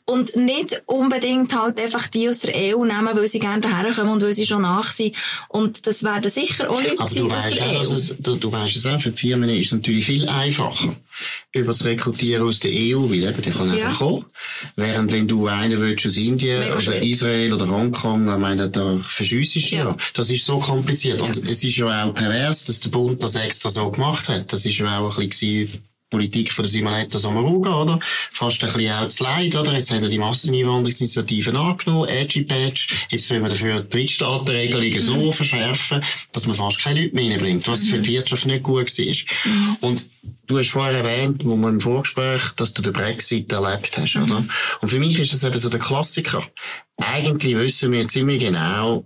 Und 0.10 0.38
nicht 0.38 0.84
unbedingt 0.86 1.54
halt 1.54 1.82
einfach 1.82 2.08
die 2.08 2.30
aus 2.30 2.39
der 2.39 2.56
EU 2.56 2.86
nehmen, 2.86 3.10
weil 3.13 3.28
sie 3.28 3.39
gerne 3.39 3.60
daherkommen 3.60 4.13
und 4.13 4.24
weil 4.24 4.34
sie 4.34 4.46
schon 4.46 4.62
nach 4.62 4.89
sind. 4.89 5.13
Und 5.50 5.86
das 5.86 6.02
werden 6.02 6.32
sicher 6.32 6.70
auch 6.70 6.82
Leute 6.82 6.98
Aber 6.98 7.10
sein 7.10 7.30
aus 7.30 7.50
der 7.50 7.70
EU. 7.70 7.82
Es, 7.82 8.15
du, 8.17 8.36
du 8.38 8.50
weißt 8.50 8.78
es 8.78 8.86
auch, 8.86 9.02
für 9.02 9.12
die 9.12 9.17
Firmen 9.17 9.50
ist 9.50 9.65
es 9.65 9.72
natürlich 9.74 10.06
viel 10.06 10.30
einfacher, 10.30 10.96
über 11.52 11.67
das 11.67 11.84
Rekrutieren 11.84 12.48
aus 12.48 12.62
der 12.62 12.72
EU, 12.72 13.10
weil 13.10 13.24
eben, 13.24 13.41
der 13.41 13.52
kann 13.52 13.70
einfach 13.70 13.91
ja. 13.91 13.98
kommen. 13.98 14.26
Während 14.78 15.12
wenn 15.12 15.28
du 15.28 15.48
einen 15.48 15.82
willst 15.82 16.06
aus 16.06 16.15
Indien 16.15 16.60
Mega 16.60 16.72
oder 16.72 16.82
schwierig. 16.82 17.12
Israel 17.12 17.54
oder 17.54 17.67
Hongkong, 17.67 18.32
ich 18.32 18.38
meine, 18.39 18.70
da 18.70 18.98
verschiessest 19.04 19.72
du 19.72 19.76
ja. 19.76 19.84
ja. 19.89 19.98
Das 20.13 20.30
ist 20.30 20.46
so 20.46 20.60
kompliziert. 20.60 21.20
Ja. 21.20 21.26
Und 21.26 21.38
es 21.38 21.63
ist 21.65 21.76
ja 21.76 22.06
auch 22.06 22.13
pervers, 22.13 22.63
dass 22.63 22.80
der 22.80 22.91
Bund 22.91 23.22
das 23.22 23.36
extra 23.36 23.70
so 23.70 23.91
gemacht 23.91 24.30
hat. 24.30 24.54
Das 24.54 24.65
ist 24.65 24.78
ja 24.78 25.00
auch 25.00 25.17
ein 25.17 25.28
bisschen 25.28 25.70
Politik 26.10 26.54
von 26.54 26.63
der 26.63 26.72
Simonetta 26.72 27.20
Sommaruga, 27.20 27.82
oder? 27.82 28.00
Fast 28.02 28.63
ein 28.63 28.72
bisschen 28.72 28.93
auch 28.93 29.10
zu 29.10 29.24
leid, 29.24 29.56
oder? 29.56 29.74
Jetzt 29.74 29.91
haben 29.91 30.02
wir 30.02 30.10
die 30.10 30.20
Masseneinwanderungsinitiativen 30.20 31.56
angenommen, 31.56 32.08
Edgy 32.08 32.43
Badge. 32.43 32.88
Jetzt 33.10 33.28
sollen 33.28 33.43
wir 33.43 33.50
dafür 33.50 33.82
die 33.82 33.89
Drittstaatenregelungen 33.89 35.00
so 35.00 35.15
mhm. 35.15 35.32
verschärfen, 35.34 36.02
dass 36.32 36.46
man 36.46 36.56
fast 36.56 36.80
keine 36.80 37.02
Leute 37.02 37.15
mehr 37.15 37.32
reinbringt, 37.32 37.67
was 37.67 37.86
für 37.86 38.00
die 38.00 38.12
Wirtschaft 38.12 38.46
nicht 38.46 38.63
gut 38.63 38.98
war. 38.98 39.52
Mhm. 39.52 39.78
Und 39.82 40.06
du 40.48 40.58
hast 40.58 40.70
vorher 40.70 41.00
erwähnt, 41.00 41.43
wo 41.43 41.56
wir 41.56 41.70
im 41.70 41.82
Vorgespräch, 41.82 42.41
dass 42.56 42.74
du 42.74 42.82
den 42.82 42.93
Brexit 42.93 43.52
erlebt 43.52 43.98
hast, 43.98 44.15
oder? 44.15 44.41
Mhm. 44.41 44.50
Und 44.82 44.89
für 44.89 45.00
mich 45.00 45.20
ist 45.20 45.34
das 45.34 45.43
eben 45.43 45.60
so 45.60 45.70
der 45.70 45.80
Klassiker. 45.80 46.41
Eigentlich 46.98 47.56
wissen 47.56 47.91
wir 47.91 48.08
ziemlich 48.08 48.39
genau, 48.39 49.06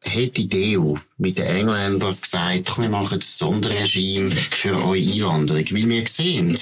hätte 0.00 0.46
die 0.46 0.78
EU 0.78 0.94
mit 1.18 1.38
den 1.38 1.46
Engländern 1.46 2.16
gesagt, 2.20 2.78
wir 2.78 2.88
machen 2.88 3.18
ein 3.18 3.20
Sonderregime 3.20 4.30
für 4.30 4.76
eure 4.76 4.96
Einwanderung. 4.96 5.64
Weil 5.70 5.88
wir 5.88 6.06
sehen, 6.06 6.58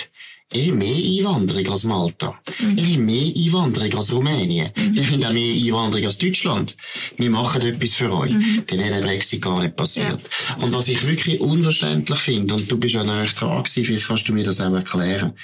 eh 0.52 0.72
mehr 0.72 0.96
Einwanderung 0.96 1.68
als 1.68 1.84
Malta. 1.84 2.38
Mhm. 2.60 2.78
Eh 2.78 2.96
mehr 2.96 3.32
Einwanderung 3.36 3.94
als 3.94 4.12
Rumänien. 4.12 4.70
Mhm. 4.74 4.94
Wir 4.96 5.10
haben 5.10 5.24
auch 5.24 5.32
mehr 5.32 5.54
Einwanderung 5.54 6.06
als 6.06 6.18
Deutschland. 6.18 6.76
Wir 7.16 7.30
machen 7.30 7.62
etwas 7.62 7.94
für 7.94 8.12
euch. 8.12 8.32
Mhm. 8.32 8.64
Dann 8.66 8.78
wäre 8.78 9.00
der 9.00 9.06
Brexit 9.06 9.42
gar 9.42 9.62
nicht 9.62 9.76
passiert. 9.76 10.20
Ja. 10.48 10.64
Und 10.64 10.72
was 10.72 10.88
ich 10.88 11.06
wirklich 11.06 11.40
unverständlich 11.40 12.18
finde, 12.18 12.54
und 12.54 12.70
du 12.70 12.78
bist 12.78 12.94
ja 12.94 13.04
näher 13.04 13.26
dran 13.26 13.62
gewesen, 13.62 13.84
vielleicht 13.84 14.06
kannst 14.06 14.28
du 14.28 14.32
mir 14.32 14.44
das 14.44 14.60
auch 14.60 14.72
erklären. 14.72 15.34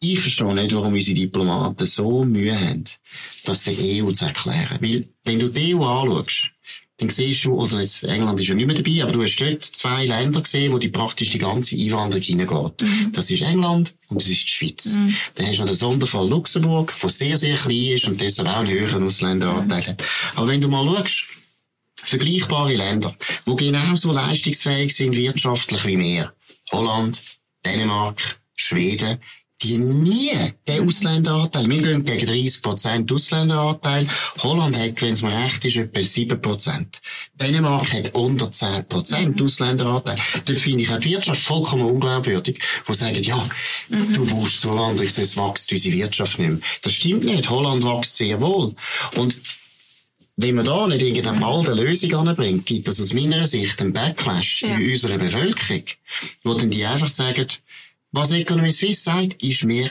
Ich 0.00 0.20
verstehe 0.20 0.54
nicht, 0.54 0.74
warum 0.74 0.94
unsere 0.94 1.18
Diplomaten 1.18 1.84
so 1.84 2.24
Mühe 2.24 2.54
haben, 2.54 2.84
das 3.44 3.64
der 3.64 3.74
EU 3.74 4.12
zu 4.12 4.26
erklären. 4.26 4.78
Weil, 4.80 5.08
wenn 5.24 5.40
du 5.40 5.48
die 5.48 5.74
EU 5.74 5.84
anschaust, 5.84 6.50
dann 6.98 7.10
siehst 7.10 7.44
du, 7.44 7.54
oder 7.54 7.80
jetzt 7.80 8.02
England 8.02 8.40
ist 8.40 8.48
ja 8.48 8.56
nicht 8.56 8.66
mehr 8.66 8.74
dabei, 8.74 9.02
aber 9.04 9.12
du 9.12 9.22
hast 9.22 9.36
dort 9.36 9.64
zwei 9.64 10.04
Länder 10.04 10.40
gesehen, 10.40 10.72
wo 10.72 10.78
die 10.78 10.88
praktisch 10.88 11.30
die 11.30 11.38
ganze 11.38 11.76
Einwanderung 11.76 12.24
hineingeht. 12.24 12.82
Mhm. 12.82 13.12
Das 13.12 13.30
ist 13.30 13.42
England 13.42 13.94
und 14.08 14.20
das 14.20 14.28
ist 14.28 14.44
die 14.44 14.50
Schweiz. 14.50 14.86
Mhm. 14.86 15.14
Dann 15.36 15.46
hast 15.46 15.56
du 15.56 15.60
noch 15.60 15.68
den 15.68 15.76
Sonderfall 15.76 16.28
Luxemburg, 16.28 16.92
der 17.00 17.10
sehr, 17.10 17.36
sehr 17.36 17.56
klein 17.56 17.94
ist 17.94 18.06
und 18.06 18.20
deshalb 18.20 18.48
auch 18.48 18.56
einen 18.56 18.70
höheren 18.70 19.04
Ausländeranteil 19.04 19.86
hat. 19.86 20.02
Aber 20.34 20.48
wenn 20.48 20.60
du 20.60 20.66
mal 20.66 20.84
schaust, 20.96 21.22
vergleichbare 21.94 22.74
Länder, 22.74 23.14
die 23.46 23.56
genauso 23.56 24.10
leistungsfähig 24.10 24.94
sind 24.94 25.14
wirtschaftlich 25.14 25.86
wie 25.86 25.98
wir, 26.00 26.32
Holland, 26.72 27.20
Dänemark, 27.64 28.40
Schweden, 28.56 29.18
die 29.62 29.78
nie 29.78 30.30
den 30.68 30.86
Ausländeranteil. 30.86 31.68
Wir 31.68 31.82
gehen 31.82 32.04
gegen 32.04 32.28
30% 32.28 33.12
Ausländeranteil. 33.12 34.06
Holland 34.42 34.78
hat, 34.78 35.02
wenn 35.02 35.12
es 35.12 35.22
mir 35.22 35.36
recht 35.36 35.64
ist, 35.64 35.76
etwa 35.76 36.00
7%. 36.00 36.86
Dänemark 37.34 37.92
hat 37.92 38.14
unter 38.14 38.46
10% 38.46 39.18
mhm. 39.18 39.44
Ausländeranteil. 39.44 40.18
Dort 40.46 40.58
finde 40.58 40.84
ich 40.84 40.90
auch 40.90 41.00
die 41.00 41.10
Wirtschaft 41.10 41.42
vollkommen 41.42 41.84
unglaubwürdig, 41.84 42.60
wo 42.86 42.94
sagen, 42.94 43.22
ja, 43.22 43.36
mhm. 43.88 44.14
du 44.14 44.26
brauchst 44.26 44.60
Zuwanderung, 44.60 45.08
sonst 45.10 45.36
wächst 45.36 45.72
unsere 45.72 45.96
Wirtschaft 45.96 46.38
nicht 46.38 46.50
mehr. 46.50 46.60
Das 46.82 46.92
stimmt 46.92 47.24
nicht. 47.24 47.50
Holland 47.50 47.84
wächst 47.84 48.16
sehr 48.16 48.40
wohl. 48.40 48.74
Und 49.16 49.38
wenn 50.40 50.54
man 50.54 50.64
da 50.64 50.86
nicht 50.86 51.02
irgendeine 51.02 51.40
balde 51.40 51.74
Lösung 51.74 52.14
anbringt, 52.14 52.64
gibt 52.64 52.86
das 52.86 53.00
aus 53.00 53.12
meiner 53.12 53.44
Sicht 53.44 53.80
einen 53.80 53.92
Backlash 53.92 54.62
ja. 54.62 54.76
in 54.76 54.88
unserer 54.88 55.18
Bevölkerung, 55.18 55.82
wo 56.44 56.54
dann 56.54 56.70
die 56.70 56.86
einfach 56.86 57.08
sagen, 57.08 57.48
was 58.12 58.32
Economy 58.32 58.72
Suisse 58.72 59.02
sagt, 59.02 59.42
ist 59.42 59.64
mir 59.64 59.90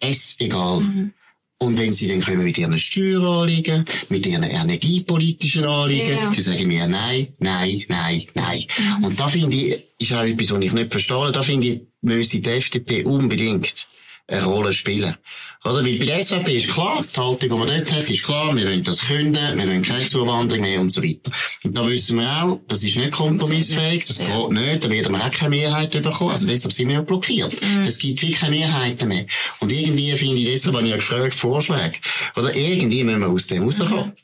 es 0.00 0.36
egal. 0.40 0.80
Mhm. 0.80 1.12
Und 1.58 1.78
wenn 1.78 1.92
sie 1.92 2.08
dann 2.08 2.20
kommen 2.20 2.42
mit 2.42 2.58
ihren 2.58 2.76
Steueranliegen, 2.76 3.84
mit 4.08 4.26
ihren 4.26 4.42
energiepolitischen 4.42 5.64
Anliegen, 5.64 6.16
ja. 6.16 6.30
die 6.30 6.40
sagen 6.40 6.66
mir 6.66 6.88
nein, 6.88 7.28
nein, 7.38 7.84
nein, 7.88 8.26
nein. 8.34 8.64
Mhm. 8.98 9.04
Und 9.04 9.20
da 9.20 9.28
finde 9.28 9.56
ich, 9.56 9.80
ist 9.98 10.12
auch 10.12 10.24
etwas, 10.24 10.50
was 10.50 10.62
ich 10.62 10.72
nicht 10.72 10.90
verstehe, 10.90 11.30
da 11.30 11.42
finde 11.42 11.68
ich, 11.68 11.80
müsse 12.00 12.40
die 12.40 12.50
FDP 12.50 13.04
unbedingt 13.04 13.86
eine 14.32 14.44
Rolle 14.44 14.72
spielen. 14.72 15.16
Oder? 15.64 15.84
Weil 15.84 15.96
bei 15.96 16.04
der 16.04 16.22
SVP 16.22 16.56
ist 16.56 16.70
klar, 16.70 17.04
die 17.04 17.20
Haltung, 17.20 17.38
die 17.38 17.48
man 17.48 17.68
dort 17.68 17.92
hat, 17.92 18.10
ist 18.10 18.24
klar, 18.24 18.54
wir 18.54 18.66
wollen 18.66 18.82
das 18.82 19.00
künden, 19.00 19.58
wir 19.58 19.68
wollen 19.68 19.82
keine 19.82 20.04
Zuwanderung 20.04 20.62
mehr 20.62 20.80
und 20.80 20.90
so 20.90 21.02
weiter. 21.02 21.30
Und 21.62 21.76
da 21.76 21.86
wissen 21.86 22.18
wir 22.18 22.42
auch, 22.42 22.60
das 22.66 22.82
ist 22.82 22.96
nicht 22.96 23.12
kompromissfähig, 23.12 24.04
das 24.04 24.18
geht 24.18 24.50
nicht, 24.50 24.84
da 24.84 24.90
werden 24.90 25.12
wir 25.12 25.24
auch 25.24 25.30
keine 25.30 25.50
Mehrheit 25.50 25.90
bekommen, 25.92 26.32
also 26.32 26.46
deshalb 26.46 26.72
sind 26.72 26.88
wir 26.88 26.96
ja 26.96 27.02
blockiert. 27.02 27.54
Mhm. 27.62 27.82
Es 27.82 27.98
gibt 27.98 28.22
wirklich 28.22 28.40
keine 28.40 28.56
Mehrheiten 28.56 29.08
mehr. 29.08 29.26
Und 29.60 29.72
irgendwie 29.72 30.10
finde 30.12 30.36
ich, 30.38 30.46
deshalb 30.46 30.74
habe 30.74 30.84
ich 30.84 30.90
ja 30.90 30.96
gefragt, 30.96 31.34
Vorschläge. 31.34 31.98
Oder 32.34 32.56
irgendwie 32.56 33.04
müssen 33.04 33.20
wir 33.20 33.28
aus 33.28 33.46
dem 33.46 33.62
rauskommen. 33.62 34.06
Mhm. 34.06 34.21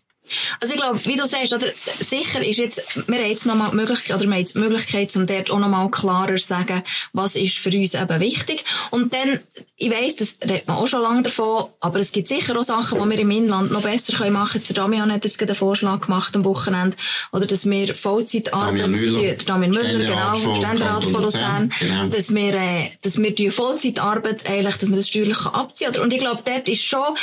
Also 0.60 0.74
ich 0.74 0.80
glaube, 0.80 1.04
wie 1.04 1.16
du 1.16 1.26
sagst, 1.26 1.52
oder, 1.52 1.66
sicher 2.00 2.44
ist 2.44 2.58
jetzt, 2.58 2.82
wir 3.08 3.18
haben 3.18 3.28
jetzt 3.28 3.46
nochmal 3.46 3.70
die 3.70 3.76
Möglichkeit, 3.76 4.16
oder 4.16 4.28
wir 4.28 4.36
haben 4.36 4.44
die 4.44 4.58
Möglichkeit, 4.58 5.14
um 5.16 5.26
dort 5.26 5.50
auch 5.50 5.58
nochmal 5.58 5.90
klarer 5.90 6.36
zu 6.36 6.46
sagen, 6.46 6.82
was 7.12 7.36
ist 7.36 7.58
für 7.58 7.70
uns 7.70 7.94
eben 7.94 8.20
wichtig. 8.20 8.64
Und 8.90 9.12
dann, 9.12 9.40
ich 9.76 9.90
weiss, 9.90 10.16
das 10.16 10.38
redet 10.42 10.66
man 10.66 10.76
auch 10.76 10.86
schon 10.86 11.02
lange 11.02 11.22
davon, 11.22 11.66
aber 11.80 11.98
es 11.98 12.12
gibt 12.12 12.28
sicher 12.28 12.58
auch 12.58 12.62
Sachen, 12.62 13.00
die 13.00 13.10
wir 13.10 13.18
im 13.18 13.30
Inland 13.30 13.70
noch 13.70 13.82
besser 13.82 14.16
können 14.16 14.32
machen 14.32 14.60
können. 14.60 14.64
Der 14.68 14.76
Damian 14.76 15.12
hat 15.12 15.24
jetzt 15.24 15.40
einen 15.40 15.54
Vorschlag 15.54 16.00
gemacht 16.00 16.34
am 16.36 16.44
Wochenende, 16.44 16.96
oder 17.32 17.46
dass 17.46 17.68
wir 17.68 17.94
Vollzeitarbeit, 17.94 18.80
Damian 18.80 18.90
Müller, 18.90 19.34
Damian 19.34 19.70
Müller 19.70 19.98
genau, 19.98 20.54
Ständerat 20.54 21.04
von 21.04 21.22
Luzern, 21.22 21.72
genau. 21.78 22.06
dass 22.08 22.34
wir, 22.34 22.54
äh, 22.54 22.90
dass 23.02 23.18
wir 23.18 23.34
die 23.34 23.50
Vollzeitarbeit 23.50 24.48
eigentlich, 24.48 24.76
dass 24.76 24.88
man 24.88 24.98
das 24.98 25.08
steuerlich 25.08 25.46
abziehen 25.46 25.92
kann. 25.92 26.02
Und 26.02 26.12
ich 26.12 26.18
glaube, 26.18 26.42
dort 26.44 26.68
ist 26.68 26.84
schon, 26.84 27.16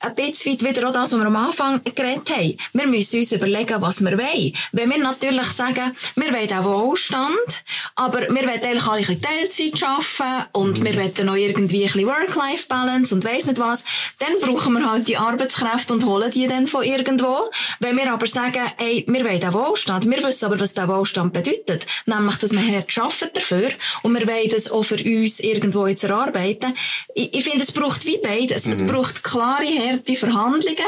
ein 0.00 0.14
bisschen 0.14 0.60
wieder 0.60 0.88
auch 0.88 0.92
das, 0.92 1.12
was 1.12 1.20
wir 1.20 1.26
am 1.26 1.36
Anfang 1.36 1.82
geredet 1.84 2.30
haben. 2.34 2.56
Wir 2.72 2.86
müssen 2.86 3.20
uns 3.20 3.32
überlegen, 3.32 3.82
was 3.82 4.00
wir 4.00 4.16
wollen. 4.16 4.54
Wenn 4.72 4.90
wir 4.90 4.98
natürlich 4.98 5.48
sagen, 5.48 5.94
wir 6.16 6.32
wollen 6.32 6.52
auch 6.52 6.64
Wohlstand, 6.64 7.64
aber 7.96 8.22
wir 8.22 8.28
wollen 8.30 8.48
eigentlich 8.48 8.86
alle 8.86 9.06
ein 9.06 9.20
Teilzeit 9.20 9.82
arbeiten 9.82 10.48
und 10.52 10.82
wir 10.82 10.96
wollen 10.96 11.26
noch 11.26 11.36
irgendwie 11.36 11.82
ein 11.82 11.92
bisschen 11.92 12.06
Work-Life-Balance 12.06 13.14
und 13.14 13.24
weiss 13.24 13.46
nicht 13.46 13.58
was, 13.58 13.84
dann 14.18 14.40
brauchen 14.40 14.72
wir 14.72 14.90
halt 14.90 15.06
die 15.06 15.18
Arbeitskräfte 15.18 15.92
und 15.92 16.06
holen 16.06 16.30
die 16.30 16.48
dann 16.48 16.66
von 16.66 16.82
irgendwo. 16.82 17.50
Wenn 17.78 17.96
wir 17.96 18.10
aber 18.10 18.26
sagen, 18.26 18.62
ey, 18.78 19.04
wir 19.06 19.24
wollen 19.24 19.44
auch 19.44 19.68
Wohlstand, 19.68 20.08
wir 20.08 20.22
wissen 20.22 20.46
aber, 20.46 20.58
was 20.58 20.72
der 20.72 20.88
Wohlstand 20.88 21.34
bedeutet, 21.34 21.86
nämlich, 22.06 22.36
dass 22.36 22.52
wir 22.52 22.66
hart 22.66 22.98
arbeiten 22.98 23.30
dafür 23.34 23.68
und 24.02 24.14
wir 24.18 24.26
wollen 24.26 24.48
das 24.48 24.70
auch 24.70 24.82
für 24.82 25.02
uns 25.04 25.40
irgendwo 25.40 25.86
jetzt 25.86 26.04
erarbeiten. 26.04 26.74
Ich, 27.14 27.34
ich 27.34 27.44
finde, 27.44 27.64
es 27.64 27.72
braucht 27.72 28.06
wie 28.06 28.18
beides. 28.18 28.64
Mhm. 28.64 28.72
Es 28.72 28.86
braucht 28.86 29.22
klare 29.22 29.89
harte 29.92 30.16
Verhandlungen. 30.16 30.78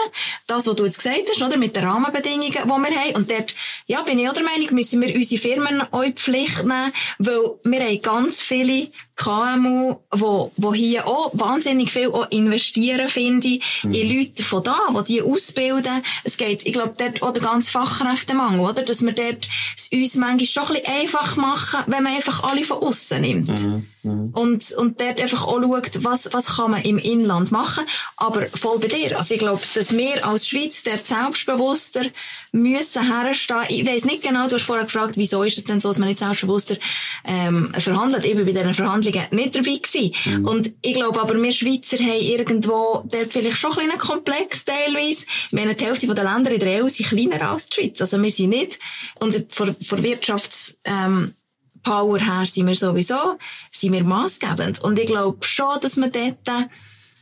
Das, 0.47 0.67
was 0.67 0.77
du 0.77 0.85
jetzt 0.85 0.99
gesagt 0.99 1.29
hast, 1.29 1.43
oder? 1.43 1.57
Mit 1.57 1.77
den 1.77 1.85
Rahmenbedingungen, 1.85 2.53
die 2.53 2.69
wir 2.69 3.01
haben. 3.01 3.17
Und 3.17 3.31
dort, 3.31 3.55
ja, 3.87 4.03
bin 4.03 4.19
ich 4.19 4.29
auch 4.29 4.35
der 4.35 4.45
Meinung, 4.45 4.75
müssen 4.75 5.01
wir 5.01 5.15
unsere 5.15 5.41
Firmen 5.41 5.83
auch 5.91 6.05
die 6.05 6.13
Pflicht 6.13 6.65
nehmen, 6.65 6.93
weil 7.19 7.59
wir 7.65 7.81
haben 7.81 8.03
ganz 8.03 8.41
viele 8.41 8.89
KMU, 9.23 9.97
wo, 10.11 10.53
wo 10.57 10.75
hier 10.75 11.07
auch 11.07 11.31
wahnsinnig 11.35 11.93
viel 11.93 12.09
auch 12.09 12.31
investieren, 12.31 13.09
finde 13.09 13.49
ich, 13.49 13.85
mhm. 13.85 13.93
in 13.93 14.19
Leute 14.19 14.43
von 14.43 14.65
da, 14.65 14.79
die 15.07 15.13
die 15.13 15.23
ausbilden. 15.23 16.03
Es 16.25 16.37
geht, 16.37 16.67
ich 16.67 16.73
glaube, 16.73 16.95
dort 16.97 17.23
auch 17.23 17.33
der 17.33 17.43
ganze 17.43 17.71
Fachkräftemangel, 17.71 18.61
oder? 18.61 18.83
Dass 18.83 19.03
wir 19.03 19.13
dort 19.13 19.49
es 19.77 19.91
uns 19.93 20.17
manchmal 20.17 20.47
schon 20.47 20.77
ein 20.77 20.83
bisschen 20.83 21.01
einfach 21.01 21.37
machen, 21.37 21.81
wenn 21.87 22.03
man 22.03 22.15
einfach 22.15 22.43
alle 22.45 22.65
von 22.65 22.79
außen 22.79 23.21
nimmt. 23.21 23.49
Mhm. 23.49 23.87
Mhm. 24.03 24.31
Und, 24.33 24.73
und 24.73 25.01
dort 25.01 25.21
einfach 25.21 25.47
auch 25.47 25.61
schaut, 25.61 26.05
was, 26.05 26.33
was 26.33 26.57
kann 26.57 26.73
man 26.73 26.83
im 26.83 26.99
Inland 26.99 27.53
machen. 27.53 27.85
Aber 28.17 28.47
voll 28.49 28.79
bei 28.81 28.89
dir. 28.89 29.17
Also 29.17 29.35
ich 29.35 29.41
glaube, 29.41 29.61
dass 29.75 29.97
wir 29.97 30.27
als 30.27 30.49
Schweiz 30.49 30.83
dort 30.83 31.07
selbstbewusster 31.07 32.07
müssen 32.51 33.03
herstehen. 33.03 33.65
Ich 33.69 33.87
weiss 33.87 34.05
nicht 34.05 34.23
genau, 34.23 34.49
du 34.49 34.57
hast 34.57 34.65
vorher 34.65 34.85
gefragt, 34.85 35.17
wieso 35.17 35.43
ist 35.43 35.59
es 35.59 35.65
denn 35.65 35.81
so, 35.81 35.89
dass 35.89 35.99
man 35.99 36.09
nicht 36.09 36.19
selbstbewusster 36.19 36.77
ähm, 37.25 37.73
verhandelt. 37.79 38.25
War 38.25 38.45
bei 38.45 38.53
diesen 38.53 38.75
Verhandlungen 38.75 39.12
nicht 39.31 39.55
dabei 39.55 39.77
gewesen. 39.77 40.13
Mhm. 40.25 40.49
Und 40.49 40.73
ich 40.83 40.95
glaube 40.95 41.21
aber, 41.21 41.41
wir 41.41 41.53
Schweizer 41.53 41.99
haben 41.99 42.21
irgendwo 42.21 43.03
dort 43.11 43.33
vielleicht 43.33 43.57
schon 43.57 43.73
ein 43.73 43.87
bisschen 43.87 43.99
komplex 43.99 44.65
teilweise. 44.65 45.25
Ich 45.47 45.53
meine, 45.53 45.75
die 45.75 45.85
Hälfte 45.85 46.13
der 46.13 46.25
Länder 46.25 46.51
in 46.51 46.61
der 46.61 46.85
EU 46.85 46.89
sind 46.89 47.09
kleiner 47.09 47.51
als 47.51 47.69
die 47.69 47.75
Schweiz. 47.75 48.01
Also 48.01 48.23
wir 48.23 48.31
sind 48.31 48.51
nicht, 48.51 48.79
und 49.21 49.47
vor, 49.49 49.75
vor 49.87 50.03
Wirtschafts... 50.03 50.77
Ähm, 50.85 51.35
Power 51.83 52.21
her 52.21 52.47
sind 52.47 52.69
wir 52.69 52.77
sowieso, 52.77 53.37
sind 53.73 53.93
wir 53.93 54.05
maßgebend. 54.05 54.85
Und 54.85 55.01
ich 55.01 55.07
glaube 55.07 55.45
schon, 55.45 55.81
dass 55.81 55.97
man 55.97 56.13
dort 56.13 56.47
äh, 56.47 56.69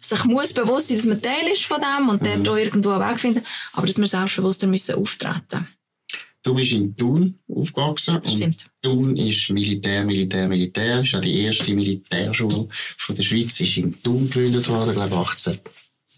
sich 0.00 0.24
muss 0.24 0.52
bewusst 0.52 0.88
sein, 0.88 0.96
dass 0.98 1.06
man 1.06 1.22
Teil 1.22 1.52
ist 1.52 1.64
von 1.64 1.80
dem 1.80 2.08
und 2.08 2.22
mhm. 2.22 2.44
dort 2.44 2.48
auch 2.48 2.56
irgendwo 2.56 2.90
einen 2.90 3.10
Weg 3.10 3.20
finden, 3.20 3.44
aber 3.72 3.86
dass 3.86 3.98
wir 3.98 4.06
selbstbewusster 4.06 4.66
müssen 4.66 4.96
auftreten 4.96 5.66
Du 6.42 6.54
bist 6.54 6.72
in 6.72 6.96
Thun 6.96 7.38
aufgewachsen. 7.48 8.20
Stimmt. 8.24 8.42
Und 8.42 8.70
Thun 8.82 9.16
ist 9.16 9.50
Militär, 9.50 10.04
Militär, 10.04 10.48
Militär. 10.48 11.02
Ist 11.02 11.12
ja 11.12 11.20
die 11.20 11.40
erste 11.40 11.74
Militärschule 11.74 12.68
von 12.70 13.14
der 13.14 13.22
Schweiz. 13.22 13.60
Ist 13.60 13.76
in 13.76 14.00
Thun 14.02 14.28
gegründet 14.30 14.68
worden, 14.68 14.94
glaube 14.94 15.14
ich, 15.14 15.18
18. 15.18 15.58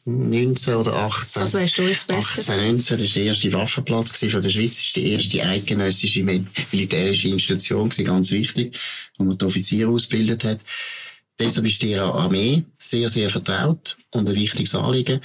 19 0.05 0.75
oder 0.75 0.95
18. 0.95 1.43
Das 1.43 1.55
weißt 1.55 1.79
du 1.79 1.83
jetzt 1.83 2.09
besser. 2.09 2.55
18, 2.55 2.57
19, 2.57 2.99
das 2.99 3.07
war 3.07 3.15
der 3.15 3.25
erste 3.25 3.53
Waffenplatz 3.53 4.19
von 4.19 4.43
der 4.43 4.51
Schweiz. 4.51 4.77
Das 4.77 4.87
ist 4.87 4.97
die 4.97 5.11
erste 5.11 5.45
eidgenössische 5.45 6.25
militärische 6.25 7.29
Institution, 7.29 7.89
ganz 7.89 8.31
wichtig, 8.31 8.77
wo 9.17 9.25
man 9.25 9.39
die 9.39 9.45
Offiziere 9.45 9.91
ausgebildet 9.91 10.45
hat. 10.45 10.61
Deshalb 11.39 11.67
ist 11.67 11.83
die 11.83 11.97
Armee 11.97 12.65
sehr, 12.79 13.09
sehr 13.09 13.31
vertraut 13.31 13.97
und 14.13 14.29
ein 14.29 14.35
wichtiges 14.35 14.75
Anliegen. 14.75 15.21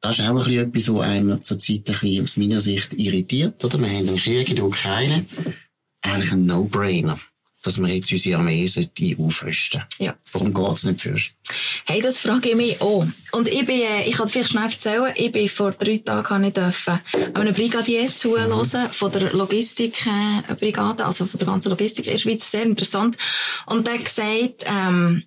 Das 0.00 0.18
ist 0.18 0.24
auch 0.24 0.30
ein 0.30 0.36
bisschen 0.36 0.68
etwas, 0.68 0.94
was 0.94 1.08
einem 1.08 1.42
zurzeit 1.42 1.76
ein 1.76 1.82
bisschen 1.84 2.24
aus 2.24 2.36
meiner 2.36 2.60
Sicht 2.60 2.94
irritiert. 2.94 3.64
Oder? 3.64 3.80
Wir 3.80 3.88
haben 3.88 4.08
einen 4.08 4.16
Krieg 4.16 4.48
in 4.48 4.56
der 4.56 4.64
Ukraine. 4.64 5.26
Eigentlich 6.02 6.32
ein 6.32 6.46
No-Brainer 6.46 7.18
dass 7.66 7.80
wir 7.80 7.88
jetzt 7.88 8.12
unsere 8.12 8.38
Armee 8.38 8.70
aufrüsten 9.18 9.82
Ja. 9.98 10.14
Warum 10.32 10.54
geht 10.54 10.76
es 10.76 10.84
nicht 10.84 11.00
für 11.00 11.16
Hey, 11.86 12.00
das 12.00 12.20
frage 12.20 12.50
ich 12.50 12.56
mich 12.56 12.80
auch. 12.80 13.06
Und 13.32 13.48
ich 13.48 13.64
bin, 13.66 13.80
äh, 13.80 14.08
ich 14.08 14.16
kann 14.16 14.28
vielleicht 14.28 14.50
schnell 14.50 14.64
erzählen, 14.64 15.12
ich 15.16 15.32
bin 15.32 15.48
vor 15.48 15.72
drei 15.72 15.98
Tagen 15.98 16.42
nicht 16.42 16.56
dürfen, 16.56 17.00
einem 17.34 17.54
Brigadier 17.54 18.08
zuhören 18.14 18.56
mhm. 18.56 18.92
von 18.92 19.12
der 19.12 19.32
Logistikbrigade, 19.32 21.04
also 21.04 21.26
von 21.26 21.38
der 21.38 21.46
ganzen 21.46 21.70
Logistik 21.70 22.06
in 22.06 22.12
der 22.12 22.18
Schweiz. 22.18 22.50
Sehr 22.50 22.62
interessant. 22.62 23.16
Und 23.66 23.86
der 23.86 23.94
hat 23.94 24.04
gesagt, 24.04 24.64
ähm, 24.66 25.24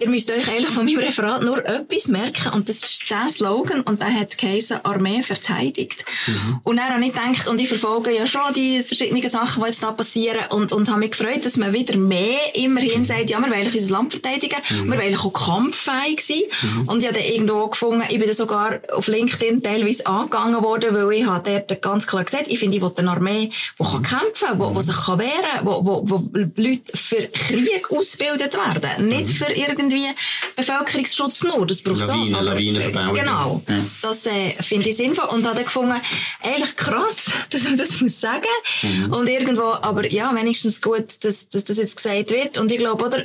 Ihr 0.00 0.08
müsst 0.08 0.30
euch 0.32 0.48
eigentlich 0.48 0.70
von 0.70 0.84
meinem 0.84 0.98
Referat 0.98 1.42
nur 1.42 1.64
etwas 1.64 2.08
merken, 2.08 2.52
und 2.54 2.68
das 2.68 2.82
ist 2.82 3.08
der 3.08 3.28
Slogan, 3.30 3.82
und 3.82 4.00
der 4.00 4.12
hat 4.12 4.36
geheißen, 4.36 4.84
Armee 4.84 5.22
verteidigt. 5.22 6.04
Mhm. 6.26 6.60
Und 6.64 6.78
er 6.78 6.86
hat 6.86 6.98
nicht 6.98 7.14
gedacht, 7.14 7.46
und 7.46 7.60
ich 7.60 7.68
verfolge 7.68 8.10
ja 8.10 8.26
schon 8.26 8.52
die 8.54 8.82
verschiedenen 8.82 9.28
Sachen, 9.28 9.62
die 9.62 9.68
jetzt 9.68 9.84
da 9.84 9.92
passieren, 9.92 10.40
und, 10.50 10.72
und 10.72 10.90
habe 10.90 10.98
mich 10.98 11.12
gefreut, 11.12 11.44
dass 11.44 11.56
man 11.56 11.72
wieder 11.72 11.96
mehr 11.96 12.38
immerhin 12.54 13.04
sagt, 13.04 13.30
ja, 13.30 13.38
wir 13.38 13.48
wollen 13.48 13.72
unser 13.72 13.92
Land 13.92 14.12
verteidigen, 14.12 14.58
mhm. 14.70 14.90
wir 14.90 14.98
wollen 14.98 15.16
auch 15.16 15.32
kampffähig 15.32 16.20
sein. 16.20 16.42
Mhm. 16.62 16.88
Und 16.88 17.02
ich 17.02 17.08
habe 17.08 17.20
dann 17.20 17.28
irgendwo 17.28 17.68
gefunden, 17.68 18.02
ich 18.08 18.18
bin 18.18 18.26
dann 18.26 18.36
sogar 18.36 18.80
auf 18.92 19.06
LinkedIn 19.06 19.62
teilweise 19.62 20.04
angegangen 20.06 20.64
worden, 20.64 20.94
weil 20.94 21.12
ich 21.12 21.26
habe 21.26 21.48
dort 21.48 21.80
ganz 21.80 22.08
klar 22.08 22.24
gesagt, 22.24 22.46
ich 22.48 22.58
finde, 22.58 22.76
ich 22.76 22.82
will 22.82 22.90
eine 22.96 23.10
Armee, 23.12 23.52
die 23.78 23.84
kann 23.84 24.02
kämpfen, 24.02 24.58
die, 24.58 24.74
die 24.74 24.82
sich 24.82 24.96
kann 24.96 25.18
wehren 25.20 25.30
kann, 25.54 25.66
wo, 25.66 25.86
wo, 25.86 26.02
wo 26.04 26.28
Leute 26.32 26.96
für 26.96 27.22
Krieg 27.28 27.90
ausgebildet 27.92 28.54
werden, 28.54 29.08
nicht 29.08 29.28
mhm. 29.28 29.32
für 29.32 29.54
irgendwie 29.78 30.06
Bevölkerungsschutz 30.56 31.42
nur. 31.44 31.66
Das 31.66 31.82
braucht 31.82 32.06
Lawinen, 32.06 32.34
auch. 32.34 32.40
Aber, 32.40 32.50
Lawinenverbauung. 32.50 33.14
Genau. 33.14 33.62
Ja. 33.68 33.84
Das 34.02 34.26
äh, 34.26 34.50
finde 34.62 34.88
ich 34.88 34.96
sinnvoll. 34.96 35.26
Und 35.26 35.44
habe 35.46 35.56
dann 35.56 35.64
gefunden, 35.64 35.94
eigentlich 36.42 36.76
krass, 36.76 37.30
dass 37.50 37.64
man 37.64 37.76
das 37.76 38.00
muss 38.00 38.20
sagen. 38.20 38.46
Mhm. 38.82 39.12
Und 39.12 39.28
irgendwo, 39.28 39.62
aber 39.62 40.06
ja, 40.10 40.34
wenigstens 40.34 40.80
gut, 40.80 41.24
dass, 41.24 41.48
dass 41.48 41.64
das 41.64 41.76
jetzt 41.76 41.96
gesagt 41.96 42.30
wird. 42.30 42.58
Und 42.58 42.70
ich 42.72 42.78
glaube, 42.78 43.04
oder, 43.04 43.24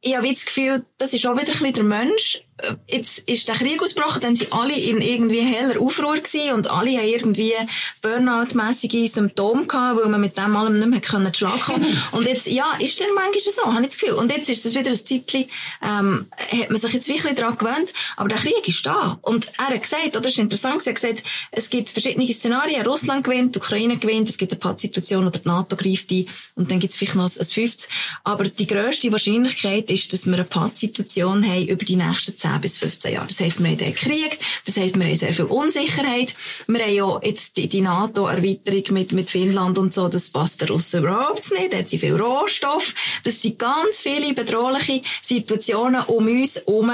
ich 0.00 0.16
habe 0.16 0.28
das 0.28 0.44
Gefühl, 0.44 0.84
das 0.98 1.14
ist 1.14 1.26
auch 1.26 1.34
wieder 1.34 1.52
ein 1.52 1.58
bisschen 1.58 1.74
der 1.74 1.84
Mensch. 1.84 2.42
Jetzt 2.86 3.28
ist 3.28 3.48
der 3.48 3.54
Krieg 3.54 3.82
ausgebrochen, 3.82 4.22
dann 4.22 4.34
sind 4.34 4.50
alle 4.52 4.72
in 4.72 5.02
irgendwie 5.02 5.40
heller 5.40 5.78
Aufruhr 5.78 6.14
gewesen 6.14 6.54
und 6.54 6.70
alle 6.70 6.96
haben 6.96 7.06
irgendwie 7.06 7.52
Burnout-mässige 8.00 9.06
Symptome 9.08 9.66
gehabt, 9.66 10.00
weil 10.00 10.08
man 10.08 10.22
mit 10.22 10.38
dem 10.38 10.56
allem 10.56 10.78
nicht 10.78 10.88
mehr 10.88 11.00
können 11.00 11.32
zu 11.34 11.40
Schlag 11.40 11.60
kommen 11.60 11.86
Und 12.12 12.26
jetzt, 12.26 12.46
ja, 12.46 12.64
ist 12.78 12.98
der 12.98 13.08
manchmal 13.14 13.40
so, 13.40 13.62
habe 13.62 13.82
ich 13.82 13.88
das 13.88 13.98
Gefühl. 13.98 14.14
Und 14.14 14.32
jetzt 14.32 14.48
ist 14.48 14.64
es 14.64 14.74
wieder 14.74 14.90
ein 14.90 14.96
Zeitchen, 14.96 15.44
ähm, 15.82 16.26
hat 16.52 16.70
man 16.70 16.80
sich 16.80 16.92
jetzt 16.94 17.08
wirklich 17.08 17.34
daran 17.34 17.58
gewöhnt, 17.58 17.92
aber 18.16 18.30
der 18.30 18.38
Krieg 18.38 18.66
ist 18.66 18.86
da. 18.86 19.18
Und 19.20 19.50
er 19.58 19.74
hat 19.74 19.82
gesagt, 19.82 20.08
oder, 20.08 20.20
das 20.20 20.32
ist 20.32 20.38
interessant, 20.38 20.80
er 20.86 20.94
hat 20.94 21.00
gesagt, 21.00 21.24
es 21.50 21.68
gibt 21.68 21.90
verschiedene 21.90 22.26
Szenarien, 22.26 22.86
Russland 22.86 23.22
gewinnt, 23.22 23.54
die 23.54 23.58
Ukraine 23.58 23.98
gewinnt, 23.98 24.30
es 24.30 24.38
gibt 24.38 24.52
eine 24.52 24.58
Pattsituation 24.58 25.26
oder 25.26 25.38
die 25.38 25.46
NATO 25.46 25.76
greift 25.76 26.10
ein 26.10 26.26
und 26.54 26.70
dann 26.70 26.80
gibt 26.80 26.92
es 26.92 26.98
vielleicht 26.98 27.16
noch 27.16 27.24
ein 27.24 27.46
50. 27.46 27.90
Aber 28.24 28.44
die 28.44 28.66
grösste 28.66 29.12
Wahrscheinlichkeit 29.12 29.90
ist, 29.90 30.12
dass 30.14 30.24
wir 30.24 30.34
eine 30.34 30.44
Pattsituation 30.44 31.46
haben 31.46 31.68
über 31.68 31.84
die 31.84 31.96
nächsten 31.96 32.36
10 32.46 32.60
bis 32.60 32.78
15 32.78 33.14
Jahre. 33.14 33.26
Das 33.26 33.40
heisst, 33.40 33.60
wir 33.60 33.70
haben 33.70 33.78
den 33.78 33.94
Krieg, 33.94 34.38
das 34.64 34.76
heisst, 34.76 34.98
wir 34.98 35.04
haben 35.04 35.16
sehr 35.16 35.34
viel 35.34 35.46
Unsicherheit, 35.46 36.34
wir 36.66 36.80
haben 36.80 36.94
ja 36.94 37.20
jetzt 37.22 37.56
die, 37.56 37.68
die 37.68 37.80
NATO-Erweiterung 37.80 38.84
mit, 38.90 39.12
mit 39.12 39.30
Finnland 39.30 39.78
und 39.78 39.92
so, 39.92 40.08
das 40.08 40.30
passt 40.30 40.60
den 40.60 40.68
Russen 40.68 41.02
überhaupt 41.02 41.50
nicht, 41.52 41.72
da 41.72 41.78
hat 41.78 41.88
sie 41.88 41.98
viel 41.98 42.14
Rohstoff, 42.14 42.94
das 43.24 43.42
sind 43.42 43.58
ganz 43.58 44.00
viele 44.00 44.32
bedrohliche 44.34 45.02
Situationen 45.22 46.02
um 46.04 46.26
uns 46.26 46.56
herum, 46.56 46.92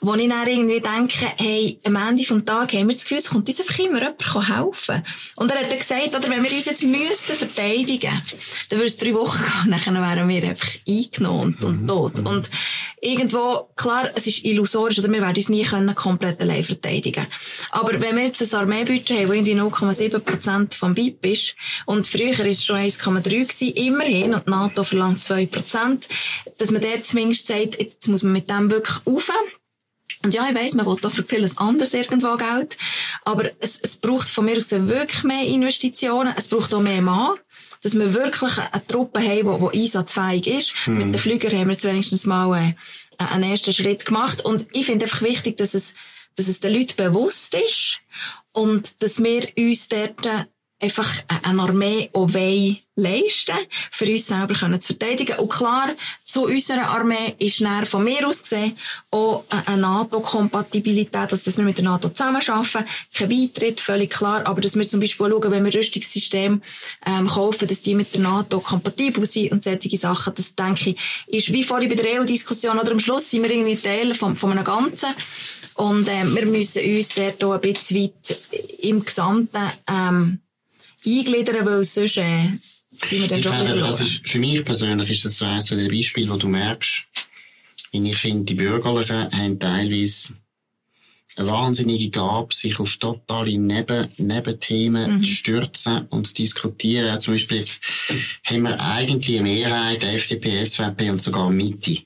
wo 0.00 0.14
ich 0.14 0.28
dann 0.28 0.46
irgendwie 0.46 0.80
denke, 0.80 1.26
hey, 1.38 1.78
am 1.84 1.96
Ende 1.96 2.24
vom 2.24 2.44
Tag 2.44 2.72
haben 2.72 2.88
wir 2.88 2.94
das 2.94 3.04
Gefühl, 3.04 3.18
es 3.18 3.30
kommt 3.30 3.48
uns 3.48 3.60
einfach 3.60 3.78
immer 3.78 4.00
jemand 4.02 4.48
helfen. 4.48 5.02
Und 5.36 5.50
er 5.50 5.60
hat 5.60 5.70
dann 5.70 5.78
gesagt, 5.78 6.14
oder, 6.14 6.30
wenn 6.30 6.42
wir 6.42 6.52
uns 6.52 6.66
jetzt 6.66 6.84
müssten 6.84 7.34
verteidigen, 7.34 8.22
dann 8.68 8.78
würde 8.78 8.86
es 8.86 8.96
drei 8.96 9.14
Wochen 9.14 9.42
gehen, 9.42 9.66
nachher 9.70 9.94
wären 9.94 10.28
wir 10.28 10.42
einfach 10.44 10.70
eingenommen 10.86 11.56
und, 11.60 11.64
und 11.64 11.86
tot. 11.86 12.18
Und 12.20 12.50
irgendwo, 13.02 13.68
klar, 13.76 14.10
es 14.14 14.26
ist 14.26 14.44
illusorisch, 14.44 14.98
oder 15.00 15.10
wir 15.10 15.20
werden 15.20 15.36
uns 15.36 15.48
nie 15.48 15.64
können 15.64 15.94
komplett 15.94 16.40
allein 16.40 16.62
verteidigen. 16.62 17.26
Aber 17.70 18.00
wenn 18.00 18.16
wir 18.16 18.24
jetzt 18.24 18.40
ein 18.40 18.60
Armeebudget 18.60 19.10
haben, 19.10 19.26
das 19.26 19.36
irgendwie 19.36 19.60
0,7% 19.60 20.74
vom 20.74 20.94
BIP 20.94 21.26
ist, 21.26 21.54
und 21.86 22.06
früher 22.06 22.30
ist 22.46 22.60
es 22.60 22.64
schon 22.64 22.76
1,3 22.76 23.22
gewesen, 23.22 23.72
immerhin, 23.74 24.34
und 24.34 24.46
die 24.46 24.50
NATO 24.50 24.84
verlangt 24.84 25.22
2%, 25.22 26.08
dass 26.58 26.70
man 26.70 26.80
dort 26.80 27.04
zumindest 27.04 27.48
sagt, 27.48 27.78
jetzt 27.78 28.06
muss 28.06 28.22
man 28.22 28.32
mit 28.32 28.48
dem 28.48 28.70
wirklich 28.70 28.96
rauf. 29.04 29.30
Und 30.24 30.34
ja, 30.34 30.48
ich 30.48 30.54
weiss, 30.54 30.74
man 30.74 30.86
will 30.86 30.96
auch 31.02 31.10
für 31.10 31.24
vieles 31.24 31.58
anderes 31.58 31.94
irgendwo 31.94 32.36
Geld. 32.36 32.76
Aber 33.24 33.50
es, 33.58 33.80
es 33.82 33.96
braucht 33.96 34.28
von 34.28 34.44
mir 34.44 34.56
aus 34.56 34.70
wirklich 34.70 35.24
mehr 35.24 35.44
Investitionen. 35.44 36.32
Es 36.36 36.46
braucht 36.46 36.72
auch 36.74 36.80
mehr 36.80 37.02
Mann. 37.02 37.36
Dass 37.82 37.94
wir 37.94 38.14
wirklich 38.14 38.58
eine, 38.58 38.86
Truppe 38.86 39.20
haben, 39.20 39.70
die, 39.70 39.78
die 39.78 39.82
einsatzfähig 39.82 40.46
ist. 40.46 40.74
Mhm. 40.86 40.98
Mit 40.98 41.06
den 41.14 41.18
Flügern 41.18 41.52
haben 41.52 41.66
wir 41.66 41.72
jetzt 41.72 41.84
wenigstens 41.84 42.26
mal 42.26 42.56
äh, 42.56 42.74
einen 43.18 43.50
ersten 43.50 43.72
Schritt 43.72 44.06
gemacht. 44.06 44.44
Und 44.44 44.66
ich 44.72 44.86
finde 44.86 45.04
einfach 45.04 45.22
wichtig, 45.22 45.56
dass 45.56 45.74
es, 45.74 45.94
dass 46.36 46.48
es 46.48 46.60
den 46.60 46.74
Leuten 46.74 46.96
bewusst 46.96 47.54
ist. 47.54 47.98
Und 48.52 49.02
dass 49.02 49.22
wir 49.22 49.48
uns 49.56 49.88
dort 49.88 50.48
einfach 50.82 51.08
eine 51.44 51.62
Armee 51.62 52.10
auch 52.12 52.28
leisten, 52.94 53.56
für 53.90 54.04
uns 54.10 54.26
selber 54.26 54.54
können 54.54 54.80
zu 54.80 54.94
verteidigen. 54.94 55.38
Und 55.38 55.50
klar, 55.50 55.90
zu 56.24 56.44
unserer 56.44 56.90
Armee 56.90 57.34
ist 57.38 57.60
näher 57.60 57.86
von 57.86 58.04
mir 58.04 58.28
aus 58.28 58.42
gesehen 58.42 58.76
auch 59.10 59.44
eine 59.66 59.80
NATO-Kompatibilität, 59.80 61.30
also 61.30 61.42
dass 61.44 61.56
wir 61.56 61.64
mit 61.64 61.78
der 61.78 61.84
NATO 61.84 62.10
zusammenarbeiten, 62.10 62.84
kein 63.14 63.28
Beitritt, 63.28 63.80
völlig 63.80 64.10
klar, 64.10 64.46
aber 64.46 64.60
dass 64.60 64.76
wir 64.76 64.86
zum 64.86 65.00
Beispiel 65.00 65.28
schauen, 65.30 65.50
wenn 65.50 65.64
wir 65.64 65.74
Rüstungssysteme 65.74 66.60
ähm, 67.06 67.28
kaufen, 67.28 67.68
dass 67.68 67.80
die 67.80 67.94
mit 67.94 68.12
der 68.12 68.20
NATO 68.20 68.60
kompatibel 68.60 69.24
sind 69.24 69.52
und 69.52 69.64
solche 69.64 69.96
Sachen, 69.96 70.34
das 70.34 70.54
denke 70.54 70.90
ich, 70.90 70.98
ist 71.28 71.52
wie 71.52 71.64
vorhin 71.64 71.88
bei 71.88 71.94
der 71.94 72.20
EU-Diskussion 72.20 72.78
oder? 72.78 72.92
Am 72.92 73.00
Schluss 73.00 73.30
sind 73.30 73.42
wir 73.42 73.50
irgendwie 73.50 73.76
Teil 73.76 74.14
von, 74.14 74.36
von 74.36 74.50
einem 74.50 74.64
Ganzen. 74.64 75.08
Und 75.74 76.08
ähm, 76.10 76.34
wir 76.36 76.44
müssen 76.44 76.84
uns 76.84 77.14
dort 77.14 77.42
auch 77.44 77.52
ein 77.52 77.60
bisschen 77.60 78.02
weit 78.02 78.38
im 78.80 79.04
Gesamten 79.04 79.62
ähm, 79.88 80.40
eingliedern, 81.04 81.66
weil 81.66 81.84
sonst 81.84 82.16
äh, 82.18 82.48
sind 83.02 83.20
wir 83.20 83.28
dann 83.28 83.38
Ich 83.38 83.44
schon 83.44 83.64
glaube, 83.64 83.80
das 83.80 84.00
ist, 84.00 84.28
für 84.28 84.38
mich 84.38 84.64
persönlich 84.64 85.10
ist 85.10 85.24
das 85.24 85.36
so 85.38 85.44
eines 85.46 85.66
der 85.66 85.88
Beispiele, 85.88 86.28
wo 86.30 86.36
du 86.36 86.48
merkst, 86.48 87.06
wie 87.92 88.10
ich 88.10 88.16
finde, 88.16 88.44
die 88.44 88.54
Bürgerlichen 88.54 89.30
haben 89.32 89.58
teilweise 89.58 90.34
eine 91.36 91.46
wahnsinnige 91.48 92.10
Gabe, 92.10 92.54
sich 92.54 92.78
auf 92.78 92.96
totale 92.98 93.56
Neben 93.58 94.08
Nebenthemen 94.18 95.16
Mhm. 95.18 95.22
zu 95.22 95.30
stürzen 95.30 96.06
und 96.10 96.26
zu 96.26 96.34
diskutieren. 96.34 97.18
Zum 97.20 97.34
Beispiel 97.34 97.56
jetzt 97.58 97.80
haben 98.44 98.62
wir 98.62 98.78
eigentlich 98.78 99.38
eine 99.38 99.48
Mehrheit, 99.48 100.04
FDP, 100.04 100.62
SVP 100.64 101.08
und 101.10 101.20
sogar 101.22 101.48
Mitte, 101.50 102.02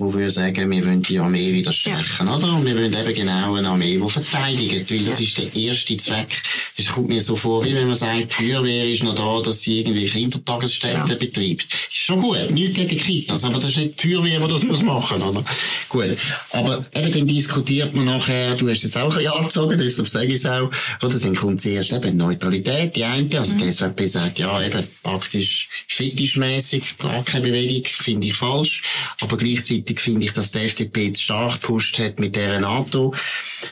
wo 0.00 0.14
wir 0.16 0.30
sagen, 0.30 0.70
wir 0.70 0.86
wollen 0.86 1.02
die 1.02 1.18
Armee 1.18 1.52
wieder 1.52 1.72
stärken, 1.72 2.28
oder? 2.28 2.52
Und 2.54 2.64
wir 2.64 2.76
wollen 2.76 2.94
eben 2.94 3.14
genau 3.14 3.54
eine 3.54 3.68
Armee, 3.68 3.98
die 3.98 4.08
verteidigt, 4.08 4.88
weil 4.92 5.00
das 5.00 5.18
ist 5.20 5.36
der 5.38 5.56
erste 5.56 5.96
Zweck. 5.96 6.40
Es 6.76 6.86
kommt 6.86 7.08
mir 7.08 7.20
so 7.20 7.34
vor, 7.34 7.64
wie 7.64 7.74
wenn 7.74 7.88
man 7.88 7.96
sagt, 7.96 8.38
die 8.38 8.44
Feuerwehr 8.44 8.88
ist 8.88 9.02
noch 9.02 9.16
da, 9.16 9.42
dass 9.42 9.62
sie 9.62 9.80
irgendwie 9.80 10.06
Kindertagesstätten 10.06 11.08
Ja. 11.08 11.14
betreibt. 11.16 11.64
Ist 11.64 11.90
schon 11.96 12.20
gut, 12.22 12.48
nichts 12.52 12.74
gegen 12.74 12.96
Kitas, 12.96 13.42
aber 13.42 13.54
das 13.56 13.70
ist 13.70 13.76
nicht 13.78 14.02
die 14.04 14.08
Feuerwehr, 14.14 14.38
die 14.38 14.52
das 14.52 14.62
muss 14.62 14.82
machen, 14.84 15.20
oder? 15.20 15.44
Gut. 15.88 16.16
Aber 16.52 16.84
eben 16.94 17.12
dann 17.12 17.26
diskutiert 17.26 17.92
man 17.92 18.04
nachher, 18.04 18.54
du 18.54 18.68
hast 18.70 18.84
jetzt 18.84 18.96
auch 18.96 19.16
ein 19.16 19.24
Jahr 19.24 19.42
gezogen, 19.42 19.76
deshalb 19.78 20.06
sage 20.08 20.26
ich 20.26 20.34
es 20.34 20.46
auch, 20.46 20.70
oder? 21.02 21.18
Dann 21.18 21.34
kommt 21.34 21.60
zuerst 21.60 21.92
eben 21.92 22.16
Neutralität, 22.16 22.94
die 22.94 23.02
eine, 23.02 23.36
also 23.36 23.58
die 23.58 23.72
SVP 23.72 24.06
sagt, 24.06 24.38
ja, 24.38 24.62
eben 24.62 24.86
praktisch 25.02 25.68
fetischmäßig, 25.88 26.98
gar 26.98 27.24
keine 27.24 27.46
Bewegung, 27.46 27.84
finde 27.86 28.28
ich 28.28 28.34
falsch, 28.34 28.82
aber 29.20 29.36
gleichzeitig 29.36 29.87
finde 29.96 30.26
ich, 30.26 30.32
dass 30.32 30.52
die 30.52 30.58
FDP 30.58 31.12
zu 31.12 31.22
stark 31.22 31.60
gepusht 31.60 31.98
hat 31.98 32.20
mit 32.20 32.36
dieser 32.36 32.60
NATO, 32.60 33.14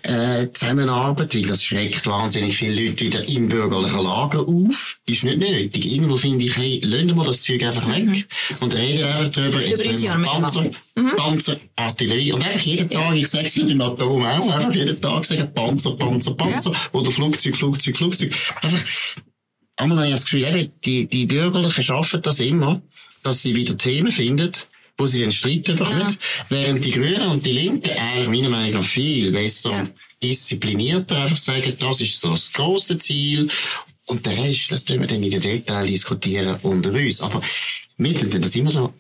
äh, 0.03 0.47
weil 0.47 1.43
das 1.43 1.63
schreckt 1.63 2.07
wahnsinnig 2.07 2.57
viele 2.57 2.89
Leute 2.89 3.05
wieder 3.05 3.29
im 3.29 3.49
bürgerlichen 3.49 4.01
Lager 4.01 4.41
auf. 4.41 4.99
Ist 5.07 5.25
nicht 5.25 5.39
nötig. 5.39 5.93
Irgendwo 5.93 6.17
finde 6.17 6.45
ich, 6.45 6.57
hey, 6.57 6.81
lassen 6.83 7.15
wir 7.15 7.25
das 7.25 7.43
Zeug 7.43 7.63
einfach 7.63 7.87
weg 7.89 8.27
und 8.61 8.75
reden 8.75 9.05
einfach 9.05 9.31
drüber. 9.31 9.65
Jetzt 9.65 9.85
Über 9.85 10.01
wir 10.01 10.27
Panzer, 10.27 10.63
machen. 10.63 11.17
Panzer, 11.17 11.57
Artillerie 11.77 12.33
und 12.33 12.45
einfach 12.45 12.61
jeden 12.61 12.89
Tag, 12.89 13.15
ich 13.15 13.29
sage 13.29 13.47
es 13.47 13.57
im 13.57 13.81
Atom 13.81 14.25
auch, 14.25 14.51
einfach 14.51 14.75
jeden 14.75 15.01
Tag 15.01 15.27
sagen 15.27 15.53
Panzer, 15.55 15.93
Panzer, 15.93 16.35
Panzer 16.35 16.73
oder 16.93 17.11
Flugzeug, 17.11 17.57
Flugzeug, 17.57 17.97
Flugzeug. 17.97 18.33
Einfach, 18.63 18.81
einmal 19.77 19.99
habe 19.99 20.07
ich 20.09 20.15
das 20.15 20.25
Gefühl, 20.25 20.45
eben, 20.45 20.73
die, 20.85 21.07
die 21.07 21.27
Bürgerlichen 21.27 21.85
schaffen 21.85 22.23
das 22.23 22.41
immer, 22.41 22.81
dass 23.23 23.43
sie 23.43 23.55
wieder 23.55 23.77
Themen 23.77 24.13
finden, 24.13 24.53
wo 24.99 25.07
sie 25.07 25.21
den 25.21 25.33
Streit 25.33 25.65
bekommen, 25.65 26.01
Ja. 26.01 26.15
während 26.49 26.85
die 26.85 26.91
Grünen 26.91 27.29
und 27.29 27.45
die 27.45 27.53
Linken 27.53 27.91
eigentlich 27.91 28.29
meiner 28.29 28.51
Meinung 28.51 28.81
nach 28.81 28.85
viel 28.85 29.31
besser 29.31 29.71
Ja. 29.71 29.89
disziplinierter 30.23 31.23
einfach 31.23 31.37
sagen, 31.37 31.75
das 31.79 32.01
ist 32.01 32.21
so 32.21 32.31
das 32.31 32.53
grosse 32.53 32.97
Ziel 32.99 33.49
und 34.07 34.25
der 34.25 34.37
Rest, 34.39 34.73
das 34.73 34.85
tun 34.85 35.01
wir 35.01 35.07
dann 35.07 35.23
in 35.23 35.31
den 35.31 35.41
Detail 35.43 35.87
diskutieren 35.87 36.57
unter 36.63 36.93
uns. 36.93 37.21
Aber 37.21 37.41
wir 37.99 38.19
tun 38.19 38.41
das 38.41 38.55
immer 38.57 38.71
so 38.71 38.93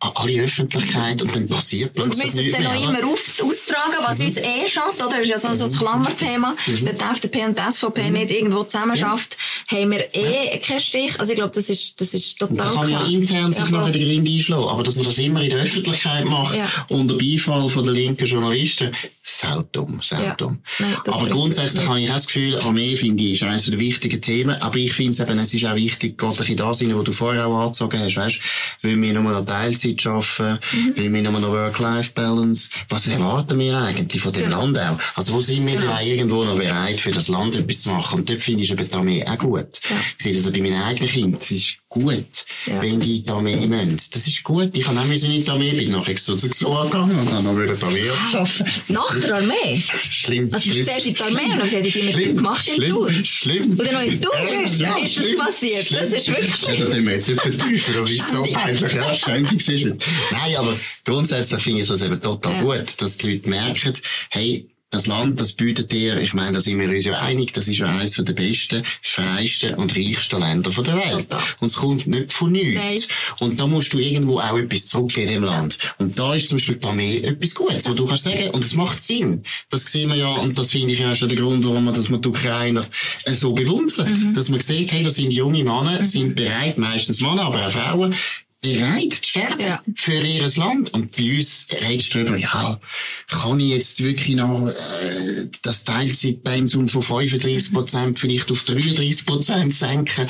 alle 0.00 0.42
Öffentlichkeit 0.42 1.22
und 1.22 1.34
dann 1.34 1.48
passiert 1.48 1.96
Und 1.98 2.04
plötzlich 2.10 2.24
müssen 2.26 2.38
es 2.38 2.44
nichts 2.46 2.56
dann 2.56 2.64
noch 2.64 2.82
oder? 2.88 3.00
immer 3.00 3.12
auf, 3.12 3.34
austragen, 3.42 3.96
was 4.04 4.20
uns 4.20 4.36
eh 4.36 4.68
schadet, 4.68 4.96
oder? 5.02 5.10
Das 5.16 5.22
ist 5.22 5.28
ja 5.28 5.38
so, 5.38 5.54
so 5.54 5.64
ein 5.72 5.78
Klammerthema. 5.78 6.56
Wenn 6.66 6.98
die 6.98 7.04
FDP 7.04 7.44
und 7.46 7.58
die 7.58 7.72
SVP 7.72 8.10
nicht 8.10 8.30
irgendwo 8.30 8.64
zusammen 8.64 8.96
schafft, 8.96 9.36
haben 9.70 9.90
wir 9.92 10.04
eh 10.14 10.58
keinen 10.58 10.80
Stich. 10.80 11.18
Also 11.20 11.32
ich 11.32 11.36
glaube, 11.38 11.52
das 11.54 11.68
ist, 11.70 12.00
das 12.00 12.14
ist 12.14 12.38
total 12.38 12.56
Man 12.56 12.74
kann 12.74 12.90
ja 12.90 12.98
klar. 12.98 13.10
intern 13.10 13.52
sich 13.52 13.64
Ja, 13.64 13.70
nachher 13.70 13.92
den 13.92 14.02
Grind 14.02 14.28
einschlagen, 14.28 14.68
aber 14.68 14.82
dass 14.82 14.96
man 14.96 15.04
das 15.04 15.18
immer 15.18 15.42
in 15.42 15.50
der 15.50 15.60
Öffentlichkeit 15.60 16.24
macht, 16.24 16.56
Ja. 16.56 16.66
unter 16.88 17.14
Beifall 17.16 17.68
von 17.68 17.84
den 17.84 17.94
linken 17.94 18.26
Journalisten, 18.26 18.94
saudumm, 19.22 20.00
saudumm. 20.02 20.58
Ja. 20.78 20.86
Nein, 20.86 20.96
das 21.04 21.14
aber 21.14 21.28
grundsätzlich 21.28 21.86
habe 21.86 22.00
ich 22.00 22.08
auch 22.10 22.14
das 22.14 22.26
Gefühl, 22.26 22.58
Armee, 22.60 22.96
finde 22.96 23.22
ich, 23.24 23.34
ist 23.34 23.42
eines 23.42 23.66
der 23.66 23.78
wichtigen 23.78 24.20
Themen, 24.20 24.60
aber 24.60 24.76
ich 24.76 24.92
finde 24.92 25.12
es 25.12 25.20
eben, 25.20 25.38
es 25.38 25.54
ist 25.54 25.64
auch 25.64 25.74
wichtig, 25.74 26.20
ein 26.22 26.34
bisschen 26.36 26.56
das 26.56 26.80
rein, 26.80 26.96
was 26.96 27.04
du 27.04 27.12
vorher 27.12 27.46
auch 27.46 27.60
angezogen 27.60 28.00
hast, 28.00 28.16
weißt, 28.16 28.38
will 28.82 29.00
wir 29.00 29.12
nur 29.12 29.22
noch 29.24 29.44
Teilzeit 29.68 30.06
arbeiten, 30.06 30.58
Mhm. 30.72 31.12
wir 31.14 31.22
nur 31.22 31.40
noch 31.40 31.48
Work-Life-Balance, 31.50 32.70
was 32.88 33.06
erwarten 33.08 33.58
wir 33.58 33.76
eigentlich 33.78 34.20
von 34.22 34.32
dem 34.32 34.44
Genau. 34.44 34.62
Land 34.62 34.78
auch? 34.78 34.98
Also 35.16 35.34
wo 35.34 35.40
sind 35.40 35.66
wir 35.66 35.74
Genau. 35.76 35.86
denn 35.86 35.90
auch 35.96 36.00
irgendwo 36.02 36.44
noch 36.44 36.56
bereit, 36.58 37.00
für 37.00 37.12
das 37.12 37.28
Land 37.28 37.56
etwas 37.56 37.82
zu 37.82 37.90
machen? 37.90 38.20
Und 38.20 38.28
dort 38.30 38.40
finde 38.40 38.64
ich 38.64 38.70
eben 38.70 38.88
die 38.88 38.94
Armee 38.94 39.24
auch 39.26 39.38
gut. 39.38 39.80
Ja. 39.90 39.96
Ich 40.18 40.22
sehe 40.24 40.34
das 40.34 40.46
auch 40.46 40.52
bei 40.52 40.60
meinen 40.62 40.82
eigenen 40.82 41.10
Kindern. 41.10 41.40
Ist 41.88 41.94
gut, 41.94 42.44
ja. 42.66 42.82
wenn 42.82 43.00
die 43.00 43.16
in 43.16 43.24
die 43.24 43.30
Armee 43.30 43.66
müssen. 43.66 43.98
Das 44.12 44.26
ist 44.26 44.42
gut. 44.44 44.76
Ich 44.76 44.84
kann 44.84 44.98
auch 44.98 45.06
müssen 45.06 45.30
in 45.30 45.42
die 45.42 45.50
Armee, 45.50 45.70
bin 45.70 45.90
nachher 45.90 46.18
so 46.18 46.34
angegangen 46.34 47.18
und 47.18 47.32
dann 47.32 47.44
noch 47.44 47.56
wieder 47.56 47.74
die 47.74 47.82
Armee 47.82 48.10
abschaffen. 48.10 48.66
Nach 48.88 49.18
der 49.18 49.36
Armee? 49.36 49.82
Schlimm. 50.10 50.50
Also, 50.52 50.70
du 50.70 50.82
zuerst 50.82 51.06
in 51.06 51.14
die 51.14 51.22
Armee 51.22 51.50
und 51.50 51.58
dann 51.60 51.70
haben 51.70 51.82
die 51.82 52.16
mit 52.16 52.36
gemacht 52.36 52.68
in 52.68 52.90
Tour. 52.90 53.10
Schlimm. 53.24 53.78
Oder 53.78 53.92
noch 53.92 54.02
in 54.02 54.20
Tour? 54.20 54.34
Ja, 54.76 54.98
ist 54.98 55.14
schlimm, 55.14 55.36
das 55.36 55.46
passiert? 55.46 55.86
Schlimm. 55.86 56.00
Das 56.00 56.12
ist 56.12 56.28
wirklich 56.28 56.56
schlimm. 56.56 57.08
Ist 57.08 57.28
jetzt 57.28 57.40
vertiefen. 57.40 57.94
Das 57.94 58.10
ist 58.10 58.32
so 58.32 58.42
peinlich. 58.42 58.92
Ja, 58.92 59.14
ständig 59.14 59.68
ist 59.68 59.84
es. 59.86 59.98
Nein, 60.30 60.56
aber 60.56 60.78
grundsätzlich 61.06 61.62
finde 61.62 61.82
ich 61.82 61.88
das 61.88 62.02
eben 62.02 62.20
total 62.20 62.52
ja. 62.52 62.62
gut, 62.62 63.00
dass 63.00 63.16
die 63.16 63.32
Leute 63.32 63.48
merken, 63.48 63.94
hey, 64.28 64.68
das 64.90 65.06
Land, 65.06 65.38
das 65.38 65.52
bietet 65.52 65.92
dir, 65.92 66.18
ich 66.18 66.32
meine, 66.32 66.54
da 66.54 66.60
sind 66.60 66.80
wir 66.80 66.88
uns 66.88 67.04
ja 67.04 67.18
einig, 67.20 67.52
das 67.52 67.68
ist 67.68 67.78
ja 67.78 67.86
eines 67.86 68.12
der 68.12 68.32
besten, 68.32 68.82
freiesten 69.02 69.74
und 69.74 69.94
reichsten 69.94 70.40
Länder 70.40 70.70
der 70.70 70.96
Welt. 70.96 71.26
Und 71.60 71.66
es 71.66 71.76
kommt 71.76 72.06
nicht 72.06 72.32
von 72.32 72.52
nichts. 72.52 72.74
Nein. 72.74 73.00
Und 73.40 73.60
da 73.60 73.66
musst 73.66 73.92
du 73.92 73.98
irgendwo 73.98 74.40
auch 74.40 74.56
etwas 74.56 74.86
zurückgeben 74.86 75.28
dem 75.28 75.44
Land. 75.44 75.78
Und 75.98 76.18
da 76.18 76.34
ist 76.34 76.48
zum 76.48 76.56
Beispiel 76.56 76.76
die 76.76 76.86
Armee 76.86 77.18
etwas 77.18 77.54
Gutes, 77.54 77.88
wo 77.88 77.92
du 77.92 78.06
kannst 78.06 78.24
sagen, 78.24 78.50
und 78.50 78.64
es 78.64 78.74
macht 78.74 78.98
Sinn. 78.98 79.42
Das 79.68 79.84
sehen 79.92 80.08
wir 80.08 80.16
ja, 80.16 80.28
und 80.28 80.58
das 80.58 80.70
finde 80.70 80.92
ich 80.92 80.98
ja 80.98 81.14
schon 81.14 81.28
der 81.28 81.38
Grund, 81.38 81.66
warum 81.66 81.84
man, 81.84 81.94
dass 81.94 82.08
man 82.08 82.22
die 82.22 82.28
Ukrainer 82.28 82.86
so 83.26 83.52
bewundert. 83.52 84.08
Mhm. 84.08 84.34
Dass 84.34 84.48
man 84.48 84.60
sieht, 84.60 84.92
hey, 84.92 85.02
da 85.02 85.10
sind 85.10 85.32
junge 85.32 85.64
Männer, 85.64 86.00
mhm. 86.00 86.04
sind 86.04 86.34
bereit, 86.34 86.78
meistens 86.78 87.20
Männer, 87.20 87.42
aber 87.42 87.66
auch 87.66 87.70
Frauen, 87.70 88.14
bereit 88.60 89.14
zu 89.14 89.24
sterben 89.24 89.60
ja. 89.60 89.82
für 89.94 90.20
ihr 90.20 90.48
Land. 90.56 90.92
Und 90.94 91.16
bei 91.16 91.36
uns 91.36 91.68
redest 91.88 92.14
du 92.14 92.24
darüber, 92.24 92.38
ja, 92.38 92.80
kann 93.28 93.60
ich 93.60 93.70
jetzt 93.70 94.02
wirklich 94.02 94.36
noch 94.36 94.68
äh, 94.68 95.48
das 95.62 95.84
Teilzeitpensum 95.84 96.88
von 96.88 97.02
35 97.02 97.72
Prozent 97.72 98.18
vielleicht 98.18 98.50
auf 98.50 98.62
33 98.64 99.26
Prozent 99.26 99.74
senken? 99.74 100.28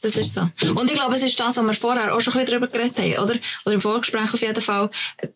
Das 0.00 0.14
ist 0.14 0.32
so. 0.32 0.42
Und 0.42 0.90
ich 0.90 0.96
glaube, 0.96 1.16
es 1.16 1.22
ist 1.22 1.38
das, 1.40 1.56
was 1.56 1.66
wir 1.66 1.74
vorher 1.74 2.14
auch 2.14 2.20
schon 2.20 2.32
ein 2.34 2.44
bisschen 2.44 2.60
darüber 2.60 2.68
geredet 2.68 2.98
haben, 2.98 3.24
oder? 3.24 3.34
Oder 3.64 3.74
im 3.74 3.80
Vorgespräch 3.80 4.32
auf 4.32 4.40
jeden 4.40 4.60
Fall, 4.60 4.90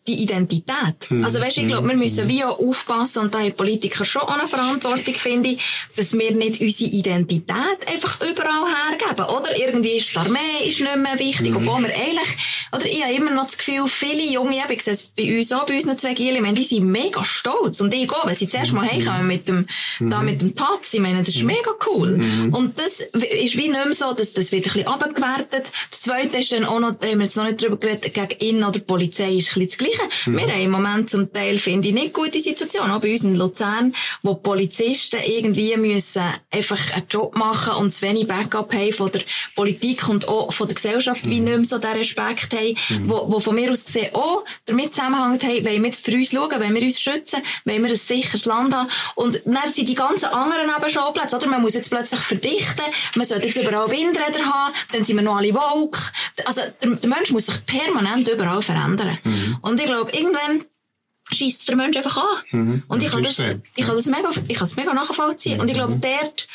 die 0.07 0.21
Identität. 0.21 1.09
Mhm. 1.09 1.25
Also 1.25 1.41
weißt, 1.41 1.57
ich 1.57 1.67
glaube, 1.67 1.89
wir 1.89 1.97
müssen 1.97 2.29
wie 2.29 2.43
auch 2.45 2.57
aufpassen, 2.59 3.23
und 3.23 3.35
da 3.35 3.39
haben 3.39 3.53
Politiker 3.53 4.05
schon 4.05 4.21
auch 4.21 4.39
eine 4.39 4.47
Verantwortung, 4.47 5.13
finde 5.15 5.49
ich, 5.49 5.61
dass 5.97 6.13
wir 6.13 6.31
nicht 6.31 6.61
unsere 6.61 6.89
Identität 6.91 7.87
einfach 7.87 8.21
überall 8.21 8.65
hergeben, 8.89 9.25
oder? 9.25 9.57
Irgendwie 9.57 9.97
ist 9.97 10.13
die 10.13 10.17
Armee 10.17 10.39
ist 10.65 10.79
nicht 10.79 10.95
mehr 10.95 11.19
wichtig, 11.19 11.49
mhm. 11.49 11.57
obwohl 11.57 11.81
wir 11.83 11.93
eigentlich, 11.93 12.37
oder 12.71 12.85
ich 12.85 13.03
habe 13.03 13.13
immer 13.13 13.31
noch 13.31 13.45
das 13.45 13.57
Gefühl, 13.57 13.85
viele 13.87 14.23
junge, 14.23 14.55
ich 14.69 14.81
sehe 14.81 14.93
es 14.93 15.03
bei 15.03 15.37
uns 15.37 15.51
auch, 15.51 15.65
bei 15.65 15.75
unseren 15.75 15.97
zwei 15.97 16.13
Gielen, 16.13 16.55
die 16.55 16.63
sind 16.63 16.85
mega 16.85 17.23
stolz. 17.25 17.81
Und 17.81 17.93
ich 17.93 18.09
auch, 18.11 18.25
wenn 18.25 18.35
sie 18.35 18.47
zuerst 18.47 18.71
mal 18.71 18.89
heimkommen 18.89 19.27
mit 19.27 19.49
dem, 19.49 19.67
mhm. 19.99 20.09
da 20.09 20.21
mit 20.21 20.41
dem 20.41 20.55
Taz, 20.55 20.93
ich 20.93 21.01
meine, 21.01 21.19
das 21.19 21.27
ist 21.27 21.41
mhm. 21.41 21.47
mega 21.47 21.71
cool. 21.87 22.17
Mhm. 22.17 22.53
Und 22.53 22.79
das 22.79 23.01
ist 23.01 23.57
wie 23.57 23.67
nicht 23.67 23.85
mehr 23.85 23.93
so, 23.93 24.13
dass 24.13 24.31
das 24.31 24.52
wird 24.53 24.67
ein 24.67 24.73
bisschen 24.73 24.87
abgewertet. 24.87 25.71
Das 25.89 26.01
Zweite 26.01 26.39
ist 26.39 26.51
dann 26.51 26.65
auch 26.65 26.79
noch, 26.79 26.93
da 26.93 27.07
haben 27.07 27.19
wir 27.19 27.25
jetzt 27.25 27.35
noch 27.35 27.43
nicht 27.43 27.61
drüber 27.61 27.77
geredet, 27.77 28.13
gegen 28.13 28.39
ihn 28.39 28.63
oder 28.63 28.71
die 28.71 28.79
Polizei 28.79 29.33
ist 29.33 29.55
ein 29.55 29.65
bisschen 29.65 29.67
das 29.67 29.77
Gleiche. 29.77 30.03
Mhm. 30.25 30.37
Wir 30.37 30.47
haben 30.47 30.61
im 30.61 30.71
Moment 30.71 31.09
zum 31.09 31.33
Teil, 31.33 31.59
finde 31.59 31.89
ich, 31.89 31.93
nicht 31.93 32.13
gute 32.13 32.39
Situation, 32.39 32.89
auch 32.89 33.01
bei 33.01 33.11
uns 33.11 33.23
in 33.23 33.35
Luzern, 33.35 33.93
wo 34.21 34.35
Polizisten 34.35 35.19
irgendwie 35.25 35.75
müssen 35.77 36.23
einfach 36.51 36.93
einen 36.93 37.07
Job 37.09 37.35
machen 37.35 37.75
und 37.75 37.93
zu 37.93 38.03
wenig 38.03 38.27
Backup 38.27 38.73
haben 38.73 38.93
von 38.93 39.11
der 39.11 39.21
Politik 39.55 40.07
und 40.07 40.27
auch 40.27 40.53
von 40.53 40.67
der 40.67 40.75
Gesellschaft, 40.75 41.25
mhm. 41.25 41.31
wie 41.31 41.39
nicht 41.39 41.55
mehr 41.55 41.65
so 41.65 41.77
den 41.79 41.91
Respekt 41.91 42.53
haben, 42.53 42.77
mhm. 42.89 43.09
wo, 43.09 43.31
wo 43.31 43.39
von 43.39 43.55
mir 43.55 43.71
aus 43.71 43.85
gesehen 43.85 44.13
auch 44.13 44.43
damit 44.65 44.95
zusammenhängt, 44.95 45.43
hey, 45.43 45.65
wollen 45.65 45.83
wir 45.83 45.93
für 45.93 46.11
uns 46.11 46.31
schauen, 46.31 46.51
wollen 46.51 46.75
wir 46.75 46.83
uns 46.83 47.01
schützen, 47.01 47.41
wollen 47.65 47.83
wir 47.83 47.89
ein 47.89 47.95
sicheres 47.95 48.45
Land 48.45 48.75
haben 48.75 48.89
und 49.15 49.41
dann 49.45 49.73
sind 49.73 49.89
die 49.89 49.95
ganzen 49.95 50.25
anderen 50.25 50.67
Nebenschauplätze, 50.67 51.35
oder? 51.35 51.47
Man 51.47 51.61
muss 51.61 51.73
jetzt 51.73 51.89
plötzlich 51.89 52.21
verdichten, 52.21 52.85
man 53.15 53.25
sollte 53.25 53.47
jetzt 53.47 53.57
überall 53.57 53.89
Windräder 53.89 54.42
haben, 54.45 54.73
dann 54.91 55.03
sind 55.03 55.15
wir 55.15 55.23
noch 55.23 55.37
alle 55.37 55.53
woke. 55.53 55.99
Also, 56.45 56.61
der, 56.81 56.95
der 56.95 57.09
Mensch 57.09 57.31
muss 57.31 57.47
sich 57.47 57.65
permanent 57.65 58.27
überall 58.27 58.61
verändern. 58.61 59.17
Mhm. 59.23 59.57
Und 59.61 59.79
ich 59.79 59.85
glaube, 59.85 60.11
irgendwann 60.11 60.65
schießt 61.31 61.69
der 61.69 61.75
Mensch 61.75 61.97
einfach 61.97 62.17
an. 62.17 62.37
Mhm. 62.51 62.83
Und 62.87 63.03
ich 63.03 63.11
kann 63.11 63.23
das, 63.23 63.39
ich 63.39 63.85
kann 63.85 63.95
das 63.95 64.05
mega, 64.05 64.29
ich 64.29 64.55
kann 64.55 64.59
das 64.59 64.75
mega 64.75 64.93
nachvollziehen. 64.93 65.55
Mhm. 65.55 65.61
Und 65.61 65.67
ich 65.69 65.75
glaube, 65.75 65.99
dort 65.99 66.47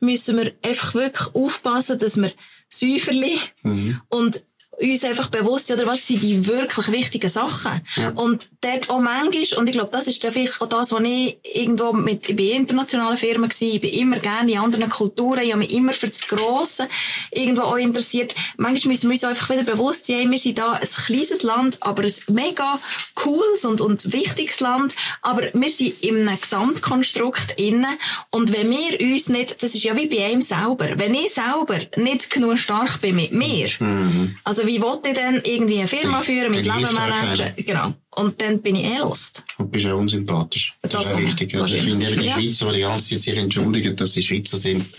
müssen 0.00 0.36
wir 0.36 0.52
einfach 0.62 0.94
wirklich 0.94 1.34
aufpassen, 1.34 1.98
dass 1.98 2.16
wir 2.16 2.32
Säuferli 2.68 3.38
mhm. 3.62 4.00
und 4.08 4.42
uns 4.80 5.04
einfach 5.04 5.28
bewusst 5.28 5.70
oder 5.70 5.86
was 5.86 6.06
sind 6.06 6.22
die 6.22 6.46
wirklich 6.46 6.90
wichtigen 6.92 7.30
Sachen. 7.30 7.80
Ja. 7.96 8.10
Und 8.10 8.48
dort 8.60 8.90
auch 8.90 9.00
manchmal, 9.00 9.58
und 9.58 9.68
ich 9.68 9.72
glaube, 9.72 9.90
das 9.92 10.06
ist 10.06 10.22
dann 10.22 10.32
vielleicht 10.32 10.60
auch 10.60 10.68
das, 10.68 10.92
was 10.92 11.02
ich 11.02 11.38
irgendwo 11.42 11.92
mit, 11.92 12.28
ich 12.28 12.36
bin 12.36 12.48
internationalen 12.48 13.16
Firmen 13.16 13.48
gewesen, 13.48 13.74
ich 13.74 13.80
bin 13.80 13.92
immer 13.92 14.18
gerne 14.18 14.52
in 14.52 14.58
anderen 14.58 14.88
Kulturen, 14.88 15.40
ich 15.42 15.52
habe 15.52 15.60
mich 15.60 15.72
immer 15.72 15.92
für 15.92 16.08
das 16.08 16.26
Grosse 16.26 16.88
irgendwo 17.30 17.62
auch 17.62 17.76
interessiert. 17.76 18.34
Manchmal 18.56 18.92
müssen 18.92 19.08
wir 19.08 19.14
uns 19.14 19.24
einfach 19.24 19.50
wieder 19.50 19.64
bewusst 19.64 20.06
sein, 20.06 20.30
wir 20.30 20.38
sind 20.38 20.58
da 20.58 20.72
ein 20.72 20.86
kleines 20.86 21.42
Land, 21.42 21.78
aber 21.80 22.02
ein 22.02 22.14
mega 22.28 22.78
cooles 23.14 23.64
und, 23.64 23.80
und 23.80 24.12
wichtiges 24.12 24.60
Land, 24.60 24.94
aber 25.22 25.48
wir 25.52 25.70
sind 25.70 26.02
in 26.02 26.28
einem 26.28 26.40
Gesamtkonstrukt 26.40 27.58
innen 27.58 27.86
und 28.30 28.52
wenn 28.52 28.70
wir 28.70 29.00
uns 29.00 29.28
nicht, 29.28 29.62
das 29.62 29.74
ist 29.74 29.84
ja 29.84 29.96
wie 29.96 30.06
bei 30.06 30.24
einem 30.26 30.42
selber, 30.42 30.90
wenn 30.96 31.14
ich 31.14 31.32
selber 31.32 31.78
nicht 31.96 32.30
genug 32.30 32.58
stark 32.58 33.00
bin 33.00 33.16
mit 33.16 33.32
mir, 33.32 33.68
mhm. 33.78 34.36
also 34.44 34.65
wie 34.66 34.80
wollte 34.80 35.08
ich 35.08 35.14
denn 35.14 35.40
irgendwie 35.44 35.78
eine 35.78 35.88
Firma 35.88 36.22
führen, 36.22 36.52
mein 36.52 36.64
Leben 36.64 36.94
managen? 36.94 37.52
Genau. 37.56 37.94
Und 38.16 38.40
dann 38.40 38.60
bin 38.62 38.76
ich 38.76 38.84
eh 38.84 38.98
lost. 38.98 39.44
Und 39.58 39.70
bist 39.70 39.86
auch 39.86 39.98
unsympathisch. 39.98 40.74
Das, 40.82 40.92
das 40.92 41.06
ist 41.06 41.12
auch 41.12 41.18
wichtig. 41.18 41.54
Also 41.54 41.76
ich 41.76 41.82
finde 41.82 42.10
eben 42.10 42.22
die. 42.22 42.30
Schweizer, 42.30 42.70
die 42.70 42.76
die 42.76 42.82
ganze 42.82 43.08
Zeit 43.10 43.18
sich 43.18 43.36
entschuldigen, 43.36 43.96
dass 43.96 44.12
sie 44.12 44.22
Schweizer 44.22 44.56
sind. 44.56 44.84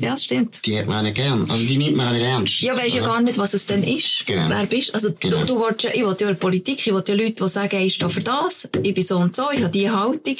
Ja, 0.00 0.12
das 0.12 0.24
stimmt. 0.24 0.66
Die 0.66 0.78
hat 0.78 0.88
man 0.88 1.04
nicht 1.04 1.14
gern. 1.14 1.48
Also 1.48 1.64
die 1.64 1.76
nimmt 1.76 1.96
man 1.96 2.12
nicht 2.12 2.24
ernst. 2.24 2.60
Ja, 2.60 2.76
weisst 2.76 2.96
ja 2.96 3.02
gar 3.02 3.20
nicht, 3.20 3.38
was 3.38 3.54
es 3.54 3.66
denn 3.66 3.84
ist. 3.84 4.26
Genau. 4.26 4.48
Wer 4.48 4.66
bist. 4.66 4.92
Also 4.92 5.14
genau. 5.18 5.44
du, 5.44 5.54
du 5.54 5.60
willst 5.60 5.84
ja, 5.84 5.90
ich 5.94 6.02
will 6.02 6.16
ja 6.18 6.34
Politik, 6.34 6.84
ich 6.84 6.92
will 6.92 7.04
ja 7.06 7.14
Leute, 7.14 7.44
die 7.44 7.48
sagen, 7.48 7.80
ich 7.80 7.94
stehe 7.94 8.10
für 8.10 8.20
das, 8.20 8.68
ich 8.82 8.94
bin 8.94 9.04
so 9.04 9.18
und 9.18 9.36
so, 9.36 9.44
ich 9.52 9.60
habe 9.60 9.70
diese 9.70 9.96
Haltung. 9.96 10.36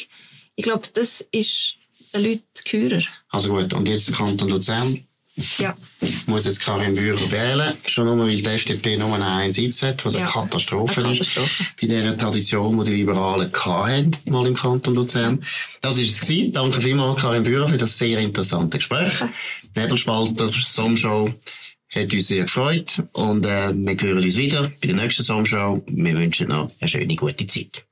Ich 0.56 0.64
glaube, 0.64 0.82
das 0.92 1.26
ist 1.30 1.74
den 2.14 2.24
Leuten 2.24 2.42
gehörer. 2.64 3.02
Also 3.30 3.50
gut, 3.50 3.72
und 3.72 3.88
jetzt 3.88 4.08
der 4.08 4.16
Kanton 4.16 4.48
Luzern. 4.48 5.06
Ja. 5.58 5.76
Muss 6.26 6.44
jetzt 6.44 6.60
Karin 6.60 6.94
Bührer 6.94 7.30
wählen. 7.30 7.74
Schon 7.86 8.06
nur, 8.06 8.26
weil 8.26 8.36
die 8.36 8.44
FDP 8.44 8.96
nur 8.96 9.14
einen 9.14 9.50
Sitz 9.50 9.82
hat, 9.82 10.04
was 10.04 10.14
ja. 10.14 10.20
eine 10.20 10.28
Katastrophe 10.28 11.04
eine 11.04 11.12
Katastrophe. 11.12 11.62
ist. 11.62 11.76
Bei 11.80 11.86
dieser 11.86 12.16
Tradition, 12.16 12.78
die 12.78 12.90
die 12.90 12.96
Liberalen 12.96 13.52
hatten, 13.52 14.12
mal 14.26 14.46
im 14.46 14.54
Kanton 14.54 14.94
Luzern. 14.94 15.44
Das 15.80 15.96
war 15.96 16.04
es 16.04 16.20
gewesen. 16.20 16.52
Danke 16.52 16.80
vielmals, 16.80 17.20
Karin 17.20 17.44
Bührer, 17.44 17.68
für 17.68 17.76
das 17.76 17.98
sehr 17.98 18.18
interessante 18.20 18.78
Gespräch. 18.78 19.20
Okay. 19.20 19.30
Nebelspalter, 19.76 20.50
Somshow, 20.52 21.32
hat 21.94 22.12
uns 22.12 22.26
sehr 22.28 22.44
gefreut. 22.44 23.02
Und, 23.12 23.46
äh, 23.46 23.72
wir 23.74 23.96
hören 24.00 24.22
uns 24.22 24.36
wieder 24.36 24.70
bei 24.80 24.88
der 24.88 24.96
nächsten 24.96 25.22
Somshow. 25.22 25.82
Wir 25.86 26.14
wünschen 26.14 26.48
noch 26.48 26.70
eine 26.80 26.88
schöne, 26.88 27.16
gute 27.16 27.46
Zeit. 27.46 27.84